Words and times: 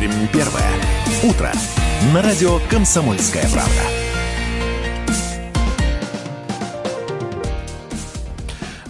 Пермь 0.00 0.28
первое. 0.32 0.70
Утро. 1.22 1.52
На 2.14 2.22
радио 2.22 2.58
«Комсомольская 2.70 3.46
правда». 3.50 3.99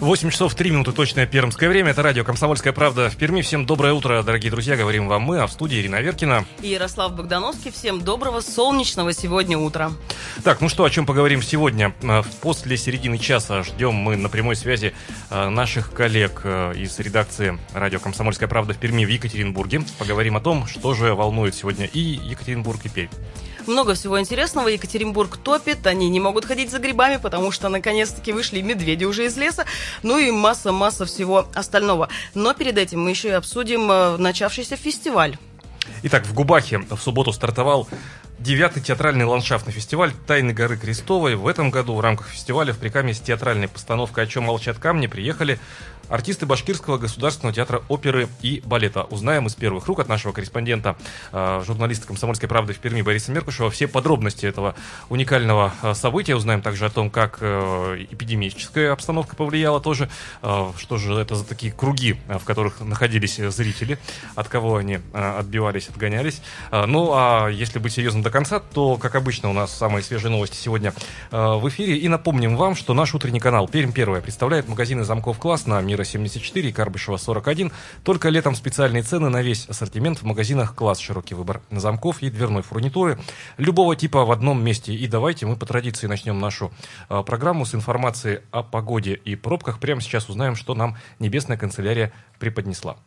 8 0.01 0.31
часов 0.31 0.55
3 0.55 0.71
минуты 0.71 0.93
точное 0.93 1.27
пермское 1.27 1.69
время. 1.69 1.91
Это 1.91 2.01
радио 2.01 2.23
«Комсомольская 2.23 2.73
правда» 2.73 3.11
в 3.11 3.17
Перми. 3.17 3.41
Всем 3.41 3.67
доброе 3.67 3.93
утро, 3.93 4.23
дорогие 4.23 4.49
друзья. 4.49 4.75
Говорим 4.75 5.07
вам 5.07 5.21
мы, 5.21 5.37
а 5.37 5.45
в 5.45 5.51
студии 5.51 5.79
Ирина 5.79 6.01
Веркина. 6.01 6.43
И 6.63 6.69
Ярослав 6.69 7.15
Богдановский. 7.15 7.69
Всем 7.69 8.01
доброго 8.01 8.41
солнечного 8.41 9.13
сегодня 9.13 9.59
утра. 9.59 9.91
Так, 10.43 10.59
ну 10.59 10.69
что, 10.69 10.85
о 10.85 10.89
чем 10.89 11.05
поговорим 11.05 11.43
сегодня? 11.43 11.93
А, 12.01 12.23
после 12.41 12.77
середины 12.77 13.19
часа 13.19 13.61
ждем 13.61 13.93
мы 13.93 14.15
на 14.15 14.27
прямой 14.27 14.55
связи 14.55 14.95
а, 15.29 15.51
наших 15.51 15.93
коллег 15.93 16.41
а, 16.45 16.71
из 16.71 16.97
редакции 16.97 17.59
радио 17.75 17.99
«Комсомольская 17.99 18.49
правда» 18.49 18.73
в 18.73 18.77
Перми 18.77 19.05
в 19.05 19.09
Екатеринбурге. 19.09 19.83
Поговорим 19.99 20.35
о 20.35 20.41
том, 20.41 20.65
что 20.65 20.95
же 20.95 21.13
волнует 21.13 21.53
сегодня 21.53 21.85
и 21.85 21.99
Екатеринбург, 21.99 22.83
и 22.85 22.89
Пермь. 22.89 23.09
Много 23.67 23.93
всего 23.93 24.19
интересного. 24.19 24.67
Екатеринбург 24.67 25.37
топит. 25.37 25.85
Они 25.87 26.09
не 26.09 26.19
могут 26.19 26.45
ходить 26.45 26.71
за 26.71 26.79
грибами, 26.79 27.17
потому 27.17 27.51
что 27.51 27.69
наконец-таки 27.69 28.33
вышли 28.33 28.61
медведи 28.61 29.05
уже 29.05 29.25
из 29.25 29.37
леса. 29.37 29.65
Ну 30.03 30.17
и 30.17 30.31
масса-масса 30.31 31.05
всего 31.05 31.47
остального. 31.53 32.09
Но 32.33 32.53
перед 32.53 32.77
этим 32.77 33.03
мы 33.03 33.11
еще 33.11 33.29
и 33.29 33.31
обсудим 33.31 33.91
э, 33.91 34.17
начавшийся 34.17 34.75
фестиваль. 34.75 35.37
Итак, 36.03 36.25
в 36.25 36.33
Губахе 36.33 36.79
в 36.79 36.97
субботу 36.97 37.31
стартовал 37.31 37.87
девятый 38.39 38.81
театральный 38.81 39.25
ландшафтный 39.25 39.73
фестиваль 39.73 40.13
«Тайны 40.27 40.53
горы 40.53 40.77
Крестовой». 40.77 41.35
В 41.35 41.47
этом 41.47 41.69
году 41.69 41.95
в 41.95 42.01
рамках 42.01 42.27
фестиваля 42.27 42.73
в 42.73 42.77
Прикаме 42.77 43.13
с 43.13 43.19
театральной 43.19 43.67
постановкой 43.67 44.23
«О 44.23 44.27
чем 44.27 44.45
молчат 44.45 44.79
камни» 44.79 45.07
приехали 45.07 45.59
артисты 46.11 46.45
Башкирского 46.45 46.97
государственного 46.97 47.55
театра 47.55 47.81
оперы 47.87 48.27
и 48.41 48.61
балета. 48.65 49.03
Узнаем 49.03 49.47
из 49.47 49.55
первых 49.55 49.87
рук 49.87 50.01
от 50.01 50.09
нашего 50.09 50.33
корреспондента, 50.33 50.97
э, 51.31 51.63
журналиста 51.65 52.05
«Комсомольской 52.05 52.49
правды» 52.49 52.73
в 52.73 52.79
Перми 52.79 53.01
Бориса 53.01 53.31
Меркушева 53.31 53.71
все 53.71 53.87
подробности 53.87 54.45
этого 54.45 54.75
уникального 55.09 55.73
э, 55.81 55.93
события. 55.93 56.35
Узнаем 56.35 56.61
также 56.61 56.85
о 56.85 56.89
том, 56.89 57.09
как 57.09 57.37
э, 57.39 58.05
эпидемическая 58.11 58.91
обстановка 58.91 59.35
повлияла 59.35 59.79
тоже, 59.79 60.09
что 60.41 60.97
же 60.97 61.13
это 61.13 61.35
за 61.35 61.45
такие 61.45 61.71
круги, 61.71 62.17
в 62.27 62.43
которых 62.43 62.81
находились 62.81 63.37
зрители, 63.37 63.97
от 64.35 64.49
кого 64.49 64.77
они 64.77 64.99
отбивались, 65.13 65.87
отгонялись. 65.87 66.41
Ну, 66.71 67.11
а 67.13 67.47
если 67.47 67.79
быть 67.79 67.93
серьезным 67.93 68.23
до 68.23 68.29
конца, 68.29 68.59
то, 68.59 68.97
как 68.97 69.15
обычно, 69.15 69.49
у 69.49 69.53
нас 69.53 69.73
самые 69.75 70.03
свежие 70.03 70.31
новости 70.31 70.55
сегодня 70.57 70.93
в 71.31 71.67
эфире. 71.69 71.97
И 71.97 72.07
напомним 72.07 72.57
вам, 72.57 72.75
что 72.75 72.93
наш 72.93 73.13
утренний 73.13 73.39
канал 73.39 73.67
«Пермь 73.67 73.91
первая» 73.91 74.21
представляет 74.21 74.67
магазины 74.67 75.03
замков 75.03 75.37
«Класс» 75.37 75.65
на 75.65 75.79
мир 75.81 76.00
Мира 76.01 76.05
74 76.05 76.69
и 76.69 76.71
Карбышева 76.71 77.17
41. 77.17 77.71
Только 78.03 78.29
летом 78.29 78.55
специальные 78.55 79.03
цены 79.03 79.29
на 79.29 79.41
весь 79.41 79.67
ассортимент 79.67 80.19
в 80.19 80.23
магазинах 80.23 80.73
класс. 80.73 80.99
Широкий 80.99 81.35
выбор 81.35 81.61
замков 81.69 82.23
и 82.23 82.29
дверной 82.31 82.63
фурнитуры 82.63 83.19
любого 83.57 83.95
типа 83.95 84.25
в 84.25 84.31
одном 84.31 84.63
месте. 84.63 84.93
И 84.93 85.07
давайте 85.07 85.45
мы 85.45 85.55
по 85.55 85.65
традиции 85.65 86.07
начнем 86.07 86.39
нашу 86.39 86.71
э, 87.09 87.21
программу 87.23 87.65
с 87.65 87.75
информации 87.75 88.41
о 88.51 88.63
погоде 88.63 89.13
и 89.13 89.35
пробках. 89.35 89.79
Прямо 89.79 90.01
сейчас 90.01 90.27
узнаем, 90.29 90.55
что 90.55 90.73
нам 90.73 90.97
Небесная 91.19 91.57
канцелярия 91.57 92.11
преподнесла. 92.39 92.97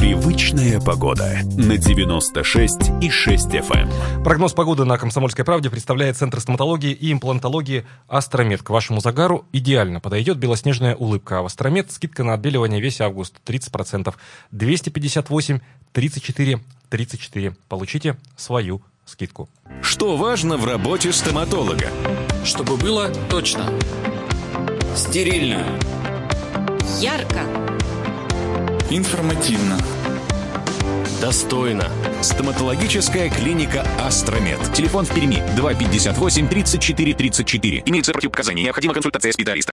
Привычная 0.00 0.80
погода 0.80 1.40
на 1.58 1.76
96 1.76 3.02
и 3.02 3.10
6 3.10 3.48
FM. 3.48 3.92
Эм. 4.16 4.24
Прогноз 4.24 4.54
погоды 4.54 4.86
на 4.86 4.96
Комсомольской 4.96 5.44
правде 5.44 5.68
представляет 5.68 6.16
Центр 6.16 6.40
стоматологии 6.40 6.92
и 6.92 7.12
имплантологии 7.12 7.84
Астромед. 8.08 8.62
К 8.62 8.70
вашему 8.70 9.02
загару 9.02 9.44
идеально 9.52 10.00
подойдет 10.00 10.38
белоснежная 10.38 10.96
улыбка. 10.96 11.40
А 11.40 11.42
в 11.42 11.46
Астромед 11.46 11.92
скидка 11.92 12.24
на 12.24 12.32
отбеливание 12.32 12.80
весь 12.80 13.02
август 13.02 13.34
30%. 13.44 14.14
258 14.52 15.60
34 15.92 16.60
34. 16.88 17.56
Получите 17.68 18.16
свою 18.38 18.80
скидку. 19.04 19.50
Что 19.82 20.16
важно 20.16 20.56
в 20.56 20.64
работе 20.64 21.12
стоматолога? 21.12 21.90
Чтобы 22.42 22.78
было 22.78 23.10
точно. 23.28 23.70
Стерильно. 24.96 25.78
Ярко. 27.02 27.40
Информативно. 28.88 29.78
Достойно. 31.20 31.90
Стоматологическая 32.22 33.28
клиника 33.28 33.86
«Астромед». 33.98 34.58
Телефон 34.72 35.04
в 35.04 35.14
Перми 35.14 35.42
258 35.54 36.48
34 36.48 37.14
34. 37.14 37.82
Имеется 37.84 38.12
противопоказания. 38.12 38.64
Необходима 38.64 38.94
консультация 38.94 39.32
специалиста. 39.32 39.70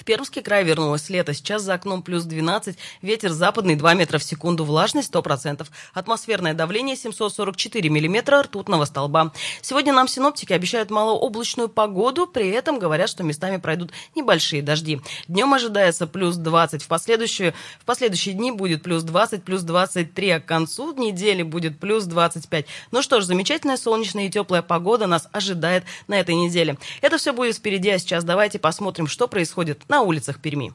В 0.00 0.04
Пермский 0.04 0.40
край 0.40 0.64
вернулось 0.64 1.10
лето. 1.10 1.34
Сейчас 1.34 1.60
за 1.60 1.74
окном 1.74 2.02
плюс 2.02 2.24
12, 2.24 2.74
ветер 3.02 3.32
западный 3.32 3.76
2 3.76 3.92
метра 3.92 4.16
в 4.16 4.24
секунду, 4.24 4.64
влажность 4.64 5.12
100%. 5.12 5.66
Атмосферное 5.92 6.54
давление 6.54 6.96
744 6.96 7.90
миллиметра 7.90 8.42
ртутного 8.42 8.86
столба. 8.86 9.30
Сегодня 9.60 9.92
нам 9.92 10.08
синоптики 10.08 10.54
обещают 10.54 10.90
малооблачную 10.90 11.68
погоду, 11.68 12.26
при 12.26 12.48
этом 12.48 12.78
говорят, 12.78 13.10
что 13.10 13.24
местами 13.24 13.58
пройдут 13.58 13.92
небольшие 14.14 14.62
дожди. 14.62 15.02
Днем 15.28 15.52
ожидается 15.52 16.06
плюс 16.06 16.36
20, 16.36 16.82
в 16.82 16.88
последующие, 16.88 17.52
в 17.78 17.84
последующие 17.84 18.34
дни 18.34 18.52
будет 18.52 18.82
плюс 18.82 19.02
20, 19.02 19.44
плюс 19.44 19.60
23, 19.60 20.30
а 20.30 20.40
к 20.40 20.46
концу 20.46 20.94
недели 20.94 21.42
будет 21.42 21.78
плюс 21.78 22.04
25. 22.04 22.64
Ну 22.90 23.02
что 23.02 23.20
ж, 23.20 23.24
замечательная 23.24 23.76
солнечная 23.76 24.28
и 24.28 24.30
теплая 24.30 24.62
погода 24.62 25.06
нас 25.06 25.28
ожидает 25.30 25.84
на 26.08 26.18
этой 26.18 26.36
неделе. 26.36 26.78
Это 27.02 27.18
все 27.18 27.34
будет 27.34 27.56
впереди, 27.56 27.90
а 27.90 27.98
сейчас 27.98 28.24
давайте 28.24 28.58
посмотрим, 28.58 29.06
что 29.06 29.28
происходит 29.28 29.82
на 29.90 30.02
улицах 30.02 30.38
Перми. 30.38 30.72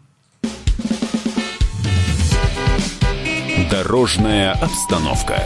Дорожная 3.72 4.52
обстановка. 4.52 5.42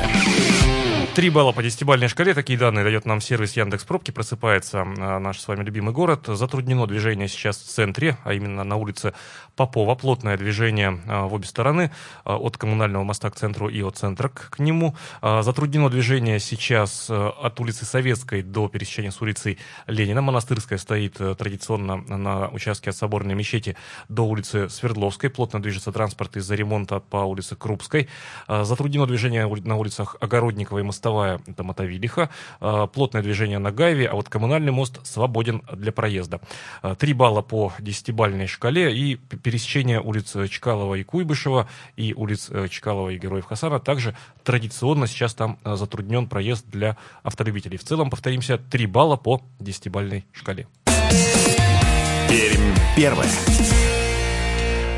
Три 1.16 1.30
балла 1.30 1.52
по 1.52 1.62
десятибалльной 1.62 2.08
шкале. 2.08 2.34
Такие 2.34 2.58
данные 2.58 2.86
дает 2.86 3.06
нам 3.06 3.20
сервис 3.20 3.58
Яндекс 3.58 3.84
Пробки. 3.84 4.12
Просыпается 4.12 4.84
а, 4.84 5.20
наш 5.20 5.40
с 5.40 5.48
вами 5.50 5.66
любимый 5.66 5.92
город. 5.92 6.28
Затруднено 6.28 6.88
движение 6.88 7.28
сейчас 7.28 7.58
в 7.58 7.66
центре, 7.66 8.18
а 8.24 8.34
именно 8.34 8.64
на 8.64 8.78
улице 8.78 9.14
Попова. 9.58 9.96
Плотное 9.96 10.38
движение 10.38 11.02
а, 11.08 11.28
в 11.28 11.34
обе 11.34 11.46
стороны, 11.46 11.92
а, 12.24 12.38
от 12.38 12.58
коммунального 12.58 13.04
моста 13.04 13.30
к 13.32 13.36
центру 13.36 13.68
и 13.68 13.82
от 13.82 13.98
центра 13.98 14.30
к 14.30 14.60
нему. 14.60 14.96
Затруднено 15.22 15.90
движение 15.90 16.40
сейчас 16.40 17.10
от 17.10 17.60
улицы 17.60 17.84
Советской 17.84 18.42
до 18.42 18.70
пересечения 18.70 19.12
с 19.12 19.22
улицей 19.22 19.58
Ленина. 19.88 20.22
Монастырская 20.22 20.78
стоит 20.78 21.16
традиционно 21.16 21.98
на 21.98 22.48
участке 22.50 22.92
от 22.92 22.96
Соборной 22.96 23.36
мечети 23.36 23.76
до 24.08 24.22
улицы 24.22 24.70
Свердловской. 24.70 25.30
Плотно 25.30 25.62
движется 25.62 25.92
транспорт 25.92 26.38
из-за 26.38 26.56
ремонта 26.56 27.02
по 27.02 27.18
улице 27.18 27.58
Крупской. 27.58 28.08
Затруднено 28.48 29.06
движение 29.06 29.48
на 29.48 29.76
улицах 29.76 30.16
Огородникова 30.22 30.80
и 30.80 30.84
Моста 30.84 30.99
мостовая 31.00 31.40
это 31.48 31.64
Мотовилиха, 31.64 32.30
а, 32.60 32.88
плотное 32.88 33.22
движение 33.22 33.58
на 33.58 33.72
Гайве, 33.72 34.06
а 34.08 34.16
вот 34.16 34.28
коммунальный 34.28 34.74
мост 34.74 35.00
свободен 35.06 35.62
для 35.72 35.94
проезда. 35.94 36.42
А, 36.82 36.96
три 36.96 37.14
балла 37.14 37.42
по 37.42 37.72
десятибальной 37.80 38.48
шкале 38.48 38.94
и 38.94 39.16
пересечение 39.16 40.02
улиц 40.02 40.36
Чкалова 40.50 40.96
и 40.96 41.04
Куйбышева 41.04 41.70
и 41.96 42.14
улиц 42.14 42.50
э, 42.50 42.68
Чкалова 42.68 43.10
и 43.12 43.18
Героев 43.18 43.46
Хасана 43.46 43.80
также 43.80 44.14
традиционно 44.44 45.08
сейчас 45.08 45.34
там 45.34 45.58
затруднен 45.64 46.28
проезд 46.28 46.66
для 46.68 46.98
автолюбителей. 47.24 47.78
В 47.78 47.84
целом, 47.84 48.10
повторимся, 48.10 48.58
три 48.58 48.86
балла 48.86 49.16
по 49.16 49.42
десятибальной 49.60 50.26
шкале. 50.34 50.68
Пермь 52.30 52.76
первое. 52.98 53.28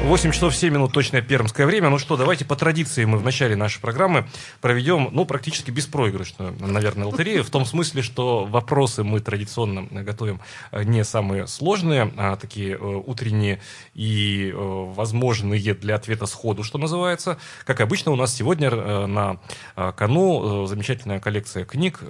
8 0.03 0.31
часов 0.31 0.55
7 0.55 0.73
минут 0.73 0.91
точное 0.91 1.21
пермское 1.21 1.67
время. 1.67 1.89
Ну 1.89 1.99
что, 1.99 2.17
давайте 2.17 2.43
по 2.43 2.55
традиции 2.55 3.05
мы 3.05 3.19
в 3.19 3.23
начале 3.23 3.55
нашей 3.55 3.79
программы 3.79 4.27
проведем, 4.59 5.09
ну, 5.11 5.25
практически 5.25 5.69
беспроигрышную, 5.69 6.55
наверное, 6.59 7.05
лотерею. 7.05 7.43
В 7.43 7.51
том 7.51 7.65
смысле, 7.65 8.01
что 8.01 8.45
вопросы 8.45 9.03
мы 9.03 9.19
традиционно 9.19 9.83
готовим 10.03 10.41
э, 10.71 10.83
не 10.83 11.05
самые 11.05 11.45
сложные, 11.45 12.11
а 12.17 12.35
такие 12.35 12.73
э, 12.73 12.77
утренние 12.77 13.61
и 13.93 14.49
э, 14.49 14.55
возможные 14.55 15.75
для 15.75 15.95
ответа 15.95 16.25
сходу, 16.25 16.63
что 16.63 16.79
называется. 16.79 17.37
Как 17.63 17.79
обычно, 17.79 18.11
у 18.11 18.15
нас 18.15 18.33
сегодня 18.33 18.71
на 18.71 19.37
кону 19.75 20.65
замечательная 20.65 21.19
коллекция 21.19 21.63
книг 21.63 22.01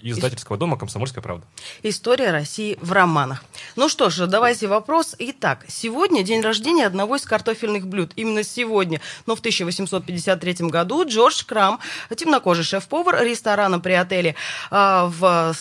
издательского 0.00 0.56
дома 0.56 0.78
«Комсомольская 0.78 1.22
правда». 1.22 1.46
История 1.82 2.30
России 2.30 2.78
в 2.80 2.92
романах. 2.92 3.44
Ну 3.76 3.90
что 3.90 4.08
ж, 4.08 4.26
давайте 4.26 4.66
вопрос. 4.66 5.14
Итак, 5.18 5.66
сегодня 5.68 6.22
день 6.22 6.40
рождения 6.40 6.86
одного 6.86 7.16
из 7.16 7.24
картофельных 7.34 7.88
блюд. 7.88 8.12
Именно 8.14 8.44
сегодня, 8.44 9.00
но 9.26 9.34
в 9.34 9.40
1853 9.40 10.68
году 10.68 11.04
Джордж 11.04 11.42
Крам, 11.44 11.80
темнокожий 12.14 12.62
шеф-повар 12.62 13.24
ресторана 13.24 13.80
при 13.80 13.94
отеле 13.94 14.36
а, 14.70 15.06
в 15.06 15.52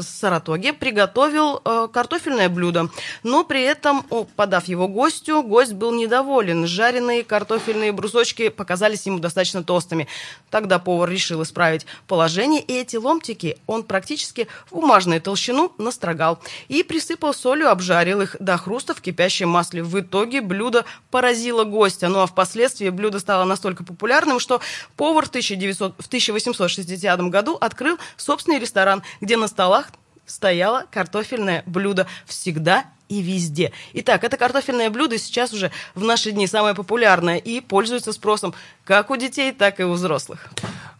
Саратоге 0.00 0.72
приготовил 0.72 1.60
э, 1.64 1.88
картофельное 1.92 2.48
блюдо, 2.48 2.88
но 3.22 3.44
при 3.44 3.62
этом, 3.62 4.04
подав 4.36 4.66
его 4.66 4.88
гостю, 4.88 5.42
гость 5.42 5.72
был 5.72 5.92
недоволен. 5.92 6.66
Жареные 6.66 7.24
картофельные 7.24 7.92
брусочки 7.92 8.48
показались 8.48 9.06
ему 9.06 9.18
достаточно 9.18 9.62
толстыми. 9.62 10.08
Тогда 10.50 10.78
повар 10.78 11.10
решил 11.10 11.42
исправить 11.42 11.86
положение, 12.06 12.60
и 12.62 12.72
эти 12.74 12.96
ломтики 12.96 13.58
он 13.66 13.82
практически 13.82 14.48
в 14.70 14.76
бумажную 14.76 15.20
толщину 15.20 15.72
настрогал 15.78 16.38
и 16.68 16.82
присыпал 16.82 17.34
солью, 17.34 17.70
обжарил 17.70 18.20
их 18.20 18.36
до 18.40 18.56
хруста 18.56 18.94
в 18.94 19.00
кипящем 19.00 19.48
масле. 19.48 19.82
В 19.82 20.00
итоге 20.00 20.40
блюдо 20.40 20.84
поразило 21.10 21.64
гостя, 21.64 22.08
ну 22.08 22.20
а 22.20 22.26
впоследствии 22.26 22.88
блюдо 22.88 23.18
стало 23.20 23.44
настолько 23.44 23.84
популярным, 23.84 24.40
что 24.40 24.60
повар 24.96 25.26
в, 25.26 25.28
1900, 25.28 25.94
в 25.98 26.06
1860 26.06 27.20
году 27.28 27.56
открыл 27.60 27.98
собственный 28.16 28.58
ресторан, 28.58 29.02
где 29.20 29.36
на 29.36 29.48
столах 29.66 29.90
стояло 30.26 30.84
картофельное 30.92 31.64
блюдо 31.66 32.06
всегда 32.24 32.84
и 33.08 33.20
везде. 33.20 33.72
Итак, 33.94 34.22
это 34.22 34.36
картофельное 34.36 34.90
блюдо 34.90 35.18
сейчас 35.18 35.52
уже 35.52 35.72
в 35.96 36.04
наши 36.04 36.30
дни 36.30 36.46
самое 36.46 36.76
популярное 36.76 37.36
и 37.36 37.60
пользуется 37.60 38.12
спросом 38.12 38.54
как 38.84 39.10
у 39.10 39.16
детей, 39.16 39.50
так 39.52 39.80
и 39.80 39.84
у 39.84 39.92
взрослых. 39.92 40.48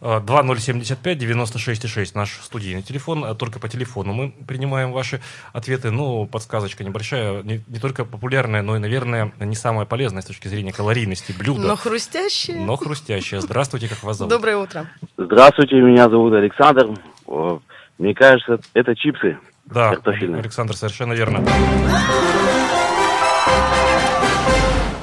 2075-96,6 0.01 2.11
наш 2.13 2.39
студийный 2.43 2.81
телефон. 2.81 3.23
А 3.23 3.35
только 3.35 3.59
по 3.59 3.69
телефону 3.69 4.11
мы 4.13 4.33
принимаем 4.45 4.91
ваши 4.91 5.21
ответы. 5.53 5.91
Ну, 5.91 6.27
подсказочка 6.27 6.83
небольшая. 6.83 7.41
Не, 7.43 7.63
не 7.67 7.79
только 7.79 8.03
популярная, 8.03 8.61
но 8.61 8.75
и, 8.75 8.79
наверное, 8.79 9.31
не 9.39 9.55
самая 9.55 9.85
полезная 9.85 10.21
с 10.21 10.25
точки 10.25 10.49
зрения 10.49 10.73
калорийности 10.73 11.31
блюда. 11.31 11.61
Но 11.61 11.77
хрустящее. 11.77 12.57
Но 12.57 12.75
хрустящее. 12.75 13.39
Здравствуйте, 13.41 13.87
как 13.87 14.03
вас 14.03 14.17
зовут? 14.17 14.31
Доброе 14.31 14.57
утро. 14.57 14.89
Здравствуйте, 15.17 15.75
меня 15.75 16.09
зовут 16.09 16.33
Александр. 16.33 16.89
Мне 17.97 18.13
кажется, 18.13 18.59
это 18.73 18.95
чипсы. 18.95 19.37
Да, 19.65 19.91
Александр, 20.05 20.75
совершенно 20.75 21.13
верно. 21.13 21.43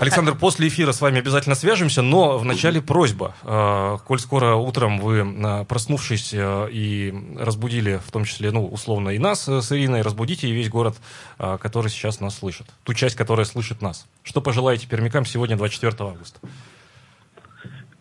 Александр, 0.01 0.35
после 0.35 0.69
эфира 0.69 0.93
с 0.93 1.01
вами 1.01 1.21
обязательно 1.21 1.55
свяжемся, 1.55 2.03
но 2.03 2.37
вначале 2.37 2.83
просьба. 2.83 3.35
Э, 3.43 3.97
коль 4.07 4.19
скоро 4.19 4.55
утром 4.55 4.99
вы, 4.99 5.21
э, 5.21 5.65
проснувшись 5.65 6.35
э, 6.35 6.69
и 6.71 7.15
разбудили, 7.39 8.01
в 8.05 8.13
том 8.13 8.25
числе, 8.25 8.51
ну, 8.51 8.67
условно, 8.67 9.11
и 9.11 9.19
нас 9.19 9.49
с 9.49 9.73
Ириной, 9.73 10.03
разбудите 10.03 10.47
и 10.47 10.53
весь 10.53 10.69
город, 10.69 10.97
который 11.39 11.89
сейчас 11.89 12.21
нас 12.21 12.39
слышит. 12.39 12.67
Ту 12.83 12.93
часть, 12.93 13.17
которая 13.17 13.47
слышит 13.47 13.81
нас. 13.81 14.07
Что 14.25 14.43
пожелаете 14.43 14.87
пермякам 14.89 15.25
сегодня, 15.25 15.57
24 15.57 15.95
августа? 16.01 16.41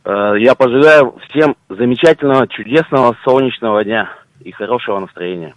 Я 0.06 0.56
пожелаю 0.56 1.18
всем 1.30 1.56
замечательного, 1.69 2.48
чудесного, 2.50 3.16
солнечного 3.24 3.86
дня 3.86 4.10
и 4.44 4.51
хорошего 4.51 5.00
настроения. 5.00 5.56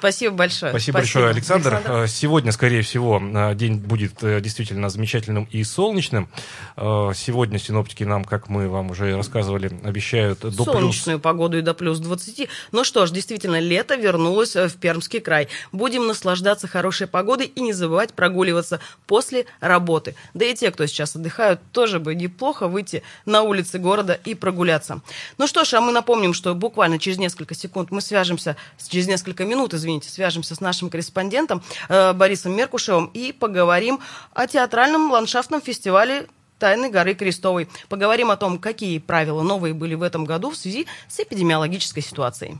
Спасибо 0.00 0.34
большое. 0.34 0.72
Спасибо, 0.72 0.98
Спасибо. 0.98 0.98
большое, 0.98 1.28
Александр. 1.28 1.74
Александр. 1.74 2.04
Э, 2.04 2.08
сегодня, 2.08 2.52
скорее 2.52 2.82
всего, 2.82 3.20
э, 3.22 3.54
день 3.54 3.76
будет 3.76 4.22
э, 4.22 4.40
действительно 4.40 4.88
замечательным 4.88 5.46
и 5.50 5.62
солнечным. 5.62 6.28
Сегодня 6.76 7.58
синоптики 7.58 8.04
нам, 8.04 8.24
как 8.24 8.48
мы 8.48 8.68
вам 8.68 8.90
уже 8.90 9.14
рассказывали, 9.14 9.70
обещают 9.84 10.40
до 10.40 10.64
Солнечную 10.64 11.18
плюс... 11.18 11.22
погоду 11.22 11.58
и 11.58 11.62
до 11.62 11.74
плюс 11.74 11.98
20. 11.98 12.48
Ну 12.72 12.84
что 12.84 13.04
ж, 13.06 13.10
действительно, 13.10 13.60
лето 13.60 13.96
вернулось 13.96 14.56
в 14.56 14.76
Пермский 14.78 15.20
край. 15.20 15.48
Будем 15.72 16.06
наслаждаться 16.06 16.68
хорошей 16.68 17.06
погодой 17.06 17.46
и 17.46 17.60
не 17.60 17.72
забывать 17.72 18.14
прогуливаться 18.14 18.80
после 19.06 19.44
работы. 19.60 20.14
Да 20.32 20.46
и 20.46 20.54
те, 20.54 20.70
кто 20.70 20.86
сейчас 20.86 21.14
отдыхают, 21.16 21.60
тоже 21.72 22.00
бы 22.00 22.14
неплохо 22.14 22.66
выйти 22.66 23.02
на 23.26 23.42
улицы 23.42 23.78
города 23.78 24.18
и 24.24 24.34
прогуляться. 24.34 25.02
Ну 25.36 25.46
что 25.46 25.64
ж, 25.64 25.74
а 25.74 25.80
мы 25.80 25.92
напомним, 25.92 26.32
что 26.32 26.54
буквально 26.54 26.98
через 26.98 27.18
несколько 27.18 27.54
секунд 27.54 27.90
мы 27.90 28.00
свяжемся, 28.00 28.56
через 28.88 29.06
несколько 29.06 29.44
минут, 29.44 29.74
извините, 29.74 29.89
свяжемся 30.00 30.54
с 30.54 30.60
нашим 30.60 30.90
корреспондентом 30.90 31.62
э, 31.88 32.12
Борисом 32.12 32.56
Меркушевым 32.56 33.06
и 33.12 33.32
поговорим 33.32 34.00
о 34.32 34.46
театральном 34.46 35.10
ландшафтном 35.10 35.60
фестивале 35.60 36.26
Тайны 36.60 36.90
горы 36.90 37.14
Крестовой. 37.14 37.68
Поговорим 37.88 38.30
о 38.30 38.36
том, 38.36 38.58
какие 38.58 38.98
правила 38.98 39.42
новые 39.42 39.72
были 39.72 39.94
в 39.94 40.02
этом 40.02 40.26
году 40.26 40.50
в 40.50 40.56
связи 40.56 40.86
с 41.08 41.18
эпидемиологической 41.18 42.02
ситуацией. 42.02 42.58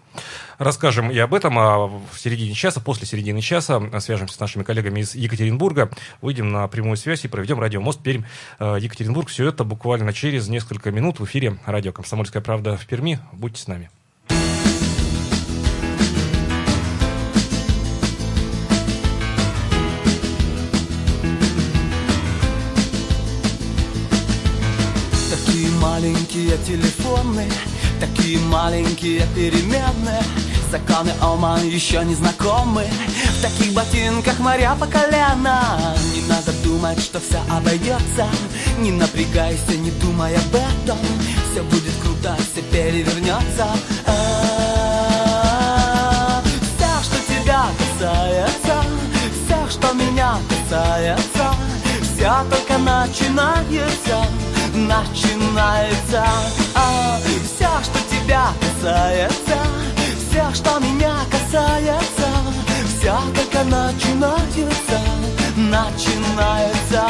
Расскажем 0.59 1.11
и 1.11 1.19
об 1.19 1.35
этом, 1.35 1.59
а 1.59 1.87
в 1.87 2.19
середине 2.19 2.55
часа, 2.55 2.81
после 2.81 3.07
середины 3.07 3.43
часа 3.43 3.81
свяжемся 4.01 4.37
с 4.37 4.41
нашими 4.41 4.63
коллегами 4.63 5.01
из 5.01 5.15
Екатеринбурга, 5.15 5.91
выйдем 6.23 6.51
на 6.51 6.67
прямую 6.67 6.97
связь 6.97 7.25
и 7.25 7.29
проведем 7.29 7.61
радиомост 7.61 8.03
Пермь 8.03 8.25
э, 8.59 8.79
Екатеринбург. 8.81 9.29
Все 9.29 9.47
это 9.47 9.65
буквально 9.65 10.15
через 10.15 10.49
несколько 10.49 10.91
минут 10.91 11.21
в 11.21 11.25
эфире 11.27 11.59
радио 11.67 11.93
«Комсомольская 11.93 12.43
правда» 12.43 12.79
в 12.79 12.87
Перми. 12.87 13.21
Будьте 13.33 13.61
с 13.61 13.69
нами. 13.69 13.91
Маленькие 26.31 26.59
телефоны, 26.59 27.51
такие 27.99 28.39
маленькие 28.39 29.27
переменные. 29.35 30.23
Законы 30.71 31.11
Оман 31.21 31.69
еще 31.69 32.05
не 32.05 32.15
знакомы. 32.15 32.85
В 32.85 33.43
таких 33.43 33.75
ботинках 33.75 34.39
моря 34.39 34.77
по 34.79 34.87
колено. 34.87 35.61
Не 36.15 36.23
надо 36.29 36.53
думать, 36.63 37.03
что 37.03 37.19
все 37.19 37.41
обойдется 37.51 38.29
Не 38.79 38.93
напрягайся, 38.93 39.77
не 39.77 39.91
думай 39.91 40.37
об 40.37 40.55
этом. 40.55 40.99
Все 41.51 41.65
будет 41.65 41.95
круто, 42.01 42.37
все 42.53 42.63
перевернется 42.63 43.67
а, 44.07 44.13
Все, 46.45 47.03
что 47.03 47.17
тебя 47.27 47.67
касается 47.77 48.85
Все, 49.35 49.69
что 49.69 49.93
меня 49.95 50.39
касается 50.49 51.53
Все 52.03 52.33
только 52.49 52.79
начинается 52.79 54.29
начинается. 54.91 56.25
А, 56.75 57.19
Все, 57.45 57.69
что 57.83 57.99
тебя 58.11 58.53
касается 58.61 59.59
Все, 60.19 60.55
что 60.55 60.79
меня 60.81 61.15
касается 61.31 62.29
Все 62.89 63.15
только 63.35 63.65
начинается 63.65 65.01
Начинается. 65.57 67.09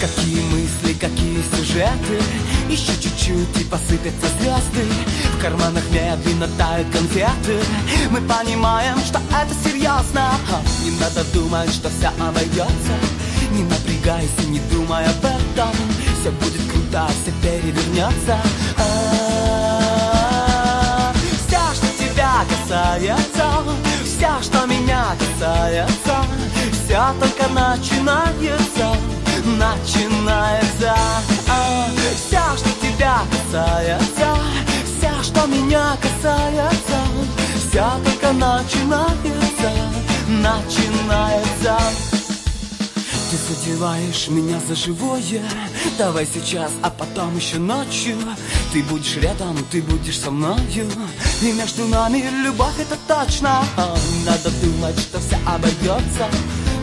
Какие 0.00 0.40
мысли, 0.42 0.92
какие 0.94 1.42
сюжеты 1.54 2.20
Еще 2.68 2.92
чуть-чуть 3.00 3.60
и 3.60 3.64
посыпятся 3.64 4.26
звезды. 4.40 4.86
В 5.36 5.42
карманах 5.42 5.84
медленно 5.90 6.48
тают 6.56 6.88
конфеты. 6.90 7.58
Мы 8.10 8.20
понимаем, 8.22 8.98
что 9.00 9.20
это 9.30 9.54
серьезно 9.64 10.30
Не 10.84 10.90
надо 10.92 11.24
думать, 11.32 11.72
что 11.72 11.88
все 11.90 12.08
обойдется 12.22 12.94
Не 13.52 13.62
напрягайся, 13.64 14.42
не 14.48 14.60
думай 14.70 15.04
об 15.04 15.24
этом 15.24 16.09
Все 16.20 16.30
будет 16.32 16.60
круто, 16.70 17.08
все 17.22 17.32
перевернется 17.40 18.36
а, 18.76 20.02
Все, 21.48 21.62
что 21.74 21.86
тебя 21.98 22.44
касается 22.46 23.46
Все, 24.04 24.28
что 24.42 24.66
меня 24.66 25.16
касается 25.18 26.16
Все 26.84 27.00
только 27.18 27.48
начинается 27.48 28.94
Начинается. 29.46 30.94
Все, 32.14 32.44
что 32.58 32.68
тебя 32.82 33.20
касается 33.32 34.36
Все, 34.84 35.22
что 35.22 35.46
меня 35.46 35.96
касается 36.02 36.98
Все 37.56 37.86
только 38.04 38.32
начинается 38.32 39.70
Начинается 40.28 41.78
ты 43.30 43.36
задеваешь 43.36 44.28
меня 44.28 44.58
за 44.66 44.74
живое. 44.74 45.42
Давай 45.96 46.26
сейчас, 46.26 46.72
а 46.82 46.90
потом 46.90 47.36
еще 47.36 47.58
ночью. 47.58 48.16
Ты 48.72 48.82
будешь 48.82 49.16
рядом, 49.16 49.56
ты 49.70 49.80
будешь 49.82 50.18
со 50.18 50.30
мною. 50.30 50.90
И 51.40 51.52
между 51.52 51.86
нами 51.86 52.24
любовь 52.44 52.78
это 52.78 52.96
точно. 53.06 53.62
Надо 54.26 54.50
думать, 54.62 54.98
что 54.98 55.20
все 55.20 55.38
обойдется. 55.46 56.26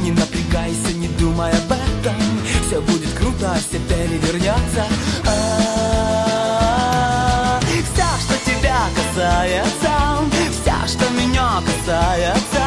Не 0.01 0.12
напрягайся, 0.12 0.94
не 0.96 1.10
думай 1.20 1.51
об 1.51 1.72
этом. 1.72 2.16
Все 2.68 2.82
будет 2.82 3.13
круто, 3.13 3.56
все 3.56 3.80
перевернется 3.80 4.86
а, 5.25 6.00
Все, 7.62 8.08
что 8.20 8.36
тебя 8.46 8.80
касается 8.94 9.92
Все, 10.51 10.75
что 10.88 11.06
меня 11.12 11.50
касается 11.66 12.63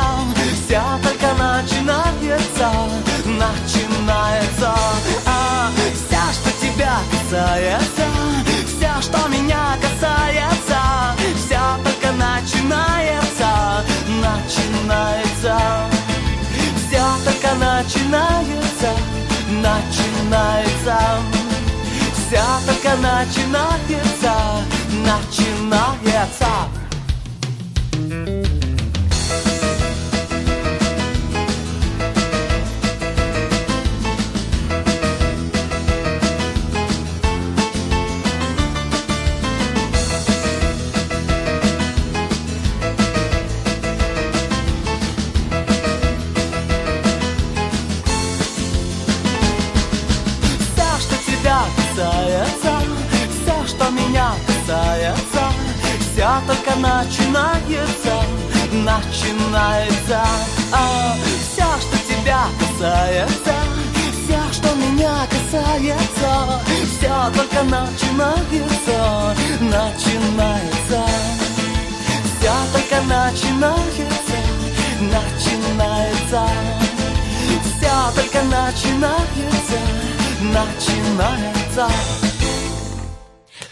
Все 0.65 0.83
только 1.03 1.29
начинается 1.35 2.60
касается. 7.31 8.03
Вся, 8.67 9.01
что 9.01 9.29
меня 9.29 9.77
касается 9.81 10.81
Вся 11.37 11.79
только 11.85 12.13
начинается 12.13 13.85
Начинается. 14.21 15.59
Все 16.77 17.03
только 17.25 17.55
начинается 17.55 18.91
Начинается. 19.49 20.99
Вся 22.13 22.47
только 22.67 22.97
начинается 22.97 24.35
Начинается 24.91 26.70
только 56.71 56.77
начинается, 56.77 58.23
начинается. 58.73 60.23
А, 60.73 61.17
все, 61.53 61.65
что 61.81 61.97
тебя 62.09 62.45
касается, 62.59 63.55
все, 64.25 64.41
что 64.53 64.75
меня 64.77 65.27
касается, 65.27 66.61
все 66.87 67.31
только 67.35 67.63
начинается, 67.65 69.37
начинается. 69.61 71.05
Все 72.39 72.53
только 72.73 73.03
начинается, 73.03 74.37
начинается. 75.01 76.43
Все 77.65 78.13
только 78.15 78.43
начинается, 78.43 79.79
начинается. 80.41 82.30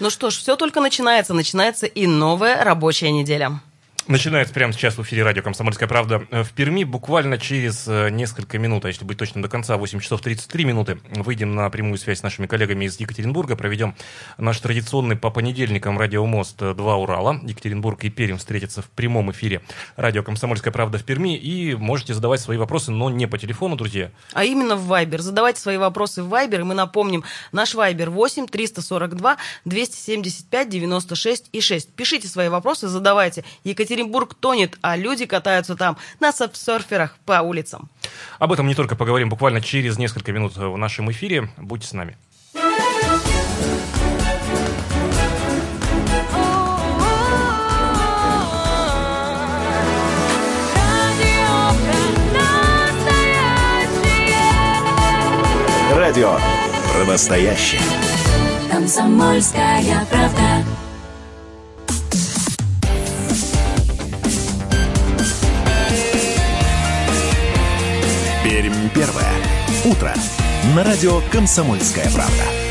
Ну 0.00 0.10
что 0.10 0.30
ж, 0.30 0.36
все 0.36 0.56
только 0.56 0.80
начинается. 0.80 1.34
Начинается 1.34 1.86
и 1.86 2.06
новая 2.06 2.62
рабочая 2.62 3.10
неделя. 3.10 3.60
Начинается 4.08 4.54
прямо 4.54 4.72
сейчас 4.72 4.96
в 4.96 5.02
эфире 5.02 5.22
радио 5.22 5.42
«Комсомольская 5.42 5.86
правда» 5.86 6.26
в 6.30 6.52
Перми. 6.52 6.82
Буквально 6.82 7.36
через 7.36 7.86
э, 7.86 8.08
несколько 8.08 8.58
минут, 8.58 8.86
а 8.86 8.88
если 8.88 9.04
быть 9.04 9.18
точным 9.18 9.42
до 9.42 9.50
конца, 9.50 9.76
8 9.76 10.00
часов 10.00 10.22
33 10.22 10.64
минуты, 10.64 10.98
выйдем 11.10 11.54
на 11.54 11.68
прямую 11.68 11.98
связь 11.98 12.20
с 12.20 12.22
нашими 12.22 12.46
коллегами 12.46 12.86
из 12.86 12.98
Екатеринбурга, 12.98 13.54
проведем 13.54 13.94
наш 14.38 14.58
традиционный 14.60 15.16
по 15.16 15.28
понедельникам 15.28 15.98
радиомост 15.98 16.56
«Два 16.56 16.96
Урала». 16.96 17.38
Екатеринбург 17.42 18.02
и 18.02 18.08
Пермь 18.08 18.38
встретятся 18.38 18.80
в 18.80 18.88
прямом 18.88 19.30
эфире 19.32 19.60
радио 19.96 20.22
«Комсомольская 20.22 20.72
правда» 20.72 20.96
в 20.96 21.04
Перми. 21.04 21.36
И 21.36 21.74
можете 21.74 22.14
задавать 22.14 22.40
свои 22.40 22.56
вопросы, 22.56 22.90
но 22.92 23.10
не 23.10 23.26
по 23.26 23.36
телефону, 23.36 23.76
друзья. 23.76 24.10
А 24.32 24.42
именно 24.46 24.76
в 24.76 24.90
Viber. 24.90 25.18
Задавайте 25.18 25.60
свои 25.60 25.76
вопросы 25.76 26.22
в 26.22 26.32
Viber, 26.32 26.60
и 26.60 26.62
мы 26.62 26.74
напомним, 26.74 27.24
наш 27.52 27.74
Viber 27.74 28.08
8 28.08 28.46
342 28.46 29.36
275 29.66 30.68
96 30.70 31.50
и 31.52 31.60
6. 31.60 31.92
Пишите 31.92 32.26
свои 32.26 32.48
вопросы, 32.48 32.88
задавайте. 32.88 33.44
Екатеринбург 33.64 33.97
тонет, 34.34 34.78
а 34.80 34.96
люди 34.96 35.26
катаются 35.26 35.76
там 35.76 35.96
на 36.20 36.32
сапсерферах 36.32 37.16
по 37.24 37.40
улицам. 37.40 37.88
Об 38.38 38.52
этом 38.52 38.66
не 38.66 38.74
только 38.74 38.96
поговорим 38.96 39.28
буквально 39.28 39.60
через 39.60 39.98
несколько 39.98 40.32
минут 40.32 40.56
в 40.56 40.76
нашем 40.76 41.10
эфире. 41.10 41.50
Будьте 41.56 41.86
с 41.86 41.92
нами. 41.92 42.16
Радио 55.94 56.38
про 56.92 57.04
настоящее. 57.04 57.80
Комсомольская 58.70 60.06
правда. 60.10 60.77
Пермь 68.88 68.94
первое. 68.94 69.32
Утро. 69.84 70.14
На 70.74 70.84
радио 70.84 71.20
«Комсомольская 71.32 72.10
правда». 72.10 72.67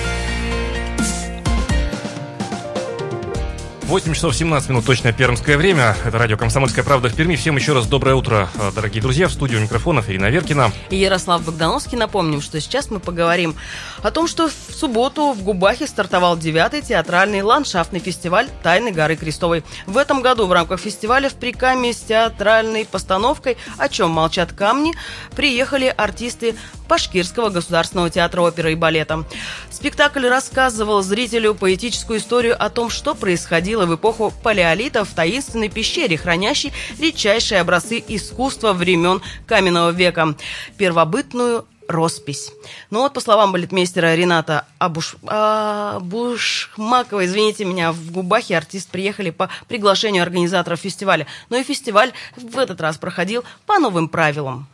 8 3.88 4.13
часов 4.13 4.36
17 4.36 4.70
минут, 4.70 4.86
точное 4.86 5.13
пермское 5.13 5.58
время. 5.58 5.96
Это 6.03 6.17
радио 6.17 6.36
«Комсомольская 6.36 6.84
правда» 6.84 7.08
в 7.08 7.15
Перми. 7.15 7.38
Всем 7.38 7.56
еще 7.56 7.72
раз 7.72 7.88
доброе 7.88 8.15
утро, 8.15 8.50
э, 8.56 8.72
дорогие 8.75 9.01
друзья. 9.01 9.29
В 9.29 9.32
студию 9.32 9.62
микрофонов 9.62 10.10
Ирина 10.10 10.25
Веркина. 10.25 10.74
И 10.89 10.98
Ярослав 10.98 11.46
Богдановский. 11.46 11.98
Напомним, 11.98 12.41
что 12.41 12.60
сейчас 12.60 12.91
мы 12.91 13.00
поговорим 13.00 13.56
о 14.03 14.12
том, 14.12 14.27
что 14.27 14.50
в 14.50 14.75
субботу 14.75 15.32
в 15.32 15.41
Губахе 15.41 15.88
стартовал 15.88 16.38
девятый 16.38 16.82
театральный 16.82 17.41
ландшафтный 17.41 18.01
фестиваль 18.01 18.50
«Тайны 18.62 18.91
горы 18.91 19.15
Крестовой». 19.15 19.63
В 19.86 19.98
этом 19.98 20.22
году 20.22 20.48
в 20.48 20.51
рамках 20.51 20.82
фестиваля 20.82 21.29
в 21.29 21.36
Прикаме 21.36 21.94
с 21.94 22.01
театральной 22.01 22.84
постановкой 22.84 23.56
«О 23.77 23.88
чем 23.88 24.10
молчат 24.10 24.51
камни» 24.51 24.96
приехали 25.34 25.94
артисты 25.96 26.56
Башкирского 26.89 27.50
государственного 27.50 28.10
театра 28.10 28.41
оперы 28.41 28.74
и 28.74 28.75
балета. 28.75 29.24
Спектакль 29.70 30.27
рассказывал 30.27 31.01
зрителю 31.03 31.53
поэтическую 31.53 32.20
историю 32.20 32.62
о 32.62 32.70
том, 32.70 32.89
что 32.89 33.13
происходило 33.13 33.76
в 33.86 33.96
эпоху 33.96 34.34
палеолита 34.43 35.05
в 35.05 35.13
таинственной 35.13 35.69
пещере, 35.69 36.17
хранящей 36.17 36.74
редчайшие 37.00 37.62
образцы 37.62 38.03
искусства 38.07 38.74
времен 38.74 39.22
каменного 39.46 39.91
века, 39.91 40.36
первобытную 40.77 41.65
роспись. 41.88 42.51
Ну 42.89 43.01
вот, 43.01 43.13
по 43.13 43.19
словам 43.19 43.51
балетмейстера 43.51 44.15
Рената 44.15 44.65
Абуш... 44.77 45.15
Абушмакова, 45.25 47.25
извините 47.25 47.65
меня, 47.65 47.91
в 47.91 48.12
Губахе 48.12 48.57
артист 48.57 48.89
приехали 48.89 49.31
по 49.31 49.50
приглашению 49.67 50.24
организаторов 50.24 50.79
фестиваля. 50.79 51.27
Но 51.50 51.57
и 51.57 51.63
фестиваль 51.63 52.13
в 52.36 52.57
этот 52.57 52.81
раз 52.81 52.98
проходил 52.98 53.43
по 53.65 53.79
новым 53.79 54.10
правилам. 54.10 54.67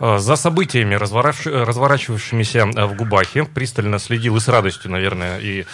Э, 0.00 0.18
За 0.18 0.36
событиями, 0.36 0.94
разворачивш- 0.94 1.50
э, 1.50 1.64
разворачивавшимися 1.64 2.64
в 2.64 2.96
Губахе, 2.96 3.44
пристально 3.44 3.98
следил 3.98 4.36
и 4.36 4.40
с 4.40 4.48
радостью, 4.48 4.90
наверное, 4.90 5.38
и 5.38 5.64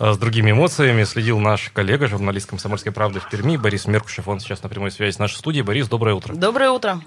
э, 0.00 0.12
с 0.12 0.18
другими 0.18 0.50
эмоциями 0.52 1.04
следил 1.04 1.38
наш 1.38 1.68
коллега, 1.70 2.06
журналист 2.06 2.48
«Комсомольской 2.50 2.92
правды» 2.92 3.20
в 3.20 3.28
Перми, 3.28 3.56
Борис 3.58 3.86
Меркушев. 3.86 4.26
Он 4.28 4.40
сейчас 4.40 4.62
на 4.62 4.68
прямой 4.68 4.90
связи 4.90 5.14
с 5.14 5.18
нашей 5.18 5.36
студией. 5.36 5.64
Борис, 5.64 5.88
доброе 5.88 6.14
утро. 6.14 6.34
Доброе 6.34 6.70
утро. 6.70 7.00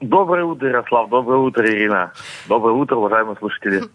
Доброе 0.00 0.44
утро, 0.44 0.68
Ярослав. 0.68 1.08
Доброе 1.08 1.38
утро, 1.38 1.64
Ирина. 1.66 2.12
Доброе 2.48 2.74
утро, 2.74 2.96
уважаемые 2.96 3.36
слушатели. 3.36 3.82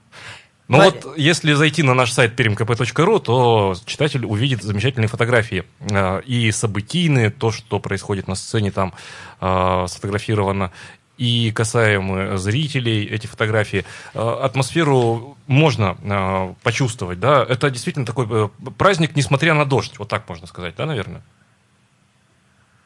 Ну 0.67 0.81
вот, 0.81 1.15
если 1.15 1.53
зайти 1.53 1.83
на 1.83 1.93
наш 1.93 2.11
сайт 2.11 2.39
perimkp.ru, 2.39 3.19
то 3.19 3.75
читатель 3.85 4.25
увидит 4.25 4.63
замечательные 4.63 5.07
фотографии. 5.07 5.63
И 6.25 6.49
событийные, 6.51 7.29
то, 7.29 7.51
что 7.51 7.79
происходит 7.79 8.27
на 8.27 8.33
сцене, 8.33 8.71
там 8.71 8.91
сфотографировано. 9.87 10.71
И 11.17 11.51
касаемо 11.51 12.37
зрителей 12.37 13.05
эти 13.05 13.27
фотографии. 13.27 13.85
Э, 14.13 14.19
Атмосферу 14.43 15.37
можно 15.47 15.95
э, 16.03 16.53
почувствовать, 16.63 17.19
да? 17.19 17.45
Это 17.47 17.69
действительно 17.69 18.05
такой 18.05 18.27
э, 18.29 18.49
праздник, 18.77 19.15
несмотря 19.15 19.53
на 19.53 19.65
дождь, 19.65 19.97
вот 19.97 20.09
так 20.09 20.27
можно 20.27 20.47
сказать, 20.47 20.75
да, 20.77 20.85
наверное? 20.85 21.21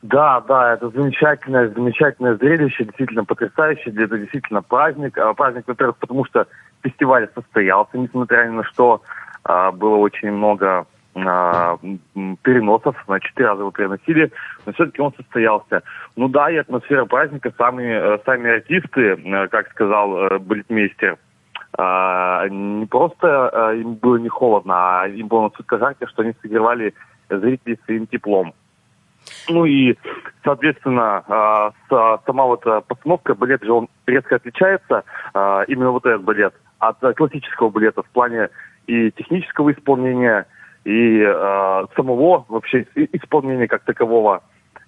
Да, 0.02 0.40
да, 0.42 0.74
это 0.76 0.90
замечательное, 0.90 1.70
замечательное 1.70 2.36
зрелище, 2.36 2.86
действительно 2.86 3.26
потрясающее. 3.26 3.94
Это 3.94 4.18
действительно 4.18 4.62
праздник. 4.62 5.18
А, 5.18 5.34
Праздник, 5.34 5.66
во-первых, 5.68 5.98
потому 5.98 6.24
что 6.26 6.48
фестиваль 6.84 7.28
состоялся, 7.36 7.98
несмотря 7.98 8.46
ни 8.46 8.52
на 8.52 8.64
что. 8.64 9.02
А, 9.44 9.72
Было 9.72 9.98
очень 9.98 10.32
много 10.32 10.86
переносов, 11.14 12.96
на 13.08 13.20
четыре 13.20 13.50
раза 13.50 13.62
его 13.62 13.72
переносили, 13.72 14.32
но 14.66 14.74
все-таки 14.74 15.02
он 15.02 15.14
состоялся. 15.14 15.84
Ну 16.16 16.28
да, 16.28 16.52
и 16.52 16.58
атмосфера 16.58 17.06
праздника, 17.06 17.54
сами, 17.58 17.84
э, 17.84 18.20
сами 18.26 18.52
артисты, 18.52 19.02
э, 19.02 19.48
как 19.48 19.70
сказал 19.72 20.18
э, 20.18 20.40
балетмейстер, 20.40 21.18
а, 21.78 22.48
не 22.50 22.86
просто 22.88 23.74
им 23.76 23.96
было 23.96 24.18
не 24.18 24.30
холодно, 24.30 25.02
а 25.02 25.08
им 25.08 25.28
было 25.28 25.44
настолько 25.44 25.78
жарко, 25.78 26.08
что 26.08 26.24
они 26.24 26.34
согревали 26.42 26.94
зрителей 27.30 27.80
своим 27.86 28.08
теплом. 28.08 28.54
Ну 29.50 29.66
и, 29.66 29.96
соответственно, 30.44 31.24
а, 31.28 31.72
сама 32.26 32.46
вот 32.46 32.64
постановка, 32.88 33.36
балет 33.36 33.64
же 33.64 33.72
он 33.72 33.88
резко 34.08 34.38
отличается, 34.38 35.04
а, 35.34 35.64
именно 35.68 35.92
вот 35.92 36.06
этот 36.06 36.24
балет, 36.24 36.54
от 36.80 36.98
классического 37.16 37.70
балета 37.70 38.02
в 38.02 38.10
плане 38.10 38.50
и 38.88 39.12
технического 39.12 39.72
исполнения, 39.72 40.48
и 40.86 41.22
а, 41.24 41.86
самого 41.96 42.46
вообще 42.48 42.86
исполнения 42.96 43.68
как 43.68 43.84
такового. 43.84 44.42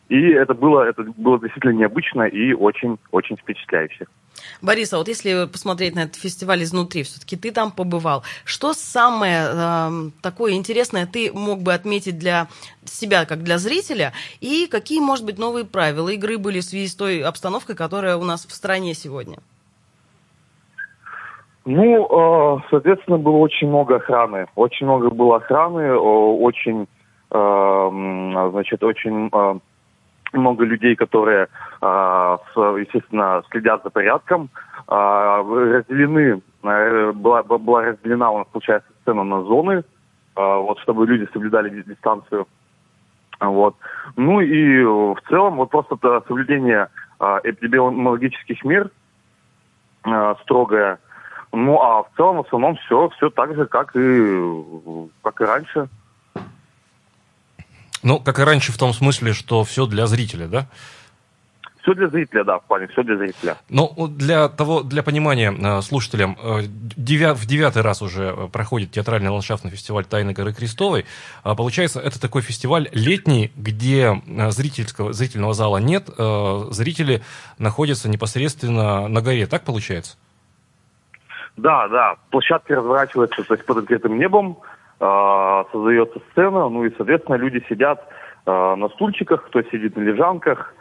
И 0.09 0.19
это 0.31 0.53
было, 0.53 0.83
это 0.83 1.03
было 1.03 1.39
действительно 1.39 1.71
необычно 1.71 2.23
и 2.23 2.53
очень-очень 2.53 3.37
впечатляюще. 3.37 4.07
Борис, 4.61 4.91
а 4.93 4.97
вот 4.97 5.07
если 5.07 5.47
посмотреть 5.47 5.95
на 5.95 6.03
этот 6.03 6.15
фестиваль 6.15 6.63
изнутри, 6.63 7.03
все-таки 7.03 7.37
ты 7.37 7.51
там 7.51 7.71
побывал. 7.71 8.23
Что 8.43 8.73
самое 8.73 9.47
эм, 9.53 10.13
такое 10.21 10.53
интересное 10.53 11.05
ты 11.05 11.31
мог 11.31 11.61
бы 11.61 11.73
отметить 11.73 12.17
для 12.17 12.47
себя, 12.83 13.25
как 13.25 13.43
для 13.43 13.57
зрителя? 13.57 14.11
И 14.41 14.67
какие, 14.69 14.99
может 14.99 15.25
быть, 15.25 15.37
новые 15.37 15.65
правила 15.65 16.09
игры 16.09 16.37
были 16.37 16.59
в 16.59 16.65
связи 16.65 16.87
с 16.87 16.95
той 16.95 17.23
обстановкой, 17.23 17.75
которая 17.75 18.17
у 18.17 18.23
нас 18.23 18.45
в 18.45 18.51
стране 18.53 18.93
сегодня? 18.93 19.37
Ну, 21.65 22.57
э, 22.57 22.59
соответственно, 22.69 23.17
было 23.17 23.37
очень 23.37 23.67
много 23.67 23.97
охраны. 23.97 24.47
Очень 24.55 24.87
много 24.87 25.09
было 25.09 25.37
охраны, 25.37 25.79
э, 25.81 25.95
очень, 25.95 26.87
э, 27.31 28.49
значит, 28.51 28.83
очень 28.83 29.29
много 30.33 30.63
людей, 30.63 30.95
которые, 30.95 31.49
естественно, 31.81 33.43
следят 33.51 33.83
за 33.83 33.89
порядком. 33.89 34.49
Разделены, 34.87 36.41
была, 36.63 37.43
была 37.43 37.81
разделена 37.81 38.31
у 38.31 38.37
нас, 38.37 38.47
получается, 38.49 38.89
сцена 39.01 39.25
на 39.25 39.41
зоны, 39.41 39.83
вот, 40.35 40.79
чтобы 40.79 41.05
люди 41.05 41.29
соблюдали 41.33 41.69
ди- 41.69 41.83
дистанцию. 41.83 42.47
Вот. 43.41 43.75
Ну 44.15 44.39
и 44.39 44.81
в 44.85 45.19
целом 45.27 45.57
вот 45.57 45.69
просто 45.69 45.97
соблюдение 46.25 46.87
эпидемиологических 47.19 48.63
мер 48.63 48.89
строгое. 50.43 50.97
Ну 51.51 51.81
а 51.81 52.03
в 52.03 52.09
целом 52.15 52.37
в 52.37 52.45
основном 52.45 52.77
все, 52.77 53.09
все 53.17 53.29
так 53.29 53.55
же, 53.55 53.65
как 53.65 53.95
и 53.95 54.53
как 55.21 55.41
и 55.41 55.43
раньше. 55.43 55.89
Ну, 58.03 58.19
как 58.19 58.39
и 58.39 58.43
раньше 58.43 58.71
в 58.71 58.77
том 58.77 58.93
смысле, 58.93 59.33
что 59.33 59.63
все 59.63 59.85
для 59.85 60.07
зрителя, 60.07 60.47
да? 60.47 60.67
Все 61.81 61.95
для 61.95 62.09
зрителя, 62.09 62.43
да, 62.43 62.59
в 62.59 62.63
плане, 62.65 62.87
все 62.87 63.03
для 63.03 63.17
зрителя. 63.17 63.57
Ну, 63.69 64.07
для 64.07 64.49
того, 64.49 64.83
для 64.83 65.01
понимания 65.01 65.51
э, 65.51 65.81
слушателям, 65.81 66.37
э, 66.39 66.61
девя, 66.67 67.33
в 67.33 67.45
девятый 67.47 67.81
раз 67.81 68.03
уже 68.03 68.35
э, 68.37 68.47
проходит 68.49 68.91
театральный 68.91 69.31
ландшафтный 69.31 69.71
фестиваль 69.71 70.05
«Тайны 70.05 70.33
горы 70.33 70.53
Крестовой». 70.53 71.05
А, 71.43 71.55
получается, 71.55 71.99
это 71.99 72.21
такой 72.21 72.43
фестиваль 72.43 72.87
летний, 72.91 73.51
где 73.55 74.21
зрительского, 74.49 75.11
зрительного 75.11 75.55
зала 75.55 75.77
нет, 75.77 76.09
зрители 76.69 77.23
находятся 77.57 78.09
непосредственно 78.09 79.07
на 79.07 79.21
горе, 79.21 79.47
так 79.47 79.63
получается? 79.63 80.17
Да, 81.57 81.87
да, 81.87 82.15
площадка 82.31 82.75
разворачивается 82.75 83.43
то 83.43 83.53
есть 83.53 83.65
под 83.65 83.77
открытым 83.77 84.17
небом, 84.17 84.57
создается 84.99 86.19
сцена, 86.31 86.69
ну 86.69 86.85
и, 86.85 86.95
соответственно, 86.95 87.35
люди 87.35 87.63
сидят 87.67 88.07
на 88.45 88.87
стульчиках, 88.89 89.45
кто 89.47 89.61
сидит 89.63 89.97
на 89.97 90.01
лежанках, 90.01 90.73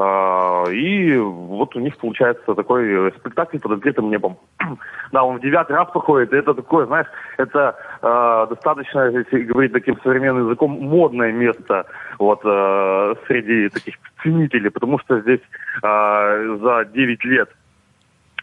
а, 0.00 0.64
и 0.70 1.16
вот 1.16 1.74
у 1.74 1.80
них 1.80 1.96
получается 1.96 2.54
такой 2.54 3.12
спектакль 3.18 3.58
под 3.58 3.72
открытым 3.72 4.10
небом. 4.10 4.38
да, 5.12 5.24
он 5.24 5.38
в 5.38 5.40
девятый 5.40 5.74
раз 5.74 5.90
проходит, 5.90 6.32
и 6.32 6.36
это 6.36 6.54
такое, 6.54 6.86
знаешь, 6.86 7.08
это 7.36 7.74
э, 8.00 8.46
достаточно, 8.48 9.10
если 9.10 9.42
говорить 9.42 9.72
таким 9.72 10.00
современным 10.02 10.46
языком, 10.46 10.70
модное 10.70 11.32
место 11.32 11.86
вот 12.20 12.42
э, 12.44 13.14
среди 13.26 13.68
таких 13.70 13.96
ценителей, 14.22 14.70
потому 14.70 15.00
что 15.00 15.20
здесь 15.20 15.40
э, 15.82 16.58
за 16.62 16.84
9 16.84 17.24
лет 17.24 17.50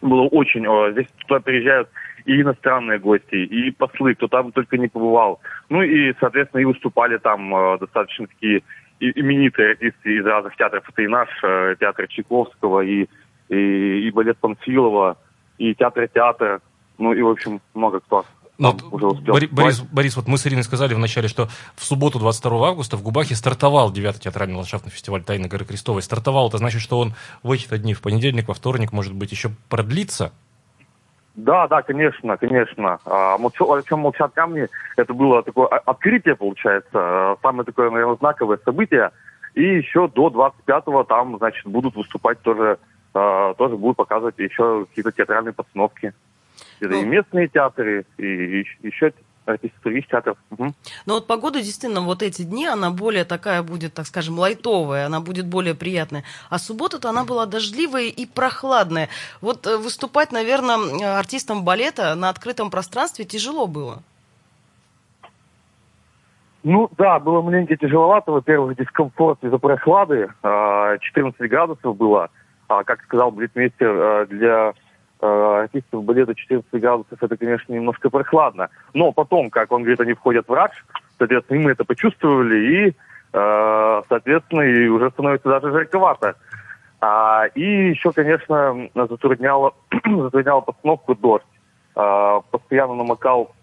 было 0.06 0.24
очень, 0.24 0.66
здесь 0.92 1.08
туда 1.28 1.40
приезжают 1.40 1.90
и 2.26 2.42
иностранные 2.42 3.00
гости, 3.00 3.36
и 3.36 3.72
послы, 3.72 4.16
кто 4.16 4.28
там 4.28 4.52
только 4.52 4.78
не 4.78 4.88
побывал. 4.88 5.40
Ну 5.70 5.82
и, 5.84 6.14
соответственно, 6.20 6.62
и 6.62 6.66
выступали 6.66 7.18
там 7.18 7.56
э, 7.56 7.78
достаточно 7.78 8.28
такие 8.28 8.64
именитые 9.00 9.72
артисты 9.72 10.16
из 10.16 10.26
разных 10.26 10.56
театров. 10.56 10.84
Это 10.90 11.02
и 11.02 11.08
наш 11.08 11.30
э, 11.44 11.76
театр 11.80 12.08
Чайковского, 12.08 12.82
и, 12.82 13.08
и, 13.50 14.08
и 14.08 14.12
балет 14.12 14.38
Панфилова, 14.40 15.18
и 15.60 15.76
театр 15.76 16.08
театр, 16.08 16.62
ну 16.98 17.14
и, 17.14 17.22
в 17.22 17.30
общем, 17.30 17.62
много 17.74 18.00
кто. 18.00 18.26
Ну, 18.58 18.72
вот, 18.72 18.84
уже 18.94 19.08
успел. 19.08 19.34
Борис, 19.34 19.50
Борис, 19.52 19.82
Борис, 19.82 20.16
вот 20.16 20.28
мы 20.28 20.38
с 20.38 20.48
Ириной 20.48 20.64
сказали 20.64 20.94
вначале, 20.94 21.28
что 21.28 21.50
в 21.76 21.84
субботу 21.84 22.20
22 22.20 22.70
августа 22.70 22.96
в 22.96 23.04
Губахе 23.04 23.36
стартовал 23.36 23.92
9-й 23.92 24.20
театральный 24.20 24.56
ландшафтный 24.56 24.92
фестиваль 24.92 25.24
«Тайны 25.24 25.48
горы 25.48 25.66
Крестовой». 25.66 26.02
Стартовал, 26.02 26.48
это 26.48 26.58
значит, 26.58 26.82
что 26.82 27.00
он 27.00 27.14
в 27.44 27.52
эти 27.52 27.66
дни, 27.78 27.94
в 27.94 28.02
понедельник, 28.02 28.48
во 28.48 28.54
вторник, 28.54 28.94
может 28.94 29.14
быть, 29.14 29.32
еще 29.32 29.52
продлится? 29.70 30.32
Да, 31.36 31.68
да, 31.68 31.82
конечно, 31.82 32.38
конечно. 32.38 33.00
А, 33.06 33.38
молчу, 33.38 33.70
о 33.70 33.84
чем 33.84 34.00
молчат 34.00 34.32
камни, 34.34 34.68
это 34.96 35.14
было 35.14 35.44
такое 35.44 35.68
открытие, 35.68 36.36
получается, 36.36 36.90
а, 36.94 37.38
самое 37.42 37.66
такое, 37.66 37.90
наверное, 37.90 38.16
знаковое 38.16 38.58
событие. 38.64 39.12
И 39.54 39.64
еще 39.64 40.08
до 40.08 40.30
25-го 40.30 41.04
там, 41.04 41.38
значит, 41.38 41.66
будут 41.66 41.96
выступать 41.96 42.42
тоже, 42.42 42.78
а, 43.14 43.54
тоже 43.56 43.76
будут 43.76 43.98
показывать 43.98 44.38
еще 44.38 44.86
какие-то 44.86 45.12
театральные 45.12 45.54
постановки. 45.54 46.14
Это 46.80 46.92
ну, 46.92 47.02
и 47.02 47.06
местные 47.06 47.48
театры, 47.48 48.06
и, 48.18 48.24
и 48.24 48.66
еще 48.84 49.14
артисты 49.46 49.78
других 49.84 50.08
театров. 50.08 50.38
Угу. 50.52 50.74
Но 51.06 51.14
вот 51.16 51.28
погода 51.28 51.62
действительно 51.62 52.02
вот 52.02 52.22
эти 52.22 52.42
дни, 52.42 52.66
она 52.66 52.92
более 52.92 53.26
такая 53.26 53.64
будет, 53.64 53.94
так 53.94 54.06
скажем, 54.08 54.40
лайтовая, 54.40 55.06
она 55.06 55.22
будет 55.22 55.48
более 55.48 55.76
приятная. 55.76 56.24
А 56.50 56.58
суббота-то 56.58 57.10
она 57.10 57.24
была 57.24 57.46
дождливая 57.46 58.06
и 58.06 58.26
прохладная. 58.26 59.10
Вот 59.42 59.68
э, 59.68 59.78
выступать, 59.78 60.32
наверное, 60.32 61.18
артистам 61.18 61.64
балета 61.64 62.16
на 62.16 62.30
открытом 62.30 62.72
пространстве 62.72 63.26
тяжело 63.26 63.68
было. 63.68 64.02
Ну 66.64 66.90
да, 66.98 67.20
было 67.20 67.44
маленько 67.44 67.78
тяжеловато. 67.78 68.32
Во-первых, 68.32 68.76
дискомфорт 68.76 69.44
из-за 69.44 69.60
прохлады. 69.60 70.30
14 70.42 71.40
а, 71.40 71.48
градусов 71.48 71.96
было. 71.96 72.30
А, 72.68 72.84
как 72.84 73.04
сказал 73.04 73.30
Бритмейстер, 73.30 73.88
а, 73.88 74.26
для 74.26 74.70
э, 74.70 74.74
артистов 75.22 76.04
балета 76.04 76.36
14 76.36 76.70
градусов, 76.82 77.22
это, 77.22 77.38
конечно, 77.38 77.74
немножко 77.74 78.10
прохладно. 78.10 78.70
Но 78.94 79.12
потом, 79.12 79.50
как 79.50 79.72
он 79.72 79.82
говорит, 79.84 80.02
они 80.02 80.14
входят 80.14 80.48
в 80.48 80.54
радж, 80.54 80.74
соответственно, 81.18 81.62
мы 81.62 81.72
это 81.72 81.86
почувствовали, 81.86 82.58
и, 82.58 82.96
э, 83.34 84.02
соответственно, 84.10 84.62
и 84.62 84.88
уже 84.88 85.10
становится 85.12 85.50
даже 85.50 85.72
жарковато. 85.72 86.36
А, 87.02 87.46
и 87.56 87.90
еще, 87.90 88.12
конечно, 88.12 88.90
затрудняло, 88.96 89.74
затрудняло 90.06 90.62
постановку 90.62 91.16
дождь. 91.16 91.46
А, 91.96 92.42
постоянно 92.52 92.96
намокал 92.96 93.54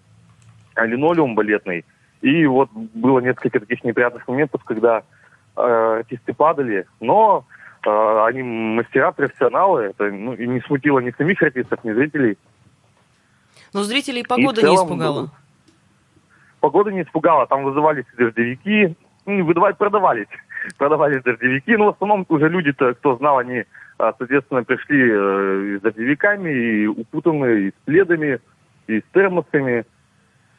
линолеум 0.76 1.34
балетный. 1.34 1.84
И 2.20 2.46
вот 2.46 2.70
было 2.72 3.18
несколько 3.18 3.60
таких 3.60 3.82
неприятных 3.84 4.26
моментов, 4.28 4.62
когда 4.64 5.02
э, 5.56 5.96
артисты 5.98 6.32
падали. 6.32 6.86
Но 7.00 7.44
они 7.90 8.42
мастера, 8.42 9.12
профессионалы. 9.12 9.82
Это 9.82 10.10
ну, 10.10 10.34
и 10.34 10.46
не 10.46 10.60
смутило 10.60 11.00
ни 11.00 11.10
самих 11.12 11.42
артистов, 11.42 11.82
ни 11.84 11.92
зрителей. 11.92 12.38
Но 13.72 13.82
зрителей 13.82 14.24
погода 14.24 14.60
целом, 14.60 14.76
не 14.76 14.82
испугала. 14.84 15.30
Погода 16.60 16.92
не 16.92 17.02
испугала. 17.02 17.46
Там 17.46 17.64
вызывались 17.64 18.04
дождевики. 18.16 18.96
Ну, 19.26 19.44
выдавать 19.44 19.78
продавались. 19.78 20.28
Продавались 20.78 21.22
дождевики. 21.22 21.76
Но 21.76 21.86
в 21.86 21.88
основном 21.94 22.26
уже 22.28 22.48
люди-то, 22.48 22.94
кто 22.94 23.16
знал, 23.16 23.38
они, 23.38 23.64
а, 23.98 24.14
соответственно, 24.16 24.64
пришли 24.64 25.10
э, 25.10 25.78
с 25.78 25.82
дождевиками, 25.82 26.50
и 26.50 26.86
укутанные, 26.86 27.68
и 27.68 27.70
с 27.70 27.74
пледами, 27.84 28.40
и 28.86 29.00
с 29.00 29.04
термосами. 29.12 29.84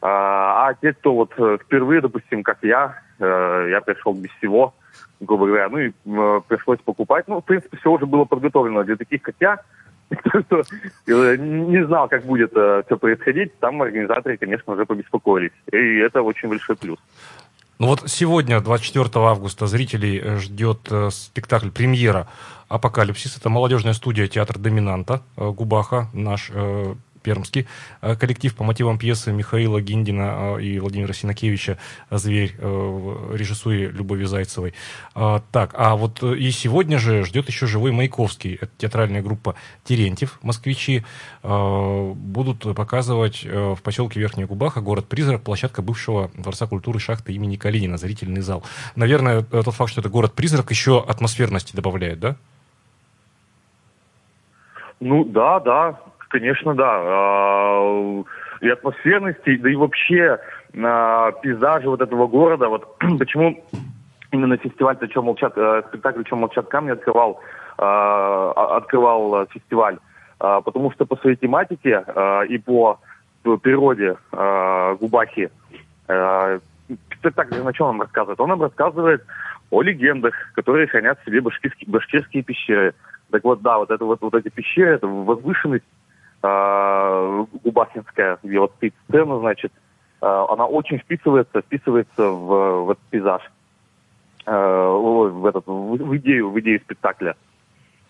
А, 0.06 0.68
а 0.68 0.74
те, 0.74 0.92
кто 0.92 1.14
вот 1.14 1.32
э, 1.38 1.56
впервые, 1.62 2.02
допустим, 2.02 2.42
как 2.42 2.58
я, 2.60 3.00
э, 3.18 3.68
я 3.70 3.80
пришел 3.80 4.12
без 4.12 4.28
всего, 4.32 4.74
грубо 5.18 5.46
говоря, 5.46 5.70
ну 5.70 5.78
и 5.78 5.88
э, 5.88 6.40
пришлось 6.46 6.78
покупать. 6.80 7.26
Ну, 7.26 7.40
в 7.40 7.44
принципе, 7.46 7.78
все 7.78 7.90
уже 7.90 8.04
было 8.04 8.26
подготовлено 8.26 8.82
для 8.84 8.96
таких, 8.96 9.22
как 9.22 9.34
я, 9.40 9.60
кто 10.10 10.62
не 11.06 11.86
знал, 11.86 12.08
как 12.08 12.24
будет 12.24 12.50
все 12.50 12.98
происходить, 12.98 13.58
там 13.60 13.80
организаторы, 13.80 14.36
конечно, 14.36 14.74
уже 14.74 14.84
побеспокоились. 14.84 15.52
И 15.72 15.96
это 16.00 16.20
очень 16.20 16.50
большой 16.50 16.76
плюс. 16.76 16.98
Ну 17.78 17.86
вот 17.86 18.02
сегодня, 18.04 18.60
24 18.60 19.08
августа, 19.24 19.66
зрителей 19.66 20.36
ждет 20.36 20.80
спектакль 21.12 21.70
«Премьера 21.70 22.28
Апокалипсис». 22.68 23.38
Это 23.38 23.48
молодежная 23.48 23.94
студия 23.94 24.26
театра 24.26 24.58
«Доминанта» 24.58 25.22
Губаха, 25.36 26.08
наш 26.12 26.50
пермский 27.24 27.66
э, 28.02 28.14
коллектив 28.14 28.54
по 28.54 28.62
мотивам 28.62 28.98
пьесы 28.98 29.32
Михаила 29.32 29.80
Гиндина 29.80 30.58
э, 30.58 30.62
и 30.62 30.78
Владимира 30.78 31.12
Синакевича 31.12 31.78
«Зверь» 32.10 32.54
э, 32.58 33.34
режиссуре 33.34 33.88
Любови 33.88 34.24
Зайцевой. 34.24 34.74
Так, 35.14 35.74
а 35.74 35.96
вот 35.96 36.22
и 36.22 36.50
сегодня 36.50 36.98
же 36.98 37.24
ждет 37.24 37.48
еще 37.48 37.66
«Живой 37.66 37.92
Маяковский». 37.92 38.58
Это 38.60 38.70
театральная 38.76 39.22
группа 39.22 39.54
«Терентьев», 39.84 40.38
москвичи. 40.42 41.04
Будут 41.42 42.76
показывать 42.76 43.42
в 43.44 43.78
поселке 43.82 44.20
Верхняя 44.20 44.46
Губаха 44.46 44.82
город-призрак, 44.82 45.42
площадка 45.42 45.80
бывшего 45.80 46.30
Дворца 46.36 46.66
культуры 46.66 46.98
шахты 46.98 47.32
имени 47.32 47.56
Калинина, 47.56 47.96
зрительный 47.96 48.42
зал. 48.42 48.62
Наверное, 48.96 49.42
тот 49.42 49.74
факт, 49.74 49.90
что 49.90 50.02
это 50.02 50.10
город-призрак, 50.10 50.70
еще 50.70 51.02
атмосферности 51.02 51.74
добавляет, 51.74 52.20
да? 52.20 52.36
Ну 55.00 55.24
да, 55.24 55.60
да, 55.60 56.00
конечно, 56.34 56.74
да. 56.74 56.90
А, 56.90 58.22
и 58.60 58.68
атмосферности, 58.68 59.56
да 59.56 59.70
и 59.70 59.76
вообще 59.76 60.38
а, 60.82 61.30
пейзажи 61.30 61.88
вот 61.88 62.00
этого 62.00 62.26
города. 62.26 62.68
Вот 62.68 62.98
почему 63.18 63.64
именно 64.32 64.56
фестиваль 64.56 64.96
«О 65.00 65.06
чем 65.06 65.26
молчат», 65.26 65.52
э, 65.56 65.82
спектакль 65.88 66.22
«О 66.22 66.24
чем 66.24 66.38
молчат 66.38 66.66
камни» 66.66 66.90
открывал, 66.90 67.40
а, 67.78 68.76
открывал 68.78 69.46
фестиваль. 69.46 69.98
Потому 70.38 70.90
что 70.90 71.06
по 71.06 71.16
своей 71.16 71.36
тематике 71.36 72.04
и 72.48 72.58
по 72.58 72.98
природе 73.62 74.16
Губахи 75.00 75.48
спектакль 77.18 77.62
на 77.62 77.72
чем 77.72 77.86
он 77.86 78.00
рассказывает? 78.00 78.40
Он 78.40 78.48
нам 78.48 78.60
рассказывает 78.60 79.24
о 79.70 79.80
легендах, 79.80 80.34
которые 80.54 80.88
хранят 80.88 81.18
в 81.20 81.24
себе 81.24 81.40
башкирские, 81.40 81.88
башкирские 81.88 82.42
пещеры. 82.42 82.94
Так 83.30 83.44
вот, 83.44 83.62
да, 83.62 83.78
вот 83.78 83.90
это 83.90 84.04
вот, 84.04 84.20
вот 84.20 84.34
эти 84.34 84.48
пещеры, 84.48 84.96
это 84.96 85.06
возвышенность 85.06 85.84
Губахинская, 86.44 88.38
где 88.42 88.58
вот 88.58 88.72
стоит 88.76 88.94
сцена, 89.08 89.38
значит, 89.38 89.72
э, 90.20 90.26
она 90.26 90.66
очень 90.66 90.98
вписывается, 90.98 91.62
вписывается 91.62 92.28
в, 92.28 92.84
в 92.84 92.90
этот 92.90 93.04
пейзаж, 93.04 93.42
э, 94.46 94.52
в, 94.52 95.46
этот, 95.46 95.66
в, 95.66 96.16
идею, 96.18 96.50
в 96.50 96.60
идею 96.60 96.80
спектакля. 96.80 97.36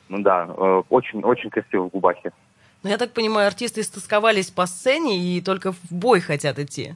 Ну 0.09 0.23
да, 0.23 0.47
э, 0.49 0.83
очень, 0.89 1.23
очень 1.23 1.51
красиво 1.51 1.85
в 1.85 1.91
Губахе. 1.91 2.33
Ну, 2.83 2.91
я 2.91 2.99
так 2.99 3.13
понимаю, 3.13 3.47
артисты 3.47 3.81
истосковались 3.81 4.51
по 4.51 4.67
сцене 4.67 5.17
и 5.17 5.41
только 5.41 5.73
в 5.73 5.91
бой 5.91 6.21
хотят 6.21 6.59
идти. 6.59 6.95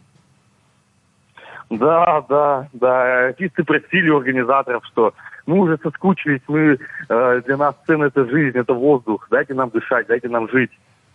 Да, 1.71 2.25
да, 2.29 2.69
да. 2.73 3.27
Артисты 3.29 3.63
просили 3.63 4.11
у 4.11 4.17
организаторов, 4.17 4.85
что 4.87 5.15
мы 5.47 5.61
уже 5.61 5.79
соскучились, 5.79 6.43
мы 6.49 6.79
э, 7.09 7.43
для 7.47 7.57
нас 7.57 7.77
сцена 7.85 8.05
это 8.05 8.27
жизнь, 8.27 8.59
это 8.59 8.75
воздух, 8.75 9.29
дайте 9.31 9.55
нам 9.55 9.71
дышать, 9.71 10.07
дайте 10.09 10.29
нам 10.29 10.49
жить 10.51 10.73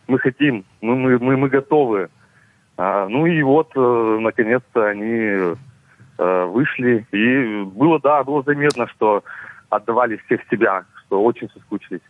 мы 0.07 0.19
хотим, 0.19 0.65
мы, 0.81 0.95
мы, 0.95 1.19
мы, 1.19 1.37
мы 1.37 1.49
готовы. 1.49 2.09
А, 2.77 3.07
ну 3.07 3.25
и 3.25 3.41
вот, 3.43 3.71
э, 3.75 4.17
наконец-то, 4.21 4.87
они 4.87 5.55
э, 6.17 6.45
вышли. 6.45 7.05
И 7.11 7.63
было, 7.63 7.99
да, 7.99 8.23
было 8.23 8.43
заметно, 8.43 8.87
что 8.87 9.23
отдавали 9.69 10.17
всех 10.25 10.41
себя, 10.49 10.85
что 11.05 11.23
очень 11.23 11.49
соскучились 11.49 12.01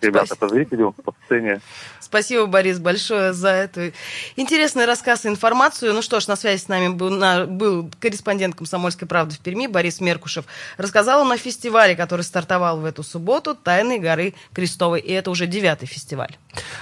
ребята 0.00 0.36
по 0.36 0.48
зрителю, 0.48 0.92
по 1.04 1.14
сцене. 1.24 1.60
Спасибо, 2.00 2.46
Борис, 2.46 2.78
большое 2.78 3.32
за 3.32 3.50
эту 3.50 3.92
интересный 4.36 4.84
рассказ 4.84 5.24
и 5.24 5.28
информацию. 5.28 5.94
Ну 5.94 6.02
что 6.02 6.18
ж, 6.18 6.26
на 6.26 6.36
связи 6.36 6.60
с 6.60 6.68
нами 6.68 6.88
был, 6.88 7.10
на, 7.10 7.46
был 7.46 7.90
корреспондент 8.00 8.56
«Комсомольской 8.56 9.06
правды» 9.06 9.36
в 9.36 9.38
Перми 9.38 9.66
Борис 9.66 10.00
Меркушев. 10.00 10.44
Рассказал 10.76 11.20
он 11.20 11.30
о 11.30 11.36
фестивале, 11.36 11.94
который 11.94 12.22
стартовал 12.22 12.80
в 12.80 12.84
эту 12.84 13.02
субботу 13.02 13.54
«Тайны 13.54 13.98
горы 13.98 14.34
Крестовой». 14.52 15.00
И 15.00 15.12
это 15.12 15.30
уже 15.30 15.46
девятый 15.46 15.86
фестиваль. 15.86 16.36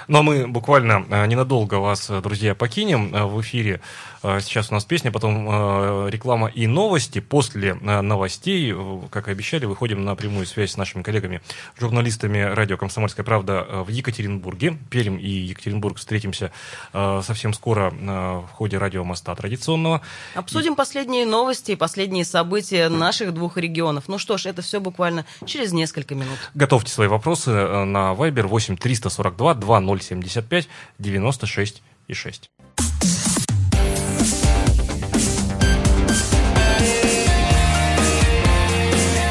Ну 0.07 0.18
а 0.18 0.22
мы 0.22 0.46
буквально 0.46 1.04
э, 1.11 1.26
ненадолго 1.26 1.74
вас, 1.74 2.09
э, 2.09 2.20
друзья, 2.22 2.54
покинем 2.54 3.14
э, 3.14 3.24
в 3.24 3.40
эфире. 3.42 3.81
Сейчас 4.20 4.72
у 4.72 4.74
нас 4.74 4.85
песня, 4.85 5.12
потом 5.12 6.09
реклама 6.09 6.48
и 6.48 6.66
новости. 6.66 7.20
После 7.20 7.74
новостей, 7.74 8.74
как 9.11 9.28
и 9.28 9.31
обещали, 9.31 9.64
выходим 9.64 10.04
на 10.04 10.16
прямую 10.16 10.44
связь 10.44 10.72
с 10.72 10.76
нашими 10.76 11.04
коллегами, 11.04 11.40
журналистами 11.78 12.40
радио 12.40 12.76
«Комсомольская 13.09 13.25
правда» 13.25 13.66
в 13.85 13.88
Екатеринбурге. 13.88 14.77
Пермь 14.90 15.18
и 15.18 15.29
Екатеринбург 15.29 15.97
встретимся 15.97 16.53
совсем 16.92 17.55
скоро 17.55 17.90
в 17.90 18.49
ходе 18.53 18.77
радиомоста 18.77 19.35
традиционного. 19.35 20.03
Обсудим 20.35 20.75
последние 20.75 21.25
новости 21.25 21.73
и 21.73 21.77
последние 21.77 22.27
события 22.27 22.90
наших 22.90 23.33
двух 23.33 23.57
регионов. 23.57 24.05
Ну 24.09 24.18
что 24.18 24.37
ж, 24.37 24.44
это 24.47 24.61
все 24.61 24.81
буквально 24.81 25.25
через 25.47 25.73
несколько 25.73 26.14
минут. 26.14 26.38
Готовьте 26.55 26.92
свои 26.92 27.09
вопросы 27.09 27.51
на 27.51 28.12
Viber 28.12 28.47
8 28.47 28.77
342 28.77 29.55
2075 29.55 30.68
96 30.99 31.83
и 32.09 32.12
6. 32.14 32.51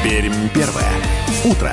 Пермь 0.02 0.48
первое. 0.52 0.92
Утро. 1.44 1.72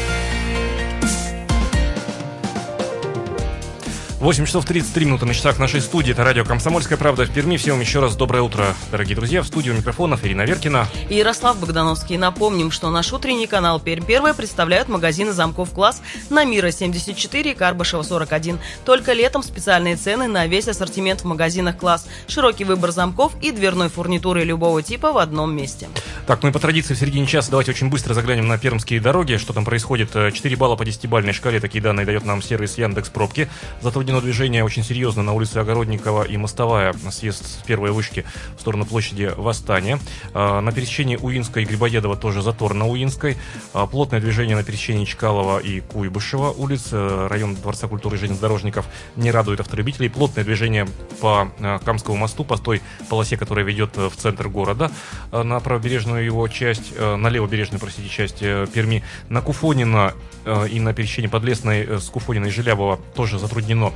8 4.21 4.45
часов 4.45 4.65
33 4.65 5.05
минуты 5.05 5.25
на 5.25 5.33
часах 5.33 5.57
нашей 5.57 5.81
студии. 5.81 6.11
Это 6.11 6.23
радио 6.23 6.45
«Комсомольская 6.45 6.95
правда» 6.95 7.25
в 7.25 7.31
Перми. 7.31 7.57
Всем 7.57 7.79
еще 7.79 7.99
раз 8.01 8.15
доброе 8.15 8.43
утро, 8.43 8.75
дорогие 8.91 9.15
друзья. 9.15 9.41
В 9.41 9.47
студию 9.47 9.73
микрофонов 9.73 10.23
Ирина 10.23 10.43
Веркина. 10.43 10.87
И 11.09 11.15
Ярослав 11.15 11.59
Богдановский. 11.59 12.17
Напомним, 12.17 12.69
что 12.69 12.91
наш 12.91 13.11
утренний 13.13 13.47
канал 13.47 13.79
«Пермь 13.79 14.05
первая» 14.05 14.35
представляют 14.35 14.89
магазины 14.89 15.33
замков 15.33 15.71
«Класс» 15.71 16.03
на 16.29 16.45
Мира 16.45 16.69
74 16.69 17.51
и 17.51 17.55
Карбышева 17.55 18.03
41. 18.03 18.59
Только 18.85 19.13
летом 19.13 19.41
специальные 19.41 19.95
цены 19.95 20.27
на 20.27 20.45
весь 20.45 20.67
ассортимент 20.67 21.21
в 21.21 21.25
магазинах 21.25 21.77
«Класс». 21.77 22.05
Широкий 22.27 22.63
выбор 22.63 22.91
замков 22.91 23.33
и 23.41 23.49
дверной 23.49 23.89
фурнитуры 23.89 24.43
любого 24.43 24.83
типа 24.83 25.13
в 25.13 25.17
одном 25.17 25.55
месте. 25.55 25.89
Так, 26.27 26.43
ну 26.43 26.49
и 26.49 26.51
по 26.51 26.59
традиции 26.59 26.93
в 26.93 26.99
середине 26.99 27.25
часа 27.25 27.49
давайте 27.49 27.71
очень 27.71 27.89
быстро 27.89 28.13
заглянем 28.13 28.47
на 28.47 28.59
пермские 28.59 29.01
дороги. 29.01 29.37
Что 29.37 29.51
там 29.51 29.65
происходит? 29.65 30.11
4 30.11 30.55
балла 30.57 30.75
по 30.75 30.83
10-бальной 30.83 31.33
шкале. 31.33 31.59
Такие 31.59 31.81
данные 31.81 32.05
дает 32.05 32.23
нам 32.23 32.43
сервис 32.43 32.77
Яндекс 32.77 33.09
Пробки. 33.09 33.49
Затруднено 34.11 34.33
движение 34.33 34.65
очень 34.65 34.83
серьезно 34.83 35.23
на 35.23 35.31
улице 35.31 35.59
Огородникова 35.59 36.23
и 36.23 36.35
Мостовая, 36.35 36.93
съезд 37.11 37.45
с 37.45 37.65
первой 37.65 37.91
вышки 37.91 38.25
в 38.57 38.59
сторону 38.59 38.85
площади 38.85 39.31
Восстания. 39.37 39.99
А, 40.33 40.59
на 40.59 40.73
пересечении 40.73 41.15
Уинской 41.15 41.63
и 41.63 41.65
Грибоедова 41.65 42.17
тоже 42.17 42.41
затор 42.41 42.73
на 42.73 42.89
Уинской. 42.89 43.37
А, 43.73 43.87
плотное 43.87 44.19
движение 44.19 44.57
на 44.57 44.65
пересечении 44.65 45.05
Чкалова 45.05 45.59
и 45.59 45.79
Куйбышева 45.79 46.49
улиц. 46.49 46.89
Э, 46.91 47.27
район 47.29 47.55
Дворца 47.55 47.87
культуры 47.87 48.17
и 48.17 48.19
железнодорожников 48.19 48.85
не 49.15 49.31
радует 49.31 49.61
автолюбителей. 49.61 50.09
Плотное 50.09 50.43
движение 50.43 50.89
по 51.21 51.49
э, 51.59 51.79
Камскому 51.85 52.17
мосту, 52.17 52.43
по 52.43 52.57
той 52.57 52.81
полосе, 53.07 53.37
которая 53.37 53.63
ведет 53.63 53.97
э, 53.97 54.09
в 54.09 54.17
центр 54.17 54.49
города, 54.49 54.91
на 55.31 55.61
правобережную 55.61 56.25
его 56.25 56.45
часть, 56.49 56.99
на 56.99 57.29
левобережную, 57.29 57.79
простите, 57.79 58.09
часть 58.09 58.39
Перми. 58.73 59.03
На 59.29 59.41
Куфонина 59.41 60.13
и 60.69 60.79
на 60.79 60.93
пересечении 60.93 61.29
Подлесной 61.29 62.01
с 62.01 62.09
Куфонина 62.09 62.47
и 62.47 62.49
Желябова 62.49 62.99
тоже 63.15 63.39
затруднено 63.39 63.93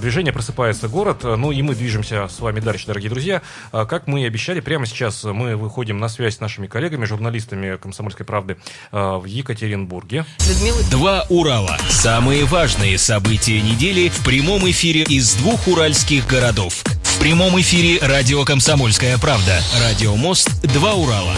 движение 0.00 0.32
«Просыпается 0.32 0.88
город». 0.88 1.20
Э, 1.24 1.36
ну 1.36 1.52
и 1.52 1.62
мы 1.62 1.74
движемся 1.74 2.28
с 2.28 2.40
вами 2.40 2.60
дальше, 2.60 2.86
дорогие 2.86 3.10
друзья. 3.10 3.42
Э, 3.72 3.86
как 3.88 4.06
мы 4.06 4.22
и 4.22 4.26
обещали, 4.26 4.60
прямо 4.60 4.86
сейчас 4.86 5.24
мы 5.24 5.56
выходим 5.56 5.98
на 5.98 6.08
связь 6.08 6.36
с 6.36 6.40
нашими 6.40 6.66
коллегами, 6.66 7.04
журналистами 7.04 7.76
«Комсомольской 7.76 8.26
правды» 8.26 8.56
в 8.92 9.24
Екатеринбурге. 9.24 10.24
Людмила. 10.48 10.82
Два 10.90 11.26
Урала. 11.28 11.78
Самые 11.88 12.44
важные 12.44 12.98
события 12.98 13.60
недели 13.60 14.08
в 14.08 14.24
прямом 14.24 14.68
эфире 14.70 15.02
из 15.02 15.34
двух 15.34 15.66
уральских 15.68 16.26
городов. 16.26 16.84
В 17.02 17.18
прямом 17.18 17.58
эфире 17.60 17.98
радио 18.06 18.44
«Комсомольская 18.44 19.18
правда». 19.18 19.60
Радио 19.80 20.14
«Мост». 20.16 20.50
Два 20.62 20.94
Урала. 20.94 21.34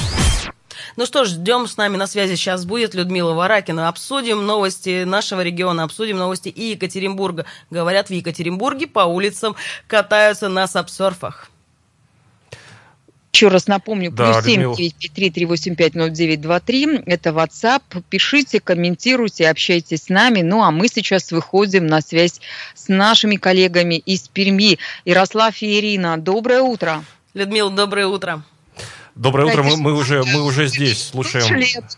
Ну 0.99 1.07
что 1.07 1.25
ж, 1.25 1.29
ждем 1.29 1.69
с 1.69 1.77
нами 1.77 1.97
на 1.97 2.09
связи 2.09 2.35
сейчас 2.35 2.65
будет 2.65 2.93
Людмила 2.93 3.33
Варакина. 3.33 3.87
Обсудим 3.87 4.45
новости 4.45 5.05
нашего 5.05 5.43
региона, 5.43 5.85
обсудим 5.85 6.17
новости 6.17 6.49
и 6.49 6.71
Екатеринбурга. 6.73 7.45
Говорят, 7.71 8.09
в 8.09 8.13
Екатеринбурге 8.13 8.89
по 8.89 9.05
улицам 9.05 9.55
катаются 9.87 10.49
на 10.49 10.67
сапсерфах. 10.67 11.53
Еще 13.33 13.47
раз 13.47 13.69
напомню, 13.69 14.11
да, 14.11 14.33
плюс 14.33 14.45
семь 14.45 14.75
девять 14.75 15.13
три 15.15 15.31
три 15.31 15.47
восемь 15.47 15.77
пять 15.77 15.95
ноль 15.95 16.11
девять 16.11 16.41
два 16.41 16.59
три. 16.59 17.01
Это 17.07 17.31
WhatsApp. 17.31 18.03
Пишите, 18.11 18.59
комментируйте, 18.59 19.49
общайтесь 19.49 20.03
с 20.03 20.09
нами. 20.09 20.43
Ну, 20.43 20.65
а 20.65 20.73
мы 20.73 20.89
сейчас 20.89 21.31
выходим 21.31 21.87
на 21.87 22.01
связь 22.01 22.41
с 22.75 22.89
нашими 22.89 23.37
коллегами 23.37 23.95
из 23.95 24.27
Перми. 24.27 24.81
Ярослав 25.05 25.63
и 25.63 25.79
Ирина, 25.79 26.19
доброе 26.19 26.63
утро. 26.63 27.05
Людмила, 27.35 27.71
доброе 27.71 28.09
утро. 28.09 28.43
Доброе 29.19 29.47
утро, 29.47 29.65
мы, 29.65 29.77
мы, 29.77 29.95
уже, 29.95 30.23
мы 30.23 30.43
уже 30.45 30.69
здесь, 30.69 31.09
слушаем. 31.09 31.45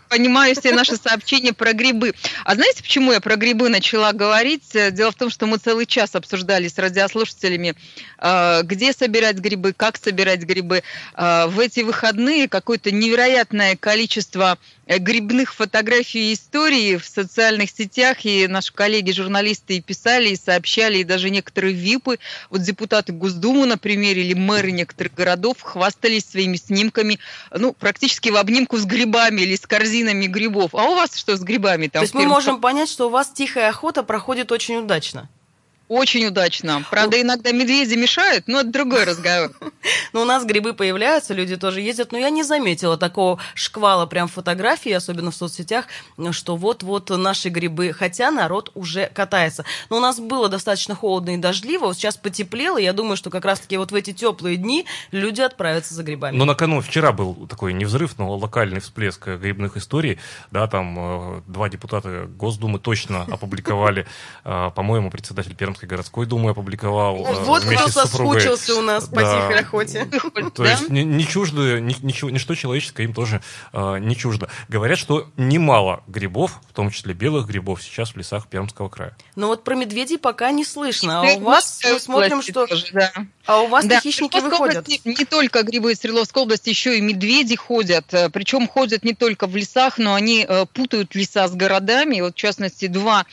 Понимаю 0.09 0.55
все 0.55 0.73
наши 0.73 0.97
сообщения 0.97 1.53
про 1.53 1.71
грибы. 1.71 2.15
А 2.45 2.55
знаете, 2.55 2.81
почему 2.81 3.11
я 3.11 3.19
про 3.21 3.35
грибы 3.35 3.69
начала 3.69 4.11
говорить? 4.11 4.75
Дело 4.91 5.11
в 5.11 5.15
том, 5.15 5.29
что 5.29 5.45
мы 5.45 5.59
целый 5.59 5.85
час 5.85 6.15
обсуждали 6.15 6.67
с 6.67 6.79
радиослушателями, 6.79 7.75
э, 8.17 8.63
где 8.63 8.91
собирать 8.91 9.37
грибы, 9.37 9.73
как 9.73 9.97
собирать 9.97 10.41
грибы. 10.41 10.81
Э, 11.13 11.45
в 11.45 11.59
эти 11.59 11.81
выходные 11.81 12.47
какое-то 12.47 12.89
невероятное 12.89 13.75
количество 13.75 14.57
Э, 14.80 14.80
грибных 14.87 15.53
фотографий 15.53 16.31
и 16.31 16.33
историй 16.33 16.97
в 16.97 17.05
социальных 17.05 17.69
сетях, 17.69 18.25
и 18.25 18.47
наши 18.47 18.73
коллеги-журналисты 18.73 19.77
и 19.77 19.81
писали, 19.81 20.29
и 20.29 20.35
сообщали, 20.35 20.99
и 20.99 21.03
даже 21.03 21.29
некоторые 21.29 21.73
ВИПы, 21.73 22.19
вот 22.49 22.61
депутаты 22.61 23.13
Госдумы, 23.13 23.65
например, 23.65 24.17
или 24.17 24.33
мэры 24.33 24.71
некоторых 24.71 25.13
городов 25.13 25.61
хвастались 25.61 26.25
своими 26.25 26.57
снимками, 26.57 27.19
ну, 27.51 27.73
практически 27.73 28.29
в 28.29 28.37
обнимку 28.37 28.77
с 28.77 28.85
грибами 28.85 29.41
или 29.41 29.55
с 29.55 29.65
корзинами 29.67 30.25
грибов. 30.25 30.73
А 30.73 30.83
у 30.83 30.95
вас 30.95 31.15
что 31.15 31.35
с 31.35 31.41
грибами 31.41 31.87
там? 31.87 32.01
То 32.01 32.03
есть 32.03 32.13
мы 32.13 32.25
можем 32.25 32.59
понять, 32.59 32.89
что 32.89 33.07
у 33.07 33.09
вас 33.09 33.31
тихая 33.33 33.69
охота 33.69 34.03
проходит 34.03 34.51
очень 34.51 34.77
удачно. 34.77 35.29
Очень 35.91 36.27
удачно. 36.27 36.85
Правда, 36.89 37.19
иногда 37.21 37.51
медведи 37.51 37.95
мешают, 37.95 38.47
но 38.47 38.61
это 38.61 38.71
другой 38.71 39.03
разговор. 39.03 39.51
Но 40.13 40.21
у 40.21 40.25
нас 40.25 40.45
грибы 40.45 40.71
появляются, 40.71 41.33
люди 41.33 41.57
тоже 41.57 41.81
ездят, 41.81 42.13
но 42.13 42.17
я 42.17 42.29
не 42.29 42.43
заметила 42.43 42.97
такого 42.97 43.39
шквала 43.55 44.05
прям 44.05 44.29
фотографий, 44.29 44.93
особенно 44.93 45.31
в 45.31 45.35
соцсетях, 45.35 45.87
что 46.31 46.55
вот-вот 46.55 47.09
наши 47.09 47.49
грибы, 47.49 47.91
хотя 47.91 48.31
народ 48.31 48.71
уже 48.73 49.07
катается. 49.07 49.65
Но 49.89 49.97
у 49.97 49.99
нас 49.99 50.17
было 50.17 50.47
достаточно 50.47 50.95
холодно 50.95 51.31
и 51.31 51.37
дождливо, 51.37 51.87
вот 51.87 51.97
сейчас 51.97 52.15
потеплело, 52.15 52.77
я 52.77 52.93
думаю, 52.93 53.17
что 53.17 53.29
как 53.29 53.43
раз-таки 53.43 53.75
вот 53.75 53.91
в 53.91 53.95
эти 53.95 54.13
теплые 54.13 54.55
дни 54.55 54.85
люди 55.11 55.41
отправятся 55.41 55.93
за 55.93 56.03
грибами. 56.03 56.37
Но 56.37 56.45
накануне 56.45 56.83
вчера 56.83 57.11
был 57.11 57.47
такой 57.47 57.73
не 57.73 57.83
взрыв, 57.83 58.17
но 58.17 58.33
локальный 58.37 58.79
всплеск 58.79 59.27
грибных 59.27 59.75
историй, 59.75 60.19
да, 60.51 60.67
там 60.67 60.95
э, 60.97 61.41
два 61.47 61.67
депутата 61.67 62.29
Госдумы 62.37 62.79
точно 62.79 63.23
опубликовали, 63.23 64.07
э, 64.45 64.71
по-моему, 64.73 65.11
председатель 65.11 65.53
Пермского 65.53 65.80
Пермской 65.81 65.87
городской 65.87 66.25
думы 66.25 66.51
опубликовал. 66.51 67.17
Ну, 67.17 67.25
э, 67.25 67.43
вот 67.43 67.63
кто 67.63 67.87
соскучился 67.87 68.75
у 68.75 68.81
нас 68.81 69.05
по 69.05 69.21
тихой 69.21 69.59
охоте. 69.59 70.07
То 70.53 70.65
есть 70.65 70.89
не, 70.89 71.25
чуждо, 71.25 71.79
ничего, 71.79 72.29
ничто 72.29 72.55
человеческое 72.55 73.03
им 73.03 73.13
тоже 73.13 73.41
э, 73.73 73.97
не 73.99 74.15
чуждо. 74.15 74.49
Говорят, 74.69 74.97
что 74.97 75.27
немало 75.37 76.03
грибов, 76.07 76.59
в 76.69 76.73
том 76.73 76.89
числе 76.91 77.13
белых 77.13 77.47
грибов, 77.47 77.81
сейчас 77.81 78.11
в 78.11 78.17
лесах 78.17 78.47
Пермского 78.47 78.89
края. 78.89 79.15
Но 79.35 79.47
вот 79.47 79.63
про 79.63 79.75
медведей 79.75 80.17
пока 80.17 80.51
не 80.51 80.65
слышно. 80.65 81.21
А 81.21 81.33
у 81.35 81.39
вас 81.39 81.79
мы 81.83 81.99
смотрим, 81.99 82.41
что... 82.41 82.67
А 83.47 83.61
у 83.61 83.67
вас 83.67 83.85
хищники 84.01 84.39
выходят. 84.39 84.87
Не 84.87 85.25
только 85.25 85.63
грибы 85.63 85.93
из 85.93 85.99
Свердловской 85.99 86.43
области, 86.43 86.69
еще 86.69 86.97
и 86.97 87.01
медведи 87.01 87.55
ходят. 87.55 88.13
Э, 88.13 88.29
Причем 88.29 88.67
ходят 88.67 89.03
не 89.03 89.13
только 89.13 89.47
в 89.47 89.55
лесах, 89.55 89.97
но 89.97 90.13
они 90.13 90.47
путают 90.73 91.15
леса 91.15 91.47
с 91.47 91.53
городами. 91.53 92.21
Вот, 92.21 92.35
в 92.35 92.37
частности, 92.37 92.87
два 92.87 93.25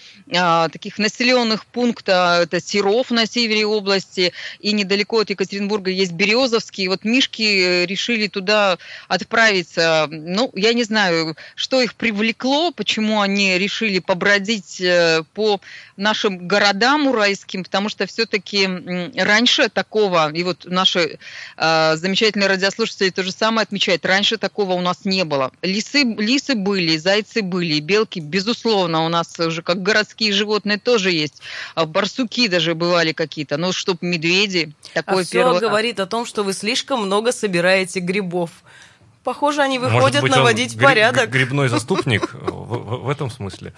таких 0.72 0.98
населенных 0.98 1.66
пункта 1.66 2.37
это 2.42 2.60
Серов 2.60 3.10
на 3.10 3.26
севере 3.26 3.66
области, 3.66 4.32
и 4.60 4.72
недалеко 4.72 5.20
от 5.20 5.30
Екатеринбурга 5.30 5.90
есть 5.90 6.12
Березовский. 6.12 6.88
Вот 6.88 7.04
Мишки 7.04 7.42
э, 7.42 7.86
решили 7.86 8.28
туда 8.28 8.78
отправиться. 9.08 10.08
Ну, 10.10 10.50
я 10.54 10.72
не 10.72 10.84
знаю, 10.84 11.36
что 11.54 11.80
их 11.80 11.94
привлекло, 11.94 12.72
почему 12.72 13.20
они 13.20 13.58
решили 13.58 13.98
побродить 13.98 14.80
э, 14.80 15.22
по 15.34 15.60
нашим 15.96 16.46
городам 16.46 17.08
уральским, 17.08 17.64
потому 17.64 17.88
что 17.88 18.06
все-таки 18.06 18.68
раньше 19.16 19.68
такого, 19.68 20.32
и 20.32 20.42
вот 20.42 20.64
наши 20.64 21.18
э, 21.56 21.96
замечательные 21.96 22.48
радиослушатели 22.48 23.10
то 23.10 23.22
же 23.22 23.32
самое 23.32 23.64
отмечают, 23.64 24.06
раньше 24.06 24.36
такого 24.38 24.72
у 24.74 24.80
нас 24.80 25.04
не 25.04 25.24
было. 25.24 25.52
Лисы, 25.62 26.04
лисы 26.04 26.54
были, 26.54 26.96
зайцы 26.96 27.42
были, 27.42 27.80
белки, 27.80 28.20
безусловно, 28.20 29.04
у 29.04 29.08
нас 29.08 29.38
уже 29.38 29.62
как 29.62 29.82
городские 29.82 30.32
животные 30.32 30.78
тоже 30.78 31.10
есть. 31.10 31.42
А 31.74 31.84
барсуки 32.18 32.48
даже 32.48 32.74
бывали 32.74 33.12
какие-то, 33.12 33.56
но 33.56 33.72
чтоб 33.72 34.02
медведи, 34.02 34.72
такое 34.94 35.22
а 35.22 35.26
первое. 35.26 35.58
все 35.58 35.68
говорит 35.68 36.00
о 36.00 36.06
том, 36.06 36.26
что 36.26 36.42
вы 36.42 36.52
слишком 36.52 37.06
много 37.06 37.32
собираете 37.32 38.00
грибов. 38.00 38.50
Похоже, 39.24 39.62
они 39.62 39.78
выходят 39.78 40.22
быть, 40.22 40.30
наводить 40.30 40.74
он 40.76 40.82
порядок. 40.82 41.30
Грибной 41.30 41.68
заступник 41.68 42.32
в, 42.32 42.50
в, 42.50 43.04
в 43.04 43.08
этом 43.08 43.30
смысле. 43.30 43.72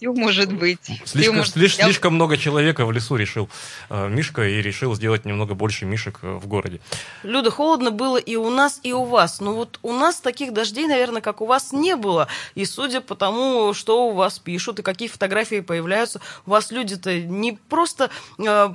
Все 0.00 0.14
может 0.14 0.50
быть. 0.50 1.02
Слишком, 1.04 1.36
может... 1.36 1.52
слиш, 1.52 1.76
Я... 1.76 1.84
слишком 1.84 2.14
много 2.14 2.38
человека 2.38 2.86
в 2.86 2.92
лесу 2.92 3.16
решил 3.16 3.50
э, 3.90 4.08
Мишка 4.08 4.48
и 4.48 4.62
решил 4.62 4.94
сделать 4.94 5.26
немного 5.26 5.54
больше 5.54 5.84
мишек 5.84 6.20
э, 6.22 6.32
в 6.36 6.46
городе. 6.46 6.80
Люда, 7.22 7.50
холодно 7.50 7.90
было 7.90 8.16
и 8.16 8.34
у 8.36 8.48
нас, 8.48 8.80
и 8.82 8.94
у 8.94 9.04
вас. 9.04 9.40
Но 9.40 9.52
вот 9.52 9.78
у 9.82 9.92
нас 9.92 10.18
таких 10.22 10.54
дождей, 10.54 10.86
наверное, 10.86 11.20
как 11.20 11.42
у 11.42 11.46
вас, 11.46 11.72
не 11.72 11.96
было. 11.96 12.28
И 12.54 12.64
судя 12.64 13.02
по 13.02 13.14
тому, 13.14 13.74
что 13.74 14.08
у 14.08 14.14
вас 14.14 14.38
пишут 14.38 14.78
и 14.78 14.82
какие 14.82 15.08
фотографии 15.08 15.60
появляются, 15.60 16.22
у 16.46 16.52
вас 16.52 16.70
люди-то 16.70 17.20
не 17.20 17.52
просто 17.68 18.08
э, 18.38 18.70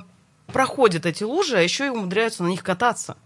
проходят 0.46 1.06
эти 1.06 1.24
лужи, 1.24 1.56
а 1.56 1.60
еще 1.60 1.86
и 1.86 1.88
умудряются 1.88 2.44
на 2.44 2.48
них 2.48 2.62
кататься. 2.62 3.16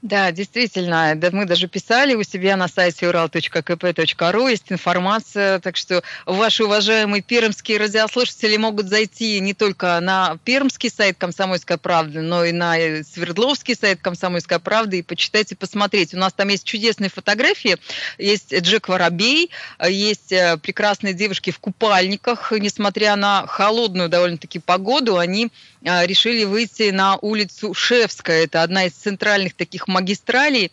Да, 0.00 0.30
действительно, 0.30 1.14
да, 1.16 1.30
мы 1.32 1.44
даже 1.44 1.66
писали 1.66 2.14
у 2.14 2.22
себя 2.22 2.56
на 2.56 2.68
сайте 2.68 3.06
ural.kp.ru, 3.06 4.48
есть 4.48 4.70
информация, 4.70 5.58
так 5.58 5.76
что 5.76 6.04
ваши 6.24 6.62
уважаемые 6.62 7.20
пермские 7.20 7.78
радиослушатели 7.78 8.56
могут 8.58 8.86
зайти 8.86 9.40
не 9.40 9.54
только 9.54 9.98
на 9.98 10.38
пермский 10.44 10.88
сайт 10.88 11.16
«Комсомольская 11.18 11.78
правда», 11.78 12.20
но 12.20 12.44
и 12.44 12.52
на 12.52 12.76
Свердловский 13.02 13.74
сайт 13.74 14.00
«Комсомольская 14.00 14.60
правда» 14.60 14.94
и 14.94 15.02
почитать 15.02 15.50
и 15.50 15.56
посмотреть. 15.56 16.14
У 16.14 16.18
нас 16.18 16.32
там 16.32 16.46
есть 16.46 16.62
чудесные 16.62 17.10
фотографии, 17.10 17.76
есть 18.18 18.56
Джек 18.56 18.88
Воробей, 18.88 19.50
есть 19.84 20.30
э, 20.30 20.58
прекрасные 20.58 21.12
девушки 21.12 21.50
в 21.50 21.58
купальниках, 21.58 22.52
несмотря 22.52 23.16
на 23.16 23.48
холодную 23.48 24.08
довольно-таки 24.08 24.60
погоду, 24.60 25.18
они 25.18 25.50
э, 25.82 26.06
решили 26.06 26.44
выйти 26.44 26.90
на 26.90 27.16
улицу 27.16 27.74
Шевская, 27.74 28.44
это 28.44 28.62
одна 28.62 28.84
из 28.84 28.92
центральных 28.92 29.54
таких 29.54 29.87
магистралей. 29.88 30.70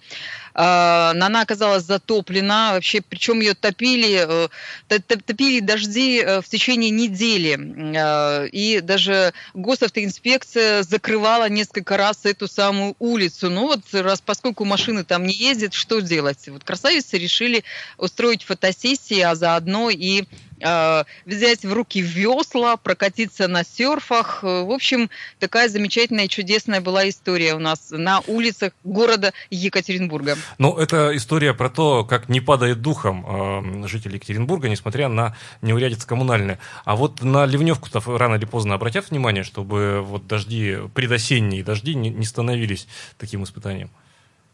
А, 0.57 1.11
она 1.11 1.41
оказалась 1.41 1.83
затоплена, 1.83 2.73
вообще, 2.73 3.01
причем 3.01 3.41
ее 3.41 3.55
топили, 3.55 4.47
э, 4.87 4.99
топили 4.99 5.59
дожди 5.59 6.21
э, 6.21 6.41
в 6.41 6.47
течение 6.47 6.91
недели. 6.91 7.59
А, 7.97 8.45
и 8.45 8.79
даже 8.79 9.33
госавтоинспекция 9.53 10.83
закрывала 10.83 11.49
несколько 11.49 11.97
раз 11.97 12.19
эту 12.23 12.47
самую 12.47 12.95
улицу. 12.99 13.49
Ну 13.49 13.63
вот, 13.63 13.81
раз 13.91 14.21
поскольку 14.21 14.63
машины 14.63 15.03
там 15.03 15.25
не 15.25 15.33
ездят, 15.33 15.73
что 15.73 15.99
делать? 15.99 16.47
Вот 16.47 16.63
красавицы 16.63 17.17
решили 17.17 17.65
устроить 17.97 18.43
фотосессии, 18.43 19.19
а 19.19 19.35
заодно 19.35 19.89
и 19.89 20.23
Э, 20.23 20.44
взять 20.57 21.63
в 21.63 21.73
руки 21.73 22.01
весла, 22.01 22.77
прокатиться 22.77 23.47
на 23.47 23.63
серфах. 23.63 24.43
В 24.43 24.71
общем, 24.71 25.09
такая 25.39 25.69
замечательная 25.69 26.25
и 26.25 26.29
чудесная 26.29 26.81
была 26.81 27.07
история 27.09 27.55
у 27.55 27.59
нас 27.59 27.87
на 27.91 28.21
улицах 28.27 28.73
города 28.83 29.33
Екатеринбурга. 29.49 30.37
Ну, 30.57 30.77
это 30.77 31.15
история 31.15 31.53
про 31.53 31.69
то, 31.69 32.03
как 32.03 32.29
не 32.29 32.41
падает 32.41 32.81
духом 32.81 33.83
э, 33.83 33.87
жители 33.87 34.15
Екатеринбурга, 34.15 34.69
несмотря 34.69 35.09
на 35.09 35.35
неурядицы 35.61 36.07
коммунальные. 36.07 36.59
А 36.83 36.95
вот 36.95 37.21
на 37.21 37.45
ливневку-то 37.45 38.01
рано 38.17 38.35
или 38.35 38.45
поздно 38.45 38.75
обратят 38.75 39.09
внимание, 39.09 39.43
чтобы 39.43 40.01
вот 40.01 40.27
дожди, 40.27 40.77
предосенние 40.93 41.63
дожди 41.63 41.95
не 41.95 42.25
становились 42.25 42.87
таким 43.17 43.43
испытанием? 43.43 43.89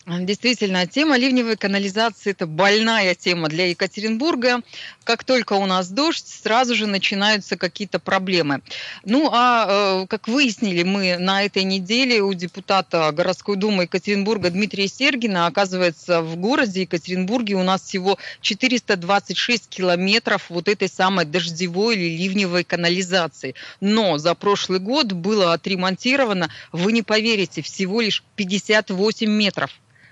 Действительно, 0.08 0.88
тема 0.88 1.16
ливневой 1.16 1.58
канализации– 1.58 2.32
это 2.32 2.48
больная 2.48 3.14
тема 3.14 3.50
для 3.50 3.68
Екатеринбурга. 3.68 4.62
Как 5.04 5.24
только 5.24 5.54
у 5.54 5.68
нас 5.68 5.90
дождь, 5.90 6.26
сразу 6.28 6.74
же 6.74 6.88
начинаются 6.88 7.56
какие-то 7.56 8.00
проблемы. 8.00 8.62
Ну, 9.06 9.30
а 9.32 10.02
э, 10.02 10.08
как 10.08 10.28
выяснили 10.28 10.82
мы 10.82 11.20
на 11.20 11.44
этой 11.44 11.64
неделе 11.64 12.20
у 12.24 12.34
депутата 12.34 13.12
городской 13.12 13.58
думы 13.58 13.84
Екатеринбурга 13.84 14.50
Дмитрия 14.50 14.88
Сергина, 14.88 15.46
оказывается, 15.46 16.24
в 16.24 16.36
городе 16.36 16.82
Екатеринбурге 16.82 17.54
у 17.54 17.64
нас 17.64 17.84
всего 17.84 18.18
426 18.42 19.70
километров 19.70 20.50
вот 20.50 20.68
этой 20.68 20.90
самой 20.90 21.26
дождевой 21.26 21.96
или 21.96 22.24
ливневой 22.24 22.64
канализации. 22.64 23.54
Но 23.82 24.18
за 24.18 24.34
прошлый 24.34 24.80
год 24.80 25.12
было 25.12 25.54
отремонтировано, 25.54 26.50
вы 26.72 26.92
не 26.92 27.04
поверите, 27.04 27.62
всего 27.62 28.02
лишь 28.02 28.24
58 28.36 29.30
метров. 29.30 29.70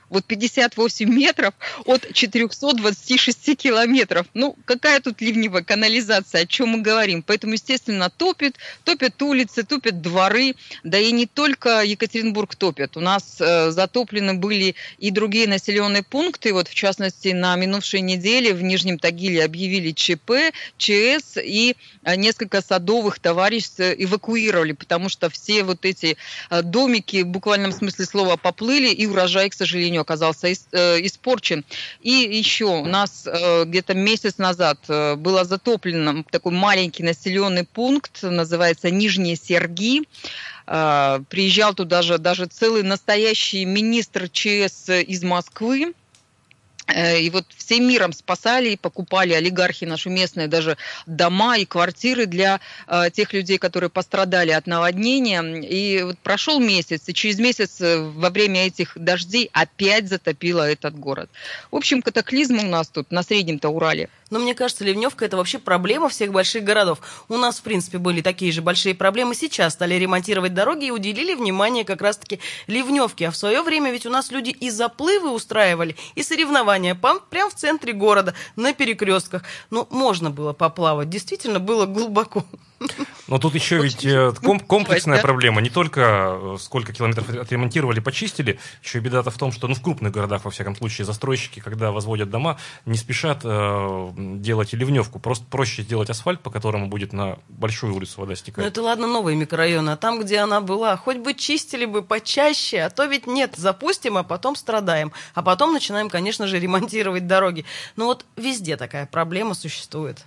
Вот 0.10 0.26
58 0.26 1.10
метров 1.10 1.54
от 1.86 2.14
426 2.14 3.58
километров. 3.58 4.26
Ну, 4.34 4.56
какая 4.66 5.00
тут 5.00 5.22
ливневая 5.22 5.64
канализация, 5.64 6.42
о 6.42 6.46
чем 6.46 6.70
мы 6.70 6.82
говорим? 6.82 7.22
Поэтому, 7.24 7.54
естественно, 7.54 8.10
топит, 8.10 8.58
топят 8.84 9.22
улицы, 9.22 9.64
топят 9.64 10.02
дворы. 10.02 10.56
Да 10.84 10.98
и 10.98 11.12
не 11.12 11.26
только 11.26 11.84
Екатеринбург 11.84 12.56
топят. 12.56 12.98
У 12.98 13.02
нас 13.02 13.38
э, 13.40 13.72
затоплены 13.72 14.36
были 14.36 14.76
и 14.98 15.12
другие 15.12 15.48
населенные 15.48 16.04
пункты. 16.04 16.54
Вот, 16.54 16.68
в 16.68 16.74
частности, 16.74 17.30
на 17.30 17.56
минувшей 17.56 18.02
неделе 18.02 18.54
в 18.54 18.62
Нижнем 18.62 19.00
Тагиле 19.00 19.44
объявили 19.44 19.92
ЧП, 19.92 20.54
ЧС 20.78 21.38
и 21.38 21.76
э, 22.04 22.16
несколько 22.16 22.62
садовых 22.62 23.20
товарищ 23.20 23.66
эвакуировали, 23.78 24.74
потому 24.74 25.10
что 25.10 25.30
все 25.30 25.64
вот 25.64 25.86
эти 25.86 26.18
э, 26.50 26.62
домики 26.62 27.24
в 27.24 27.28
буквальном 27.28 27.72
смысле 27.72 28.06
слова 28.06 28.38
поплыли, 28.38 28.90
и 28.90 29.06
урожай, 29.06 29.50
к 29.50 29.54
сожалению, 29.54 29.99
сожалению, 30.00 30.02
оказался 30.02 30.48
э, 30.48 31.06
испорчен. 31.06 31.66
И 32.02 32.12
еще 32.12 32.66
у 32.66 32.86
нас 32.86 33.28
э, 33.28 33.66
где-то 33.66 33.94
месяц 33.94 34.38
назад 34.38 34.80
э, 34.88 35.16
было 35.16 35.46
затоплено 35.46 36.24
такой 36.32 36.54
маленький 36.54 37.04
населенный 37.04 37.66
пункт, 37.66 38.24
называется 38.24 38.90
Нижние 38.90 39.36
Серги. 39.36 40.04
Приезжал 40.66 41.74
туда 41.74 42.04
же 42.04 42.20
даже 42.20 42.46
целый 42.46 42.84
настоящий 42.84 43.66
министр 43.66 44.30
ЧС 44.30 44.90
из 44.90 45.24
Москвы, 45.24 45.94
и 46.94 47.30
вот 47.30 47.46
всем 47.56 47.88
миром 47.88 48.14
спасали 48.14 48.70
и 48.70 48.78
покупали 48.78 49.34
олигархи 49.34 49.86
наши 49.86 50.10
местные 50.10 50.48
даже 50.48 50.78
дома 51.06 51.58
и 51.58 51.66
квартиры 51.66 52.26
для 52.26 52.60
э, 52.88 53.10
тех 53.12 53.34
людей, 53.34 53.58
которые 53.58 53.90
пострадали 53.90 54.52
от 54.52 54.68
наводнения. 54.68 55.42
И 55.62 56.04
вот 56.04 56.18
прошел 56.20 56.60
месяц, 56.60 57.08
и 57.08 57.14
через 57.14 57.40
месяц 57.40 57.82
э, 57.82 58.00
во 58.00 58.30
время 58.30 58.68
этих 58.68 58.94
дождей 58.96 59.50
опять 59.54 60.10
затопило 60.10 60.70
этот 60.70 60.98
город. 60.98 61.30
В 61.72 61.76
общем, 61.76 62.02
катаклизм 62.02 62.60
у 62.60 62.64
нас 62.64 62.88
тут 62.90 63.12
на 63.12 63.24
Среднем-то 63.24 63.70
Урале. 63.70 64.10
Но 64.30 64.40
мне 64.40 64.54
кажется, 64.54 64.84
ливневка 64.84 65.26
это 65.26 65.38
вообще 65.38 65.60
проблема 65.60 66.10
всех 66.10 66.32
больших 66.32 66.64
городов. 66.64 67.00
У 67.30 67.38
нас, 67.38 67.60
в 67.60 67.64
принципе, 67.64 67.98
были 67.98 68.22
такие 68.22 68.52
же 68.52 68.62
большие 68.62 68.96
проблемы. 68.96 69.36
Сейчас 69.36 69.74
стали 69.74 69.96
ремонтировать 69.96 70.54
дороги 70.54 70.86
и 70.86 70.92
уделили 70.92 71.34
внимание 71.34 71.84
как 71.84 72.02
раз-таки 72.02 72.40
ливневке. 72.68 73.28
А 73.28 73.32
в 73.32 73.38
свое 73.38 73.62
время 73.62 73.92
ведь 73.92 74.06
у 74.06 74.10
нас 74.10 74.32
люди 74.32 74.52
и 74.52 74.70
заплывы 74.70 75.32
устраивали, 75.32 75.96
и 76.16 76.24
соревнования 76.24 76.96
прямо 76.96 77.50
в 77.50 77.56
центре 77.56 77.94
города, 77.94 78.34
на 78.56 78.74
перекрестках. 78.74 79.44
Ну, 79.70 79.88
можно 79.90 80.30
было 80.30 80.54
поплавать. 80.54 81.10
Действительно, 81.10 81.60
было 81.60 81.86
глубоко. 81.86 82.46
Но 83.28 83.38
тут 83.38 83.56
еще 83.56 83.82
ведь 83.82 84.06
э, 84.06 84.34
комплексная 84.68 85.22
проблема. 85.22 85.62
Не 85.62 85.70
только 85.70 86.40
э, 86.42 86.58
сколько 86.60 86.94
километров 86.94 87.30
отремонтировали, 87.30 88.00
почистили, 88.00 88.60
еще 88.84 89.00
беда-то 89.00 89.32
в 89.32 89.38
том, 89.38 89.52
что 89.52 89.68
ну, 89.68 89.76
в 89.76 89.82
крупных 89.82 90.12
городах, 90.12 90.46
во 90.46 90.52
всяком 90.52 90.76
случае, 90.76 91.06
застройщики, 91.06 91.60
когда 91.60 91.92
возводят 91.92 92.30
дома, 92.30 92.58
не 92.86 92.98
спешат 92.98 93.42
э, 93.44 94.10
делать 94.16 94.74
ливневку. 94.74 95.20
Просто 95.20 95.46
проще 95.46 95.84
сделать 95.84 96.10
асфальт, 96.10 96.42
по 96.42 96.50
которому 96.50 96.88
будет 96.88 97.14
на 97.14 97.38
большую 97.50 97.96
улицу 97.96 98.22
вода 98.22 98.36
стекать. 98.36 98.64
Ну 98.64 98.70
это 98.70 98.82
ладно, 98.82 99.08
новые 99.08 99.36
микрорайоны, 99.36 99.92
а 99.92 99.98
там, 99.98 100.22
где 100.22 100.40
она 100.40 100.62
была, 100.62 100.96
хоть 100.98 101.18
бы 101.18 101.34
чистили 101.34 101.86
бы 101.86 102.02
почаще, 102.02 102.82
а 102.82 102.90
то 102.90 103.06
ведь 103.06 103.28
нет, 103.28 103.56
запустим, 103.58 104.18
а 104.18 104.24
потом 104.24 104.56
страдаем. 104.56 105.12
А 105.34 105.44
потом 105.44 105.74
начинаем, 105.74 106.10
конечно 106.10 106.48
же, 106.48 106.60
ремонтировать 106.60 107.28
дороги. 107.28 107.66
Но 107.96 108.06
вот 108.06 108.26
везде 108.36 108.78
такая 108.78 109.06
проблема 109.06 109.54
существует. 109.54 110.26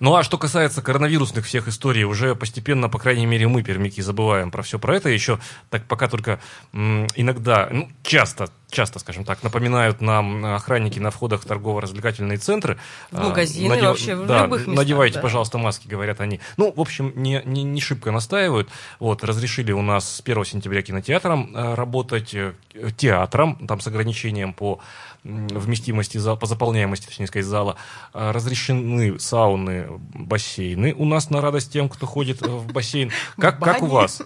Ну 0.00 0.14
а 0.14 0.22
что 0.22 0.38
касается 0.38 0.80
коронавирусных 0.80 1.44
всех 1.44 1.68
историй, 1.68 2.04
уже 2.04 2.34
постепенно, 2.34 2.88
по 2.88 2.98
крайней 2.98 3.26
мере, 3.26 3.48
мы, 3.48 3.62
пермяки, 3.62 4.00
забываем 4.00 4.50
про 4.50 4.62
все 4.62 4.78
про 4.78 4.96
это. 4.96 5.08
Еще 5.08 5.38
так 5.70 5.84
пока 5.84 6.08
только 6.08 6.40
иногда, 6.72 7.68
ну, 7.70 7.88
часто, 8.02 8.48
часто, 8.70 8.98
скажем 8.98 9.24
так, 9.24 9.42
напоминают 9.42 10.00
нам 10.00 10.44
охранники 10.44 10.98
на 10.98 11.10
входах 11.10 11.42
в 11.42 11.46
торгово-развлекательные 11.46 12.38
центры. 12.38 12.78
В 13.10 13.20
магазины 13.22 13.74
Надев- 13.74 13.88
вообще, 13.88 14.14
в 14.14 14.26
да, 14.26 14.44
любых 14.44 14.60
местах, 14.60 14.76
Надевайте, 14.76 15.14
да. 15.16 15.20
пожалуйста, 15.22 15.58
маски, 15.58 15.86
говорят 15.86 16.20
они. 16.20 16.40
Ну, 16.56 16.72
в 16.74 16.80
общем, 16.80 17.12
не, 17.16 17.42
не, 17.44 17.62
не 17.62 17.80
шибко 17.80 18.10
настаивают. 18.10 18.68
Вот, 19.00 19.22
разрешили 19.24 19.72
у 19.72 19.82
нас 19.82 20.08
с 20.16 20.20
1 20.20 20.44
сентября 20.44 20.82
кинотеатром 20.82 21.54
э, 21.54 21.74
работать, 21.74 22.34
э, 22.34 22.54
театром, 22.96 23.66
там 23.66 23.80
с 23.80 23.86
ограничением 23.86 24.52
по 24.52 24.80
вместимости, 25.24 26.18
по 26.36 26.46
заполняемости, 26.46 27.06
точнее 27.06 27.26
сказать, 27.26 27.46
зала. 27.46 27.76
А, 28.12 28.32
Разрешены 28.32 29.18
сауны, 29.18 29.86
бассейны 30.14 30.94
у 30.94 31.04
нас 31.04 31.30
на 31.30 31.40
радость 31.40 31.72
тем, 31.72 31.88
кто 31.88 32.06
ходит 32.06 32.42
э, 32.42 32.48
в 32.48 32.72
бассейн. 32.72 33.10
Как, 33.36 33.60
как 33.60 33.82
у 33.82 33.86
вас? 33.86 34.22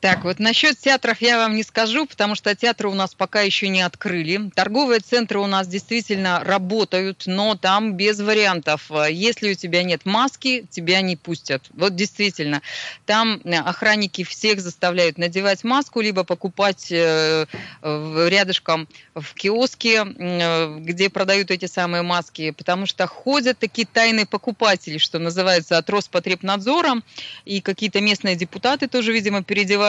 Так, 0.00 0.24
вот 0.24 0.38
насчет 0.38 0.78
театров 0.78 1.20
я 1.20 1.38
вам 1.38 1.54
не 1.54 1.62
скажу, 1.62 2.06
потому 2.06 2.34
что 2.34 2.54
театры 2.54 2.88
у 2.88 2.94
нас 2.94 3.14
пока 3.14 3.40
еще 3.40 3.68
не 3.68 3.82
открыли. 3.82 4.50
Торговые 4.54 5.00
центры 5.00 5.38
у 5.38 5.46
нас 5.46 5.66
действительно 5.66 6.42
работают, 6.44 7.24
но 7.26 7.54
там 7.54 7.94
без 7.94 8.20
вариантов. 8.20 8.90
Если 9.10 9.52
у 9.52 9.54
тебя 9.54 9.82
нет 9.82 10.04
маски, 10.04 10.66
тебя 10.70 11.00
не 11.00 11.16
пустят. 11.16 11.64
Вот 11.74 11.94
действительно. 11.94 12.62
Там 13.06 13.40
э, 13.44 13.56
охранники 13.56 14.24
всех 14.24 14.60
заставляют 14.60 15.18
надевать 15.18 15.64
маску, 15.64 16.00
либо 16.00 16.24
покупать 16.24 16.90
э, 16.90 17.46
рядышком 17.82 18.88
в 19.14 19.34
киоске, 19.34 20.04
э, 20.04 20.78
где 20.78 21.10
продают 21.10 21.50
эти 21.50 21.66
самые 21.66 22.02
маски, 22.02 22.50
потому 22.50 22.86
что 22.86 23.06
ходят 23.06 23.58
такие 23.58 23.86
тайные 23.86 24.26
покупатели, 24.26 24.98
что 24.98 25.18
называется, 25.18 25.78
от 25.78 25.88
Роспотребнадзора, 25.90 27.02
и 27.44 27.60
какие-то 27.60 28.00
местные 28.00 28.36
депутаты 28.36 28.88
тоже, 28.88 29.12
видимо, 29.12 29.42
переодеваются, 29.42 29.83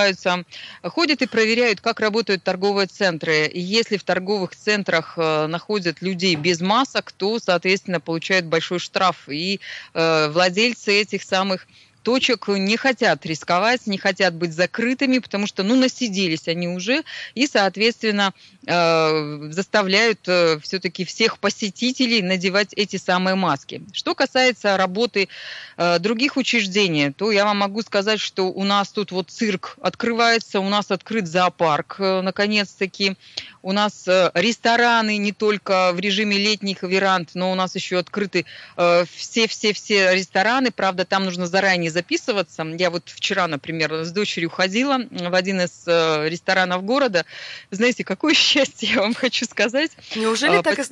ходят 0.84 1.22
и 1.22 1.28
проверяют, 1.28 1.82
как 1.82 2.00
работают 2.00 2.44
торговые 2.44 2.88
центры. 2.88 3.48
И 3.48 3.60
если 3.60 3.98
в 3.98 4.04
торговых 4.04 4.56
центрах 4.56 5.14
э, 5.18 5.48
находят 5.48 6.02
людей 6.02 6.36
без 6.36 6.62
масок, 6.62 7.12
то, 7.12 7.40
соответственно, 7.40 8.00
получают 8.00 8.46
большой 8.46 8.80
штраф. 8.80 9.28
И 9.30 9.60
э, 9.94 10.30
владельцы 10.30 10.94
этих 11.02 11.24
самых 11.24 11.68
точек 12.06 12.48
не 12.48 12.78
хотят 12.78 13.26
рисковать, 13.26 13.88
не 13.88 13.98
хотят 13.98 14.36
быть 14.36 14.54
закрытыми, 14.54 15.18
потому 15.18 15.48
что, 15.48 15.64
ну, 15.64 15.76
насиделись 15.76 16.48
они 16.48 16.68
уже, 16.68 17.04
и, 17.34 17.48
соответственно, 17.48 18.32
э, 18.68 19.50
заставляют 19.52 20.20
все-таки 20.62 21.04
всех 21.04 21.40
посетителей 21.40 22.22
надевать 22.22 22.74
эти 22.76 22.98
самые 22.98 23.36
маски. 23.36 23.82
Что 23.92 24.14
касается 24.14 24.78
работы 24.78 25.30
э, 25.78 25.98
других 25.98 26.38
учреждений, 26.38 27.12
то 27.12 27.32
я 27.32 27.44
вам 27.44 27.58
могу 27.58 27.82
сказать, 27.82 28.20
что 28.20 28.52
у 28.52 28.64
нас 28.64 28.90
тут 28.90 29.12
вот 29.12 29.32
цирк 29.32 29.78
открывается, 29.82 30.60
у 30.60 30.70
нас 30.70 30.92
открыт 30.92 31.28
зоопарк, 31.28 31.96
э, 31.98 32.22
наконец-таки, 32.22 33.18
у 33.66 33.72
нас 33.72 34.08
э, 34.08 34.30
рестораны 34.36 35.18
не 35.18 35.32
только 35.32 35.92
в 35.92 36.00
режиме 36.00 36.38
летних 36.38 36.84
веранд, 36.84 37.32
но 37.34 37.52
у 37.52 37.56
нас 37.56 37.74
еще 37.74 37.98
открыты 37.98 38.46
э, 38.78 39.06
все-все-все 39.16 40.14
рестораны. 40.14 40.70
Правда, 40.70 41.04
там 41.04 41.26
нужно 41.26 41.48
заранее 41.48 41.90
записываться. 41.96 42.64
Я 42.78 42.90
вот 42.92 43.10
вчера, 43.10 43.48
например, 43.48 44.04
с 44.04 44.12
дочерью 44.12 44.50
ходила 44.52 45.00
в 45.10 45.34
один 45.34 45.62
из 45.62 45.84
э, 45.88 46.30
ресторанов 46.30 46.84
города. 46.84 47.26
Знаете, 47.72 48.04
какое 48.04 48.34
счастье, 48.46 48.90
я 48.94 49.02
вам 49.02 49.14
хочу 49.16 49.46
сказать. 49.46 49.92
Неужели 50.16 50.58
А, 50.58 50.64
так 50.64 50.74
и? 50.74 50.84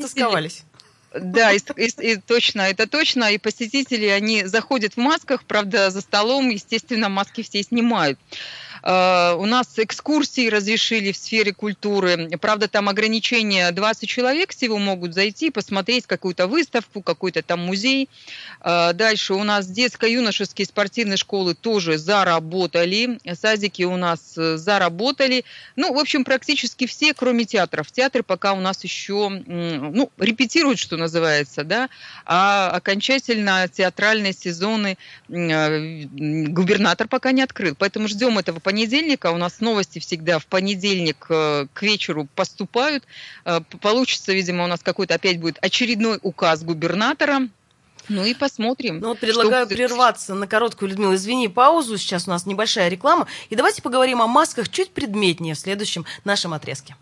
Да, 1.15 1.51
и, 1.51 1.59
и- 1.77 2.11
и 2.13 2.15
точно, 2.17 2.61
это 2.61 2.87
точно. 2.87 3.31
И 3.31 3.37
посетители, 3.37 4.07
они 4.07 4.45
заходят 4.45 4.93
в 4.93 4.97
масках, 4.97 5.43
правда, 5.43 5.91
за 5.91 6.01
столом, 6.01 6.49
естественно, 6.49 7.07
маски 7.09 7.43
все 7.43 7.61
снимают. 7.61 8.17
Э, 8.83 9.35
У 9.37 9.45
нас 9.45 9.67
экскурсии 9.77 10.49
разрешили 10.49 11.11
в 11.11 11.17
сфере 11.17 11.53
культуры. 11.53 12.29
Правда, 12.39 12.67
там 12.67 12.89
ограничения 12.89 13.71
20 13.71 14.09
человек 14.09 14.51
всего 14.51 14.77
могут 14.77 15.13
зайти, 15.13 15.49
посмотреть 15.49 16.05
какую-то 16.05 16.47
выставку, 16.47 17.01
какой-то 17.01 17.41
там 17.41 17.61
музей. 17.61 18.09
Э, 18.61 18.91
Дальше 18.93 19.33
у 19.33 19.43
нас 19.43 19.67
детско-юношеские 19.67 20.67
спортивные 20.67 21.17
школы 21.17 21.55
тоже 21.55 21.97
заработали. 21.97 23.19
Садики 23.33 23.83
у 23.83 23.95
нас 23.95 24.37
э, 24.37 24.57
заработали. 24.57 25.45
Ну, 25.75 25.93
в 25.93 25.97
общем, 25.97 26.25
практически 26.25 26.85
все, 26.85 27.13
кроме 27.13 27.45
театров. 27.45 27.91
Театры 27.91 28.23
пока 28.23 28.53
у 28.53 28.59
нас 28.59 28.83
еще, 28.83 29.29
ну, 29.29 30.11
репетируют, 30.17 30.79
что 30.79 30.97
называется, 30.97 31.63
да, 31.63 31.89
а 32.25 32.69
окончательно 32.71 33.67
театральные 33.71 34.33
сезоны 34.33 34.97
губернатор 35.29 37.07
пока 37.07 37.31
не 37.31 37.41
открыл. 37.41 37.75
Поэтому 37.77 38.07
ждем 38.07 38.37
этого 38.37 38.59
понедельника. 38.59 38.72
У 39.31 39.37
нас 39.37 39.59
новости 39.59 39.99
всегда 39.99 40.39
в 40.39 40.45
понедельник 40.45 41.25
э, 41.29 41.67
к 41.73 41.81
вечеру 41.81 42.27
поступают. 42.35 43.03
Э, 43.45 43.61
Получится, 43.81 44.33
видимо, 44.33 44.63
у 44.63 44.67
нас 44.67 44.81
какой-то 44.81 45.15
опять 45.15 45.39
будет 45.39 45.57
очередной 45.61 46.19
указ 46.21 46.63
губернатора. 46.63 47.47
Ну 48.09 48.25
и 48.25 48.33
посмотрим. 48.33 48.99
Ну 48.99 49.09
вот 49.09 49.17
что 49.17 49.27
предлагаю 49.27 49.65
будет. 49.65 49.77
прерваться 49.77 50.35
на 50.35 50.47
короткую, 50.47 50.89
Людмила, 50.89 51.15
извини, 51.15 51.47
паузу. 51.47 51.97
Сейчас 51.97 52.27
у 52.27 52.31
нас 52.31 52.45
небольшая 52.45 52.89
реклама. 52.89 53.27
И 53.49 53.55
давайте 53.55 53.81
поговорим 53.81 54.21
о 54.21 54.27
масках 54.27 54.69
чуть 54.69 54.91
предметнее 54.91 55.55
в 55.55 55.59
следующем 55.59 56.05
нашем 56.25 56.53
отрезке. 56.53 56.95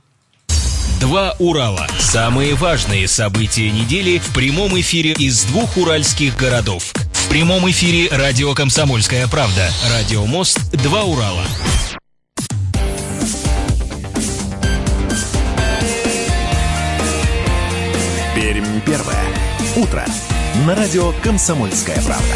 Два 1.00 1.36
Урала. 1.40 1.88
Самые 2.00 2.54
важные 2.54 3.08
события 3.08 3.72
недели 3.72 4.20
в 4.20 4.34
прямом 4.36 4.80
эфире 4.80 5.14
из 5.14 5.44
двух 5.46 5.76
уральских 5.78 6.38
городов. 6.38 6.94
В 7.22 7.30
прямом 7.30 7.70
эфире 7.70 8.10
радио 8.10 8.54
«Комсомольская 8.54 9.28
правда». 9.28 9.70
Радио 9.90 10.26
«Мост». 10.26 10.60
Два 10.84 11.04
Урала. 11.04 11.46
Пермь 18.36 18.82
первое. 18.86 19.24
Утро. 19.78 20.06
На 20.66 20.76
радио 20.76 21.14
«Комсомольская 21.24 22.02
правда». 22.02 22.36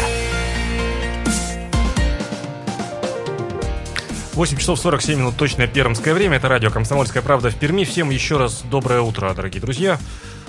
8 4.32 4.58
часов 4.58 4.78
47 4.78 5.18
минут 5.18 5.36
точное 5.36 5.66
пермское 5.66 6.14
время. 6.14 6.36
Это 6.36 6.48
радио 6.48 6.70
«Комсомольская 6.70 7.22
правда» 7.22 7.50
в 7.50 7.56
Перми. 7.56 7.84
Всем 7.84 8.10
еще 8.10 8.36
раз 8.36 8.62
доброе 8.70 9.00
утро, 9.00 9.34
дорогие 9.34 9.60
друзья. 9.60 9.98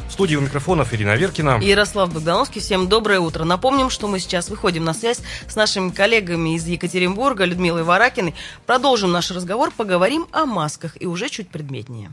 В 0.07 0.11
студии 0.11 0.35
у 0.35 0.41
микрофонов 0.41 0.93
Ирина 0.93 1.15
Веркина. 1.15 1.59
Ярослав 1.61 2.13
Богдановский, 2.13 2.61
всем 2.61 2.87
доброе 2.87 3.19
утро. 3.19 3.43
Напомним, 3.43 3.89
что 3.89 4.07
мы 4.07 4.19
сейчас 4.19 4.49
выходим 4.49 4.85
на 4.85 4.93
связь 4.93 5.19
с 5.47 5.55
нашими 5.55 5.89
коллегами 5.89 6.55
из 6.55 6.65
Екатеринбурга, 6.65 7.45
Людмилой 7.45 7.83
Варакиной. 7.83 8.33
Продолжим 8.65 9.11
наш 9.11 9.31
разговор, 9.31 9.71
поговорим 9.75 10.27
о 10.31 10.45
масках 10.45 10.95
и 10.99 11.05
уже 11.05 11.29
чуть 11.29 11.49
предметнее. 11.49 12.11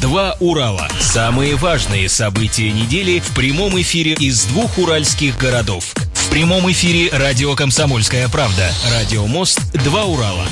Два 0.00 0.36
Урала. 0.38 0.88
Самые 1.00 1.56
важные 1.56 2.08
события 2.08 2.70
недели 2.70 3.18
в 3.18 3.34
прямом 3.34 3.80
эфире 3.80 4.12
из 4.12 4.44
двух 4.44 4.78
уральских 4.78 5.36
городов. 5.38 5.92
В 6.12 6.30
прямом 6.30 6.70
эфире 6.70 7.10
радио 7.10 7.56
«Комсомольская 7.56 8.28
правда». 8.28 8.70
Радио 8.92 9.26
«Мост». 9.26 9.60
Два 9.82 10.04
Урала. 10.04 10.46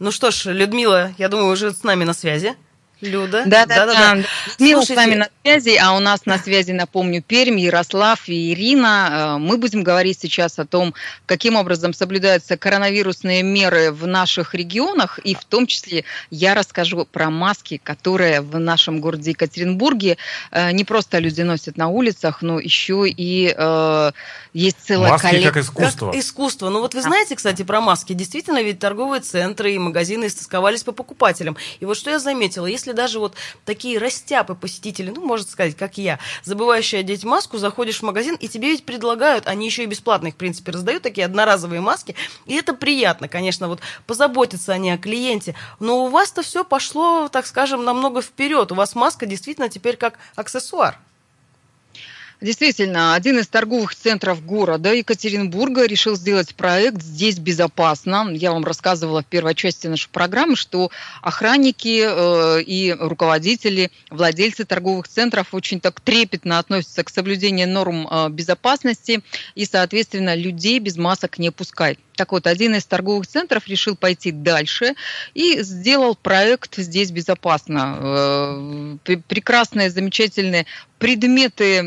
Ну 0.00 0.10
что 0.10 0.30
ж, 0.30 0.46
Людмила, 0.46 1.12
я 1.16 1.28
думаю, 1.28 1.52
уже 1.52 1.72
с 1.72 1.82
нами 1.82 2.04
на 2.04 2.12
связи. 2.12 2.56
Люда. 3.04 3.42
Да, 3.46 3.66
да, 3.66 3.86
да. 3.86 4.14
Людмила 4.14 4.82
с 4.82 4.86
Слушайте, 4.86 4.94
вами 4.94 5.14
на 5.14 5.28
связи, 5.42 5.78
а 5.80 5.92
у 5.96 6.00
нас 6.00 6.26
на 6.26 6.38
связи, 6.38 6.72
напомню, 6.72 7.22
Пермь, 7.22 7.58
Ярослав 7.58 8.28
и 8.28 8.52
Ирина. 8.52 9.36
Э, 9.36 9.38
Мы 9.38 9.58
будем 9.58 9.82
говорить 9.82 10.18
сейчас 10.20 10.58
о 10.58 10.64
том, 10.64 10.94
каким 11.26 11.56
образом 11.56 11.92
соблюдаются 11.94 12.56
коронавирусные 12.56 13.42
меры 13.42 13.92
в 13.92 14.06
наших 14.06 14.54
регионах, 14.54 15.18
и 15.18 15.34
в 15.34 15.44
том 15.44 15.66
числе 15.66 16.04
я 16.30 16.54
расскажу 16.54 17.04
про 17.10 17.30
маски, 17.30 17.80
которые 17.82 18.40
в 18.40 18.58
нашем 18.58 19.00
городе 19.00 19.30
Екатеринбурге 19.30 20.16
э, 20.50 20.72
не 20.72 20.84
просто 20.84 21.18
люди 21.18 21.42
носят 21.42 21.76
на 21.76 21.88
улицах, 21.88 22.42
но 22.42 22.58
еще 22.58 23.04
и 23.08 23.54
э, 23.56 24.10
есть 24.52 24.76
целая 24.86 25.10
Маски 25.12 25.26
коллекция. 25.26 25.52
как 25.52 25.62
искусство. 25.62 26.06
Как 26.10 26.20
искусство. 26.20 26.70
Ну 26.70 26.80
вот 26.80 26.94
вы 26.94 27.02
знаете, 27.02 27.36
кстати, 27.36 27.62
про 27.62 27.80
маски. 27.80 28.12
Действительно, 28.12 28.62
ведь 28.62 28.78
торговые 28.78 29.20
центры 29.20 29.74
и 29.74 29.78
магазины 29.78 30.26
истосковались 30.26 30.82
по 30.82 30.92
покупателям. 30.92 31.56
И 31.80 31.84
вот 31.84 31.96
что 31.96 32.10
я 32.10 32.18
заметила, 32.18 32.66
если 32.66 32.92
даже 32.94 33.18
вот 33.18 33.34
такие 33.64 33.98
растяпы 33.98 34.54
посетители, 34.54 35.10
ну, 35.10 35.24
можно 35.24 35.46
сказать, 35.46 35.76
как 35.76 35.98
я, 35.98 36.18
забывающие 36.42 37.00
одеть 37.00 37.24
маску, 37.24 37.58
заходишь 37.58 37.98
в 37.98 38.02
магазин, 38.02 38.36
и 38.36 38.48
тебе 38.48 38.68
ведь 38.68 38.86
предлагают, 38.86 39.46
они 39.46 39.66
еще 39.66 39.82
и 39.82 39.86
бесплатно 39.86 40.28
их, 40.28 40.34
в 40.34 40.38
принципе, 40.38 40.72
раздают, 40.72 41.02
такие 41.02 41.26
одноразовые 41.26 41.80
маски, 41.80 42.14
и 42.46 42.54
это 42.54 42.74
приятно, 42.74 43.28
конечно, 43.28 43.68
вот 43.68 43.80
позаботиться 44.06 44.72
они 44.72 44.90
о 44.90 44.98
клиенте. 44.98 45.54
Но 45.80 46.04
у 46.04 46.08
вас-то 46.08 46.42
все 46.42 46.64
пошло, 46.64 47.28
так 47.28 47.46
скажем, 47.46 47.84
намного 47.84 48.22
вперед. 48.22 48.72
У 48.72 48.74
вас 48.74 48.94
маска 48.94 49.26
действительно 49.26 49.68
теперь 49.68 49.96
как 49.96 50.18
аксессуар. 50.36 50.98
Действительно, 52.40 53.14
один 53.14 53.38
из 53.38 53.46
торговых 53.46 53.94
центров 53.94 54.44
города 54.44 54.92
Екатеринбурга 54.92 55.86
решил 55.86 56.16
сделать 56.16 56.54
проект 56.54 57.00
«Здесь 57.00 57.38
безопасно». 57.38 58.28
Я 58.32 58.52
вам 58.52 58.64
рассказывала 58.64 59.22
в 59.22 59.26
первой 59.26 59.54
части 59.54 59.86
нашей 59.86 60.08
программы, 60.10 60.56
что 60.56 60.90
охранники 61.22 62.04
э, 62.04 62.62
и 62.62 62.94
руководители, 62.98 63.90
владельцы 64.10 64.64
торговых 64.64 65.08
центров 65.08 65.54
очень 65.54 65.80
так 65.80 66.00
трепетно 66.00 66.58
относятся 66.58 67.04
к 67.04 67.10
соблюдению 67.10 67.68
норм 67.68 68.08
э, 68.10 68.28
безопасности 68.30 69.22
и, 69.54 69.64
соответственно, 69.64 70.34
людей 70.34 70.80
без 70.80 70.96
масок 70.96 71.38
не 71.38 71.50
пускать. 71.50 71.98
Так 72.16 72.32
вот, 72.32 72.46
один 72.46 72.74
из 72.74 72.84
торговых 72.84 73.26
центров 73.26 73.66
решил 73.66 73.96
пойти 73.96 74.30
дальше 74.30 74.94
и 75.34 75.62
сделал 75.62 76.14
проект 76.14 76.76
«Здесь 76.76 77.10
безопасно». 77.10 78.98
Э, 79.04 79.18
прекрасные, 79.28 79.90
замечательные 79.90 80.66
предметы 80.98 81.82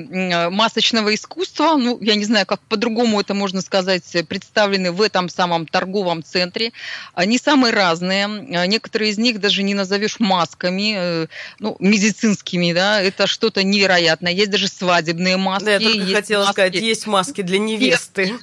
масочного 0.52 1.16
искусства, 1.16 1.76
ну, 1.76 1.98
я 2.02 2.14
не 2.14 2.26
знаю, 2.26 2.46
как 2.46 2.60
по-другому 2.62 3.20
это 3.20 3.34
можно 3.34 3.62
сказать, 3.62 4.04
представлены 4.28 4.92
в 4.92 5.02
этом 5.02 5.30
самом 5.30 5.66
торговом 5.66 6.24
центре. 6.24 6.72
Они 7.16 7.40
самые 7.40 7.74
разные. 7.74 8.28
Некоторые 8.68 9.10
из 9.12 9.18
них 9.18 9.40
даже 9.40 9.64
не 9.64 9.74
назовешь 9.74 10.20
масками, 10.20 10.94
э, 10.96 11.28
ну, 11.60 11.78
медицинскими, 11.80 12.74
да, 12.74 13.02
это 13.02 13.26
что-то 13.26 13.64
невероятное. 13.64 14.34
Есть 14.34 14.52
даже 14.52 14.68
свадебные 14.68 15.38
маски. 15.38 15.66
Да, 15.66 15.72
я 15.72 15.80
только 15.80 16.14
хотела 16.14 16.42
маски... 16.42 16.54
сказать, 16.54 16.76
есть 16.76 17.08
маски 17.08 17.42
для 17.42 17.58
невесты. 17.58 18.34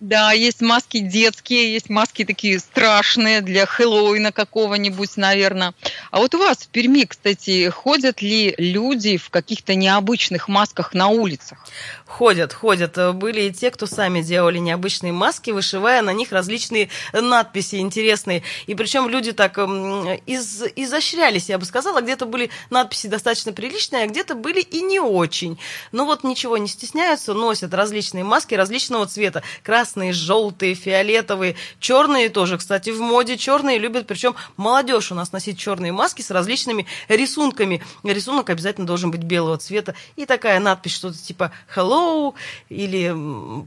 Да, 0.00 0.30
есть 0.30 0.60
маски 0.60 0.98
детские, 0.98 1.72
есть 1.72 1.90
маски 1.90 2.24
такие 2.24 2.60
страшные 2.60 3.40
для 3.40 3.66
Хэллоуина 3.66 4.30
какого-нибудь, 4.30 5.16
наверное. 5.16 5.74
А 6.12 6.18
вот 6.18 6.36
у 6.36 6.38
вас 6.38 6.58
в 6.58 6.68
Перми, 6.68 7.04
кстати, 7.04 7.68
ходят 7.68 8.22
ли 8.22 8.54
люди 8.58 9.16
в 9.16 9.30
каких-то 9.30 9.74
необычных 9.74 10.46
масках 10.46 10.94
на 10.94 11.08
улицах? 11.08 11.66
Ходят, 12.08 12.54
ходят. 12.54 12.96
Были 13.16 13.42
и 13.42 13.52
те, 13.52 13.70
кто 13.70 13.84
сами 13.86 14.22
делали 14.22 14.56
необычные 14.56 15.12
маски, 15.12 15.50
вышивая 15.50 16.00
на 16.00 16.14
них 16.14 16.32
различные 16.32 16.88
надписи 17.12 17.76
интересные. 17.76 18.42
И 18.66 18.74
причем 18.74 19.10
люди 19.10 19.32
так 19.32 19.58
из, 19.58 20.62
изощрялись, 20.74 21.50
я 21.50 21.58
бы 21.58 21.66
сказала. 21.66 22.00
Где-то 22.00 22.24
были 22.24 22.48
надписи 22.70 23.08
достаточно 23.08 23.52
приличные, 23.52 24.04
а 24.04 24.06
где-то 24.06 24.34
были 24.34 24.60
и 24.60 24.80
не 24.80 25.00
очень. 25.00 25.58
Но 25.92 26.06
вот 26.06 26.24
ничего 26.24 26.56
не 26.56 26.66
стесняются, 26.66 27.34
носят 27.34 27.74
различные 27.74 28.24
маски 28.24 28.54
различного 28.54 29.06
цвета. 29.06 29.42
Красные, 29.62 30.14
желтые, 30.14 30.74
фиолетовые, 30.74 31.56
черные 31.78 32.30
тоже, 32.30 32.56
кстати, 32.56 32.88
в 32.88 33.02
моде. 33.02 33.36
Черные 33.36 33.76
любят, 33.76 34.06
причем 34.06 34.34
молодежь 34.56 35.12
у 35.12 35.14
нас 35.14 35.30
носить 35.32 35.58
черные 35.58 35.92
маски 35.92 36.22
с 36.22 36.30
различными 36.30 36.86
рисунками. 37.08 37.82
Рисунок 38.02 38.48
обязательно 38.48 38.86
должен 38.86 39.10
быть 39.10 39.22
белого 39.22 39.58
цвета. 39.58 39.94
И 40.16 40.24
такая 40.24 40.58
надпись, 40.58 40.94
что-то 40.94 41.18
типа 41.18 41.52
«Hello», 41.76 41.97
hello 41.98 42.34
или 42.68 43.14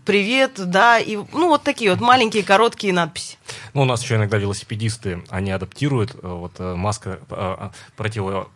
привет, 0.06 0.54
да, 0.58 1.00
и 1.00 1.16
ну 1.16 1.50
вот 1.50 1.64
такие 1.64 1.92
вот 1.92 2.00
маленькие 2.00 2.44
короткие 2.44 2.94
надписи. 2.94 3.38
Ну, 3.74 3.82
у 3.82 3.86
нас 3.86 4.02
еще 4.04 4.16
иногда 4.16 4.38
велосипедисты, 4.38 5.24
они 5.30 5.52
адаптируют 5.52 6.16
э, 6.16 6.28
вот 6.28 6.54
э, 6.60 6.76
маска 6.76 7.20
э, 7.30 7.70
против 7.96 8.48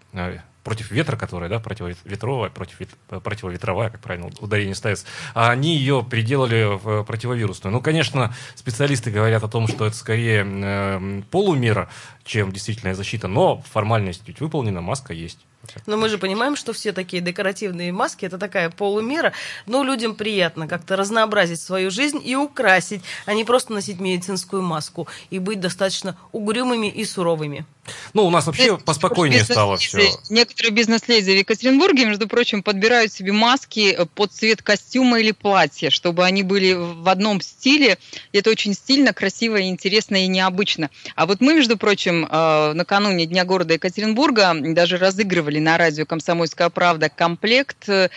против 0.65 0.89
ветра, 0.89 1.15
которая, 1.15 1.47
да, 1.47 1.59
противоветровая, 1.59 2.49
против, 2.49 2.79
противоветровая, 3.23 3.91
как 3.91 4.01
правильно 4.01 4.31
ударение 4.39 4.73
ставится, 4.73 5.05
а 5.35 5.51
они 5.51 5.77
ее 5.77 6.03
переделали 6.09 6.75
в 6.75 7.03
противовирусную. 7.03 7.71
Ну, 7.71 7.81
конечно, 7.81 8.33
специалисты 8.55 9.11
говорят 9.11 9.43
о 9.43 9.47
том, 9.47 9.67
что 9.67 9.85
это 9.85 9.95
скорее 9.95 10.43
э, 10.43 11.21
полумера, 11.29 11.87
чем 12.25 12.51
действительная 12.51 12.95
защита, 12.95 13.27
но 13.27 13.61
формальность 13.71 14.23
ведь 14.25 14.39
выполнена, 14.41 14.81
маска 14.81 15.13
есть. 15.13 15.39
Но 15.85 15.97
мы 15.97 16.09
же 16.09 16.17
понимаем, 16.17 16.55
что 16.55 16.73
все 16.73 16.91
такие 16.91 17.21
декоративные 17.21 17.91
маски 17.91 18.25
это 18.25 18.37
такая 18.37 18.69
полумера, 18.69 19.33
но 19.65 19.83
людям 19.83 20.15
приятно 20.15 20.67
как-то 20.67 20.95
разнообразить 20.95 21.59
свою 21.59 21.91
жизнь 21.91 22.21
и 22.23 22.35
украсить, 22.35 23.01
а 23.25 23.33
не 23.33 23.43
просто 23.43 23.73
носить 23.73 23.99
медицинскую 23.99 24.61
маску 24.61 25.07
и 25.29 25.39
быть 25.39 25.59
достаточно 25.59 26.17
угрюмыми 26.31 26.87
и 26.87 27.05
суровыми. 27.05 27.65
Ну, 28.13 28.25
у 28.25 28.29
нас 28.31 28.47
вообще 28.47 28.77
поспокойнее 28.77 29.43
стало 29.43 29.77
все. 29.77 30.09
Некоторые 30.29 30.71
бизнес-леди 30.71 31.31
в 31.31 31.37
Екатеринбурге, 31.37 32.05
между 32.05 32.27
прочим, 32.27 32.63
подбирают 32.63 33.11
себе 33.11 33.31
маски 33.31 33.97
под 34.15 34.31
цвет 34.31 34.63
костюма 34.63 35.19
или 35.19 35.31
платья, 35.31 35.91
чтобы 35.91 36.25
они 36.25 36.41
были 36.41 36.73
в 36.73 37.07
одном 37.07 37.41
стиле. 37.41 37.99
Это 38.33 38.49
очень 38.49 38.73
стильно, 38.73 39.13
красиво, 39.13 39.61
интересно 39.61 40.23
и 40.23 40.27
необычно. 40.27 40.89
А 41.15 41.27
вот 41.27 41.41
мы, 41.41 41.53
между 41.53 41.77
прочим, 41.77 42.14
э, 42.23 42.73
накануне 42.73 43.25
Дня 43.25 43.43
города 43.43 43.73
Екатеринбурга 43.73 44.53
даже 44.73 44.97
разыгрывали 44.97 45.59
на 45.59 45.77
радио 45.77 46.05
«Комсомольская 46.05 46.69
правда» 46.69 47.09
комплект 47.09 47.89
э, 47.89 48.09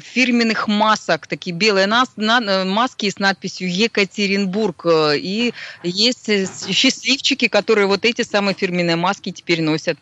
фирменных 0.00 0.68
масок, 0.68 1.26
такие 1.26 1.54
белые 1.54 1.86
маски 1.86 3.10
с 3.10 3.18
надписью 3.18 3.70
«Екатеринбург». 3.70 4.86
И 5.14 5.52
есть 5.82 6.30
счастливчики, 6.72 7.48
которые 7.48 7.86
вот 7.86 8.04
эти 8.04 8.22
самые 8.22 8.54
фирменные 8.54 8.96
маски 8.96 9.32
теперь 9.32 9.62
носят 9.62 9.98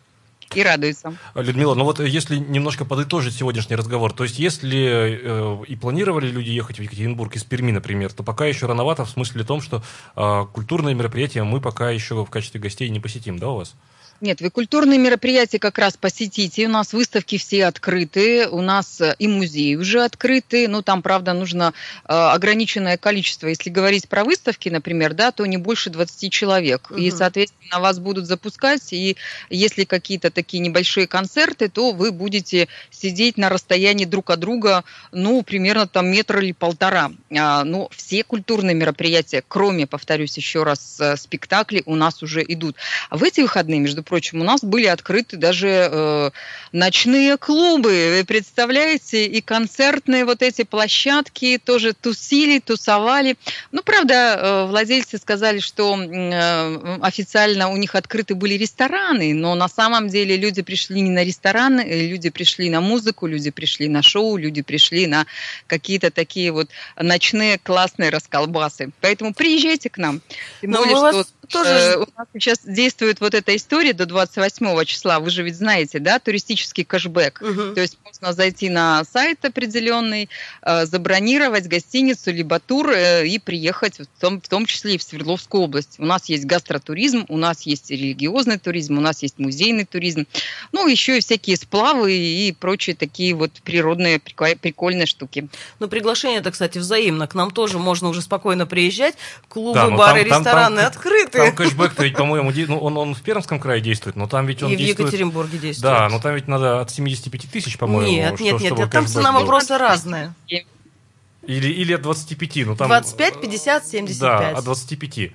и 0.55 0.63
радуются. 0.63 1.13
Людмила, 1.35 1.75
ну 1.75 1.83
вот 1.83 1.99
если 1.99 2.37
немножко 2.37 2.85
подытожить 2.85 3.35
сегодняшний 3.35 3.75
разговор, 3.75 4.13
то 4.13 4.23
есть 4.23 4.39
если 4.39 5.61
э, 5.61 5.65
и 5.67 5.75
планировали 5.75 6.27
люди 6.27 6.49
ехать 6.49 6.79
в 6.79 6.81
Екатеринбург 6.81 7.35
из 7.35 7.43
Перми, 7.43 7.71
например, 7.71 8.11
то 8.11 8.23
пока 8.23 8.45
еще 8.45 8.65
рановато 8.65 9.05
в 9.05 9.09
смысле 9.09 9.43
том, 9.43 9.61
что 9.61 9.83
э, 10.15 10.45
культурные 10.53 10.95
мероприятия 10.95 11.43
мы 11.43 11.61
пока 11.61 11.89
еще 11.89 12.23
в 12.25 12.29
качестве 12.29 12.59
гостей 12.59 12.89
не 12.89 12.99
посетим, 12.99 13.39
да, 13.39 13.49
у 13.49 13.57
вас? 13.57 13.75
Нет, 14.21 14.39
вы 14.39 14.51
культурные 14.51 14.99
мероприятия 14.99 15.57
как 15.57 15.79
раз 15.79 15.97
посетите. 15.97 16.67
У 16.67 16.69
нас 16.69 16.93
выставки 16.93 17.39
все 17.39 17.65
открыты, 17.65 18.47
у 18.47 18.61
нас 18.61 19.01
э, 19.01 19.15
и 19.17 19.27
музеи 19.27 19.73
уже 19.73 20.03
открыты. 20.03 20.67
Ну, 20.67 20.83
там, 20.83 21.01
правда, 21.01 21.33
нужно 21.33 21.73
э, 22.07 22.13
ограниченное 22.13 22.97
количество. 22.97 23.47
Если 23.47 23.71
говорить 23.71 24.07
про 24.07 24.23
выставки, 24.23 24.69
например, 24.69 25.15
да, 25.15 25.31
то 25.31 25.43
не 25.47 25.57
больше 25.57 25.89
20 25.89 26.31
человек. 26.31 26.91
Угу. 26.91 26.99
И, 26.99 27.09
соответственно, 27.09 27.79
вас 27.79 27.97
будут 27.97 28.27
запускать. 28.27 28.93
И 28.93 29.17
если 29.49 29.85
какие-то 29.85 30.29
такие 30.29 30.59
небольшие 30.59 31.07
концерты, 31.07 31.67
то 31.67 31.91
вы 31.91 32.11
будете 32.11 32.67
сидеть 32.91 33.37
на 33.37 33.49
расстоянии 33.49 34.05
друг 34.05 34.29
от 34.29 34.39
друга, 34.39 34.83
ну, 35.11 35.41
примерно 35.41 35.87
там 35.87 36.05
метр 36.11 36.41
или 36.41 36.51
полтора. 36.51 37.11
А, 37.35 37.63
но 37.63 37.89
все 37.89 38.23
культурные 38.23 38.75
мероприятия, 38.75 39.43
кроме, 39.47 39.87
повторюсь 39.87 40.37
еще 40.37 40.61
раз, 40.61 40.97
э, 40.99 41.17
спектаклей, 41.17 41.81
у 41.87 41.95
нас 41.95 42.21
уже 42.21 42.45
идут. 42.47 42.75
А 43.09 43.17
в 43.17 43.23
эти 43.23 43.41
выходные, 43.41 43.79
между 43.79 44.03
прочим, 44.11 44.41
у 44.41 44.43
нас 44.43 44.61
были 44.61 44.87
открыты 44.87 45.37
даже 45.37 45.87
э, 45.89 46.31
ночные 46.73 47.37
клубы, 47.37 48.17
вы 48.17 48.25
представляете, 48.25 49.25
и 49.25 49.39
концертные 49.39 50.25
вот 50.25 50.41
эти 50.41 50.63
площадки 50.63 51.57
тоже 51.63 51.93
тусили, 51.93 52.59
тусовали. 52.59 53.37
Ну, 53.71 53.81
правда, 53.83 54.13
э, 54.13 54.65
владельцы 54.65 55.17
сказали, 55.17 55.59
что 55.59 55.95
э, 55.95 56.97
официально 57.01 57.69
у 57.69 57.77
них 57.77 57.95
открыты 57.95 58.35
были 58.35 58.55
рестораны, 58.55 59.33
но 59.33 59.55
на 59.55 59.69
самом 59.69 60.09
деле 60.09 60.35
люди 60.35 60.61
пришли 60.61 60.99
не 60.99 61.09
на 61.09 61.23
рестораны, 61.23 61.79
э, 61.79 62.07
люди 62.07 62.29
пришли 62.29 62.69
на 62.69 62.81
музыку, 62.81 63.27
люди 63.27 63.49
пришли 63.49 63.87
на 63.87 64.01
шоу, 64.01 64.35
люди 64.35 64.61
пришли 64.61 65.07
на 65.07 65.25
какие-то 65.67 66.11
такие 66.11 66.51
вот 66.51 66.69
ночные 66.97 67.57
классные 67.57 68.09
расколбасы. 68.09 68.89
Поэтому 68.99 69.33
приезжайте 69.33 69.89
к 69.89 69.97
нам. 69.97 70.21
Тем 70.59 70.71
более, 70.71 70.97
что 70.97 71.25
тоже... 71.51 71.69
э, 71.69 71.97
у 71.97 72.07
нас 72.17 72.27
сейчас 72.33 72.59
действует 72.65 73.21
вот 73.21 73.33
эта 73.33 73.55
история 73.55 73.93
до 74.01 74.07
28 74.07 74.85
числа, 74.85 75.19
вы 75.19 75.29
же 75.29 75.43
ведь 75.43 75.55
знаете, 75.55 75.99
да, 75.99 76.17
туристический 76.19 76.83
кэшбэк. 76.83 77.41
Угу. 77.41 77.75
То 77.75 77.81
есть 77.81 77.97
можно 78.03 78.33
зайти 78.33 78.69
на 78.69 79.03
сайт 79.05 79.45
определенный, 79.45 80.29
э, 80.63 80.85
забронировать 80.85 81.67
гостиницу 81.67 82.31
либо 82.31 82.59
тур 82.59 82.89
э, 82.89 83.27
и 83.27 83.37
приехать 83.37 83.99
в 83.99 84.19
том, 84.19 84.41
в 84.41 84.47
том 84.47 84.65
числе 84.65 84.95
и 84.95 84.97
в 84.97 85.03
Свердловскую 85.03 85.63
область. 85.63 85.95
У 85.99 86.05
нас 86.05 86.29
есть 86.29 86.45
гастротуризм, 86.45 87.25
у 87.27 87.37
нас 87.37 87.63
есть 87.63 87.91
религиозный 87.91 88.57
туризм, 88.57 88.97
у 88.97 89.01
нас 89.01 89.21
есть 89.21 89.37
музейный 89.37 89.85
туризм, 89.85 90.25
ну, 90.71 90.87
еще 90.87 91.17
и 91.17 91.21
всякие 91.21 91.57
сплавы 91.57 92.13
и 92.13 92.51
прочие 92.53 92.95
такие 92.95 93.35
вот 93.35 93.51
природные 93.63 94.19
прикольные 94.19 95.05
штуки. 95.05 95.47
Ну, 95.79 95.87
приглашение 95.87 96.39
это, 96.39 96.51
кстати, 96.51 96.79
взаимно. 96.79 97.27
К 97.27 97.35
нам 97.35 97.51
тоже 97.51 97.77
можно 97.77 98.09
уже 98.09 98.21
спокойно 98.21 98.65
приезжать. 98.65 99.15
Клубы, 99.47 99.75
да, 99.75 99.89
бары, 99.89 100.25
там, 100.27 100.39
рестораны 100.39 100.77
там, 100.77 100.87
открыты. 100.87 101.37
Там 101.37 101.55
кэшбэк-то 101.55 102.03
ведь, 102.03 102.15
по-моему, 102.15 102.51
ну, 102.67 102.79
он, 102.79 102.97
он 102.97 103.13
в 103.13 103.21
Пермском 103.21 103.59
крае 103.59 103.80
действует, 103.81 104.15
но 104.15 104.27
там 104.27 104.45
ведь 104.45 104.63
он 104.63 104.71
И 104.71 104.75
действует... 104.75 105.09
в 105.09 105.13
Екатеринбурге 105.13 105.57
действует. 105.57 105.93
Да, 105.93 106.09
но 106.09 106.19
там 106.19 106.35
ведь 106.35 106.47
надо 106.47 106.81
от 106.81 106.91
75 106.91 107.49
тысяч, 107.49 107.77
по-моему. 107.77 108.11
Нет, 108.11 108.35
что, 108.35 108.43
нет, 108.43 108.61
нет, 108.61 108.89
там 108.91 109.07
цена 109.07 109.31
вопроса 109.31 109.77
разная. 109.77 110.33
Или, 110.47 111.69
или 111.69 111.93
от 111.93 112.01
25, 112.03 112.67
ну 112.67 112.75
там... 112.75 112.87
25, 112.87 113.41
50, 113.41 113.87
75. 113.87 114.19
Да, 114.19 114.57
от 114.57 114.63
25. 114.63 115.17
Э, 115.17 115.29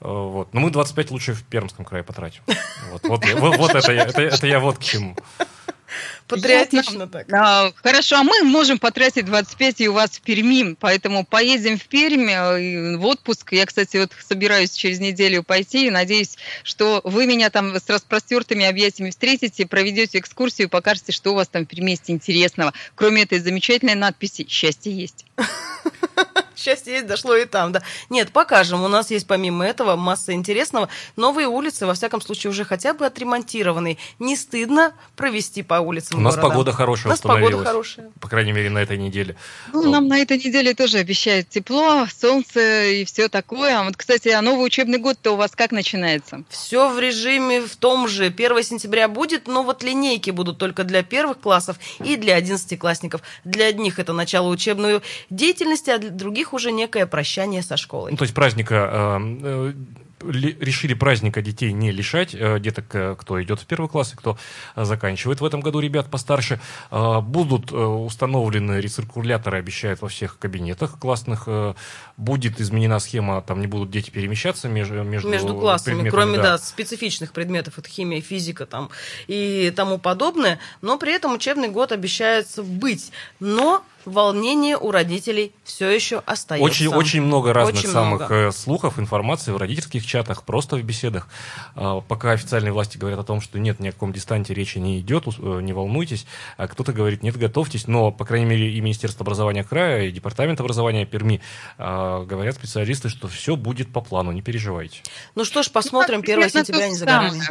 вот. 0.00 0.52
Но 0.52 0.60
мы 0.60 0.70
25 0.70 1.10
лучше 1.10 1.32
в 1.32 1.42
Пермском 1.44 1.84
крае 1.84 2.04
потратим. 2.04 2.42
Вот, 2.92 3.02
вот, 3.04 3.24
вот, 3.38 3.56
вот 3.56 3.74
это, 3.74 3.92
это, 3.92 4.22
это 4.22 4.46
я 4.46 4.60
вот 4.60 4.78
к 4.78 4.82
чему. 4.82 5.16
Патриотично 6.28 7.06
так. 7.06 7.32
А, 7.32 7.72
хорошо, 7.82 8.16
а 8.16 8.22
мы 8.22 8.42
можем 8.42 8.78
потратить 8.78 9.24
25 9.26 9.80
и 9.82 9.88
у 9.88 9.92
вас 9.92 10.10
в 10.10 10.20
Перми, 10.20 10.74
поэтому 10.78 11.24
поедем 11.24 11.78
в 11.78 11.86
Пермь 11.86 12.28
э, 12.28 12.96
в 12.96 13.04
отпуск. 13.04 13.52
Я, 13.52 13.66
кстати, 13.66 13.96
вот 13.96 14.12
собираюсь 14.26 14.72
через 14.72 15.00
неделю 15.00 15.42
пойти 15.42 15.86
и 15.86 15.90
надеюсь, 15.90 16.36
что 16.62 17.00
вы 17.04 17.26
меня 17.26 17.50
там 17.50 17.76
с 17.76 17.88
распростертыми 17.88 18.64
объятиями 18.64 19.10
встретите, 19.10 19.66
проведете 19.66 20.18
экскурсию, 20.18 20.68
покажете, 20.68 21.12
что 21.12 21.32
у 21.32 21.34
вас 21.34 21.48
там 21.48 21.64
в 21.64 21.68
Перми 21.68 21.92
есть 21.92 22.10
интересного. 22.10 22.72
Кроме 22.94 23.22
этой 23.22 23.38
замечательной 23.38 23.94
надписи 23.94 24.46
«Счастье 24.48 24.92
есть». 24.92 25.24
Счастье 26.56 26.94
есть, 26.94 27.06
дошло 27.06 27.36
и 27.36 27.44
там, 27.44 27.72
да. 27.72 27.82
Нет, 28.08 28.32
покажем. 28.32 28.82
У 28.82 28.88
нас 28.88 29.10
есть 29.10 29.26
помимо 29.26 29.64
этого 29.64 29.94
масса 29.96 30.32
интересного. 30.32 30.88
Новые 31.16 31.48
улицы, 31.48 31.86
во 31.86 31.94
всяком 31.94 32.20
случае, 32.20 32.50
уже 32.50 32.64
хотя 32.64 32.94
бы 32.94 33.04
отремонтированные. 33.06 33.98
Не 34.18 34.36
стыдно 34.36 34.94
провести 35.16 35.62
по 35.62 35.74
улицам 35.74 36.18
У 36.18 36.22
нас 36.22 36.34
города. 36.36 36.48
погода 36.50 36.72
хорошая 36.72 37.06
У 37.06 37.10
нас 37.10 37.20
погода 37.20 37.62
хорошая. 37.64 38.10
По 38.20 38.28
крайней 38.28 38.52
мере, 38.52 38.70
на 38.70 38.78
этой 38.78 38.96
неделе. 38.96 39.36
Ну, 39.72 39.90
нам 39.90 40.08
на 40.08 40.18
этой 40.18 40.38
неделе 40.38 40.74
тоже 40.74 40.98
обещают 40.98 41.48
тепло, 41.50 42.06
солнце 42.06 42.86
и 42.86 43.04
все 43.04 43.28
такое. 43.28 43.78
А 43.78 43.84
Вот, 43.84 43.96
кстати, 43.96 44.28
а 44.28 44.40
новый 44.40 44.66
учебный 44.66 44.98
год-то 44.98 45.32
у 45.32 45.36
вас 45.36 45.50
как 45.54 45.72
начинается? 45.72 46.44
Все 46.48 46.88
в 46.88 46.98
режиме 46.98 47.60
в 47.60 47.76
том 47.76 48.08
же. 48.08 48.26
1 48.26 48.62
сентября 48.62 49.08
будет, 49.08 49.46
но 49.46 49.62
вот 49.62 49.82
линейки 49.82 50.30
будут 50.30 50.58
только 50.58 50.84
для 50.84 51.02
первых 51.02 51.40
классов 51.40 51.76
и 52.02 52.16
для 52.16 52.34
одиннадцатиклассников. 52.36 53.20
Для 53.44 53.66
одних 53.66 53.98
это 53.98 54.12
начало 54.12 54.48
учебной 54.48 55.00
деятельности, 55.30 55.90
а 55.90 55.98
для 55.98 56.10
других 56.10 56.45
уже 56.52 56.72
некое 56.72 57.06
прощание 57.06 57.62
со 57.62 57.76
школой. 57.76 58.10
Ну, 58.12 58.16
то 58.16 58.24
есть 58.24 58.34
праздника 58.34 58.90
э, 58.92 59.18
э, 59.42 59.72
ли- 60.30 60.56
решили 60.60 60.94
праздника 60.94 61.42
детей 61.42 61.72
не 61.72 61.92
лишать, 61.92 62.34
э, 62.34 62.58
деток, 62.58 63.18
кто 63.18 63.42
идет 63.42 63.60
в 63.60 63.66
первый 63.66 63.88
класс 63.88 64.12
и 64.12 64.16
кто 64.16 64.38
заканчивает 64.74 65.40
в 65.40 65.44
этом 65.44 65.60
году, 65.60 65.80
ребят 65.80 66.10
постарше. 66.10 66.60
Будут 66.90 67.72
установлены 67.72 68.80
рециркуляторы, 68.80 69.58
обещают 69.58 70.00
во 70.02 70.08
всех 70.08 70.38
кабинетах 70.38 70.98
классных. 70.98 71.48
Будет 72.16 72.60
изменена 72.60 72.98
схема, 72.98 73.42
там 73.42 73.60
не 73.60 73.66
будут 73.66 73.90
дети 73.90 74.10
перемещаться 74.10 74.68
между, 74.68 75.02
между, 75.02 75.28
между 75.28 75.54
классами, 75.54 76.08
кроме 76.08 76.38
да. 76.38 76.42
да. 76.42 76.58
специфичных 76.58 77.32
предметов, 77.32 77.78
это 77.78 77.88
химия, 77.88 78.20
физика 78.20 78.66
там 78.66 78.90
и 79.26 79.72
тому 79.76 79.98
подобное, 79.98 80.58
но 80.80 80.98
при 80.98 81.14
этом 81.14 81.34
учебный 81.34 81.68
год 81.68 81.92
обещается 81.92 82.62
быть. 82.62 83.12
Но 83.40 83.84
волнение 84.06 84.76
у 84.78 84.90
родителей 84.90 85.52
все 85.64 85.90
еще 85.90 86.22
остается. 86.24 86.64
Очень, 86.64 86.88
очень 86.88 87.22
много 87.22 87.52
разных 87.52 87.78
Очень 87.78 87.88
самых 87.90 88.20
много. 88.20 88.34
э, 88.34 88.52
слухов, 88.52 88.98
информации 88.98 89.50
в 89.52 89.56
родительских 89.56 90.06
чатах, 90.06 90.44
просто 90.44 90.76
в 90.76 90.82
беседах. 90.82 91.28
А, 91.74 92.00
Пока 92.00 92.32
официальные 92.32 92.72
власти 92.72 92.96
говорят 92.96 93.18
о 93.18 93.24
том, 93.24 93.40
что 93.40 93.58
нет, 93.58 93.80
ни 93.80 93.88
о 93.88 93.92
каком 93.92 94.12
дистанте 94.12 94.54
речи 94.54 94.78
не 94.78 95.00
идет, 95.00 95.24
э, 95.26 95.60
не 95.60 95.72
волнуйтесь. 95.72 96.26
А 96.56 96.68
кто-то 96.68 96.92
говорит, 96.92 97.22
нет, 97.22 97.36
готовьтесь. 97.36 97.88
Но, 97.88 98.12
по 98.12 98.24
крайней 98.24 98.46
мере, 98.46 98.72
и 98.72 98.80
Министерство 98.80 99.24
образования 99.24 99.64
края, 99.64 100.04
и 100.06 100.12
Департамент 100.12 100.60
образования 100.60 101.04
Перми 101.04 101.40
а, 101.78 102.24
говорят 102.24 102.54
специалисты, 102.54 103.08
что 103.08 103.28
все 103.28 103.56
будет 103.56 103.92
по 103.92 104.00
плану, 104.00 104.30
не 104.32 104.42
переживайте. 104.42 105.00
Ну 105.34 105.44
что 105.44 105.62
ж, 105.62 105.70
посмотрим, 105.70 106.20
1 106.20 106.50
сентября 106.50 106.88
не 106.88 106.94
за 106.96 107.06
горами. 107.06 107.42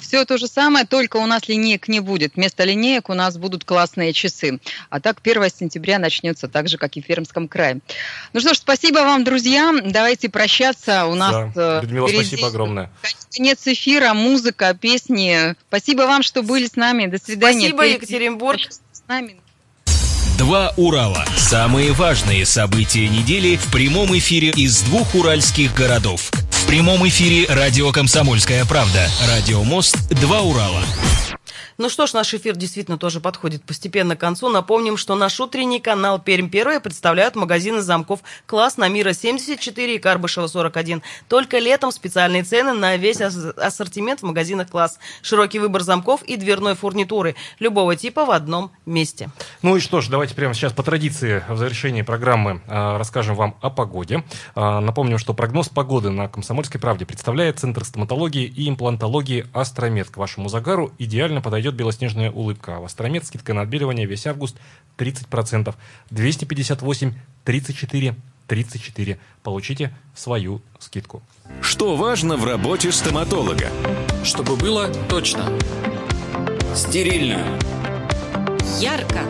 Все 0.00 0.24
то 0.24 0.38
же 0.38 0.48
самое, 0.48 0.84
только 0.86 1.18
у 1.18 1.26
нас 1.26 1.48
линеек 1.48 1.86
не 1.88 2.00
будет. 2.00 2.34
Вместо 2.34 2.64
линеек 2.64 3.08
у 3.08 3.14
нас 3.14 3.38
будут 3.38 3.64
классные 3.64 4.12
часы. 4.12 4.60
А 4.88 5.00
так 5.00 5.20
1 5.22 5.50
сентября 5.50 5.99
начнется 6.00 6.48
так 6.48 6.68
же, 6.68 6.76
как 6.78 6.96
и 6.96 7.00
в 7.00 7.06
Пермском 7.06 7.46
крае. 7.48 7.78
Ну 8.32 8.40
что 8.40 8.54
ж, 8.54 8.56
спасибо 8.58 8.98
вам, 8.98 9.22
друзья. 9.24 9.72
Давайте 9.84 10.28
прощаться. 10.28 11.06
У 11.06 11.14
нас 11.14 11.32
Да. 11.54 11.78
э, 11.78 11.80
Людмила, 11.82 12.08
впереди 12.08 12.26
спасибо 12.26 12.48
огромное. 12.48 12.90
конец 13.34 13.58
эфира, 13.66 14.12
музыка, 14.14 14.74
песни. 14.74 15.54
Спасибо 15.68 16.02
вам, 16.02 16.22
что 16.22 16.42
были 16.42 16.66
с 16.66 16.76
нами. 16.76 17.06
До 17.06 17.18
свидания. 17.18 17.60
Спасибо, 17.68 17.82
Впереди 17.84 17.94
Екатеринбург. 17.94 18.60
С 18.92 19.02
нами. 19.08 19.36
Два 20.38 20.72
Урала. 20.78 21.24
Самые 21.36 21.92
важные 21.92 22.46
события 22.46 23.06
недели 23.08 23.56
в 23.56 23.70
прямом 23.70 24.16
эфире 24.16 24.48
из 24.50 24.80
двух 24.80 25.14
уральских 25.14 25.74
городов. 25.74 26.30
В 26.50 26.66
прямом 26.66 27.06
эфире 27.08 27.46
радио 27.52 27.92
«Комсомольская 27.92 28.64
правда». 28.64 29.06
Радио 29.28 29.62
«Мост». 29.64 29.96
Два 30.20 30.40
Урала. 30.40 30.82
Ну 31.80 31.88
что 31.88 32.06
ж, 32.06 32.12
наш 32.12 32.34
эфир 32.34 32.56
действительно 32.56 32.98
тоже 32.98 33.20
подходит 33.20 33.64
постепенно 33.64 34.14
к 34.14 34.20
концу. 34.20 34.50
Напомним, 34.50 34.98
что 34.98 35.14
наш 35.14 35.40
утренний 35.40 35.80
канал 35.80 36.18
Пермь 36.18 36.50
Первая 36.50 36.78
представляют 36.78 37.36
магазины 37.36 37.80
замков 37.80 38.20
класс 38.44 38.76
на 38.76 38.86
Мира 38.88 39.14
74 39.14 39.94
и 39.94 39.98
Карбышева 39.98 40.46
41. 40.46 41.00
Только 41.26 41.58
летом 41.58 41.90
специальные 41.90 42.42
цены 42.42 42.74
на 42.74 42.98
весь 42.98 43.22
ас- 43.22 43.54
ассортимент 43.56 44.20
в 44.20 44.24
магазинах 44.24 44.68
класс. 44.68 44.98
Широкий 45.22 45.58
выбор 45.58 45.80
замков 45.80 46.22
и 46.24 46.36
дверной 46.36 46.74
фурнитуры 46.74 47.34
любого 47.60 47.96
типа 47.96 48.26
в 48.26 48.30
одном 48.30 48.70
месте. 48.84 49.30
Ну 49.62 49.74
и 49.74 49.80
что 49.80 50.02
ж, 50.02 50.08
давайте 50.08 50.34
прямо 50.34 50.52
сейчас 50.52 50.74
по 50.74 50.82
традиции 50.82 51.42
в 51.48 51.56
завершении 51.56 52.02
программы 52.02 52.60
а, 52.66 52.98
расскажем 52.98 53.36
вам 53.36 53.56
о 53.62 53.70
погоде. 53.70 54.22
А, 54.54 54.80
напомним, 54.82 55.16
что 55.16 55.32
прогноз 55.32 55.70
погоды 55.70 56.10
на 56.10 56.28
Комсомольской 56.28 56.78
правде 56.78 57.06
представляет 57.06 57.58
Центр 57.58 57.86
стоматологии 57.86 58.44
и 58.44 58.68
имплантологии 58.68 59.46
Астромед. 59.54 60.10
К 60.10 60.18
вашему 60.18 60.50
загару 60.50 60.92
идеально 60.98 61.40
подойдет 61.40 61.69
белоснежная 61.72 62.30
улыбка. 62.30 62.76
А 62.76 62.80
в 62.80 62.84
Астромед 62.84 63.24
скидка 63.24 63.54
на 63.54 63.62
отбеливание 63.62 64.06
весь 64.06 64.26
август 64.26 64.56
30%. 64.98 65.74
258 66.10 67.14
34 67.44 68.16
34. 68.46 69.18
Получите 69.42 69.94
свою 70.14 70.60
скидку. 70.78 71.22
Что 71.60 71.94
важно 71.96 72.36
в 72.36 72.44
работе 72.44 72.90
стоматолога? 72.90 73.70
Чтобы 74.24 74.56
было 74.56 74.88
точно. 75.08 75.46
Стерильно. 76.74 77.58
Ярко. 78.80 79.20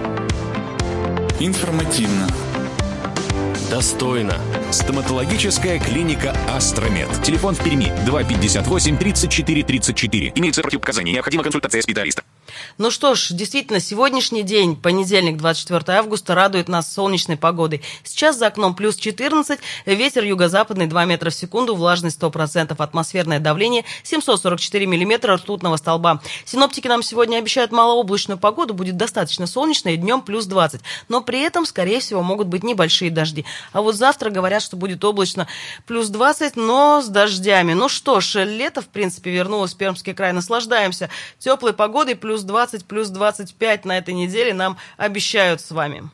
Информативно. 1.38 2.26
Достойно. 3.70 4.40
Стоматологическая 4.70 5.80
клиника 5.80 6.32
«Астромед». 6.48 7.08
Телефон 7.24 7.56
в 7.56 7.64
Перми 7.64 7.92
258 8.06 8.98
34 8.98 9.64
34. 9.64 10.32
Имеется 10.36 10.62
противопоказания. 10.62 11.12
Необходима 11.12 11.42
консультация 11.42 11.82
специалиста. 11.82 12.22
Ну 12.78 12.90
что 12.90 13.14
ж, 13.14 13.28
действительно, 13.30 13.80
сегодняшний 13.80 14.42
день, 14.42 14.76
понедельник, 14.76 15.36
24 15.36 15.98
августа, 15.98 16.34
радует 16.34 16.68
нас 16.68 16.92
солнечной 16.92 17.36
погодой. 17.36 17.82
Сейчас 18.04 18.38
за 18.38 18.46
окном 18.46 18.74
плюс 18.74 18.96
14, 18.96 19.60
ветер 19.86 20.24
юго-западный 20.24 20.86
2 20.86 21.04
метра 21.04 21.30
в 21.30 21.34
секунду, 21.34 21.74
влажность 21.74 22.20
100%, 22.20 22.74
атмосферное 22.76 23.40
давление 23.40 23.84
744 24.02 24.86
миллиметра 24.86 25.36
ртутного 25.36 25.76
столба. 25.76 26.20
Синоптики 26.44 26.88
нам 26.88 27.02
сегодня 27.02 27.38
обещают 27.38 27.72
малооблачную 27.72 28.38
погоду, 28.38 28.74
будет 28.74 28.96
достаточно 28.96 29.46
солнечно 29.46 29.90
и 29.90 29.96
днем 29.96 30.22
плюс 30.22 30.46
20. 30.46 30.80
Но 31.08 31.20
при 31.22 31.40
этом, 31.40 31.66
скорее 31.66 32.00
всего, 32.00 32.22
могут 32.22 32.48
быть 32.48 32.62
небольшие 32.62 33.10
дожди. 33.10 33.44
А 33.72 33.82
вот 33.82 33.94
завтра 33.94 34.30
говорят, 34.30 34.59
что 34.60 34.76
будет 34.76 35.04
облачно 35.04 35.46
плюс 35.86 36.08
20, 36.08 36.56
но 36.56 37.02
с 37.02 37.08
дождями. 37.08 37.72
Ну 37.72 37.88
что 37.88 38.20
ж, 38.20 38.44
лето, 38.44 38.82
в 38.82 38.88
принципе, 38.88 39.30
вернулось 39.30 39.74
в 39.74 39.76
Пермский 39.76 40.14
край. 40.14 40.32
Наслаждаемся 40.32 41.10
теплой 41.38 41.72
погодой, 41.72 42.16
плюс 42.16 42.42
20, 42.42 42.84
плюс 42.84 43.08
25 43.08 43.84
на 43.84 43.98
этой 43.98 44.14
неделе 44.14 44.54
нам 44.54 44.76
обещают 44.96 45.60
с 45.60 45.70
вами. 45.70 46.10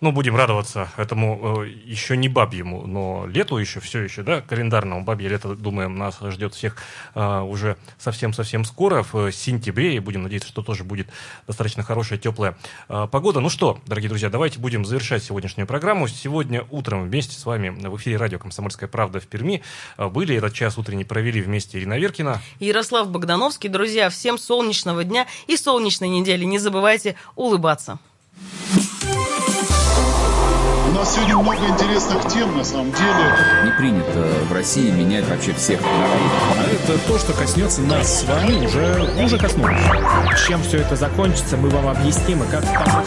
Ну, 0.00 0.12
будем 0.12 0.34
радоваться 0.34 0.88
этому 0.96 1.62
э, 1.62 1.68
еще 1.68 2.16
не 2.16 2.30
бабьему, 2.30 2.86
но 2.86 3.26
лету 3.26 3.58
еще, 3.58 3.80
все 3.80 4.00
еще, 4.00 4.22
да, 4.22 4.40
календарному 4.40 5.04
бабье 5.04 5.28
лето, 5.28 5.54
думаем, 5.54 5.94
нас 5.96 6.18
ждет 6.22 6.54
всех 6.54 6.78
э, 7.14 7.40
уже 7.40 7.76
совсем-совсем 7.98 8.64
скоро, 8.64 9.02
в 9.02 9.14
э, 9.26 9.30
сентябре, 9.32 9.96
и 9.96 9.98
будем 9.98 10.22
надеяться, 10.22 10.48
что 10.48 10.62
тоже 10.62 10.84
будет 10.84 11.08
достаточно 11.46 11.82
хорошая, 11.82 12.18
теплая 12.18 12.56
э, 12.88 13.08
погода. 13.10 13.40
Ну 13.40 13.50
что, 13.50 13.78
дорогие 13.84 14.08
друзья, 14.08 14.30
давайте 14.30 14.58
будем 14.58 14.86
завершать 14.86 15.22
сегодняшнюю 15.22 15.66
программу. 15.66 16.08
Сегодня 16.08 16.64
утром 16.70 17.02
вместе 17.02 17.38
с 17.38 17.44
вами 17.44 17.68
в 17.68 17.96
эфире 17.98 18.16
радио 18.16 18.38
«Комсомольская 18.38 18.88
правда» 18.88 19.20
в 19.20 19.26
Перми 19.26 19.62
э, 19.98 20.08
были, 20.08 20.34
этот 20.34 20.54
час 20.54 20.78
утренний 20.78 21.04
провели 21.04 21.42
вместе 21.42 21.78
Ирина 21.78 21.98
Веркина. 21.98 22.40
Ярослав 22.58 23.10
Богдановский, 23.10 23.68
друзья, 23.68 24.08
всем 24.08 24.38
солнечного 24.38 25.04
дня 25.04 25.26
и 25.46 25.58
солнечной 25.58 26.08
недели. 26.08 26.44
Не 26.44 26.58
забывайте 26.58 27.16
улыбаться. 27.36 27.98
У 31.00 31.02
нас 31.02 31.14
сегодня 31.14 31.38
много 31.38 31.66
интересных 31.66 32.28
тем, 32.28 32.58
на 32.58 32.62
самом 32.62 32.92
деле. 32.92 33.34
Не 33.64 33.70
принято 33.70 34.20
в 34.50 34.52
России 34.52 34.90
менять 34.90 35.26
вообще 35.30 35.54
всех 35.54 35.80
людей. 35.80 36.28
А 36.58 36.64
это 36.70 36.98
то, 37.08 37.18
что 37.18 37.32
коснется 37.32 37.80
нас 37.80 38.20
с 38.20 38.24
вами, 38.24 38.66
уже, 38.66 39.24
уже 39.24 39.38
коснулось. 39.38 39.80
Чем 40.46 40.62
все 40.62 40.80
это 40.82 40.96
закончится, 40.96 41.56
мы 41.56 41.70
вам 41.70 41.88
объясним 41.88 42.42
и 42.42 42.46
как 42.48 42.62
помочь. 42.64 43.06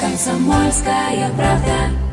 Комсомольская 0.00 1.30
правда. 1.36 2.03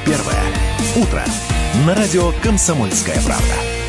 Пермь 0.00 0.04
первое. 0.04 0.42
Утро. 0.96 1.24
На 1.86 1.94
радио 1.94 2.32
«Комсомольская 2.42 3.20
правда». 3.22 3.79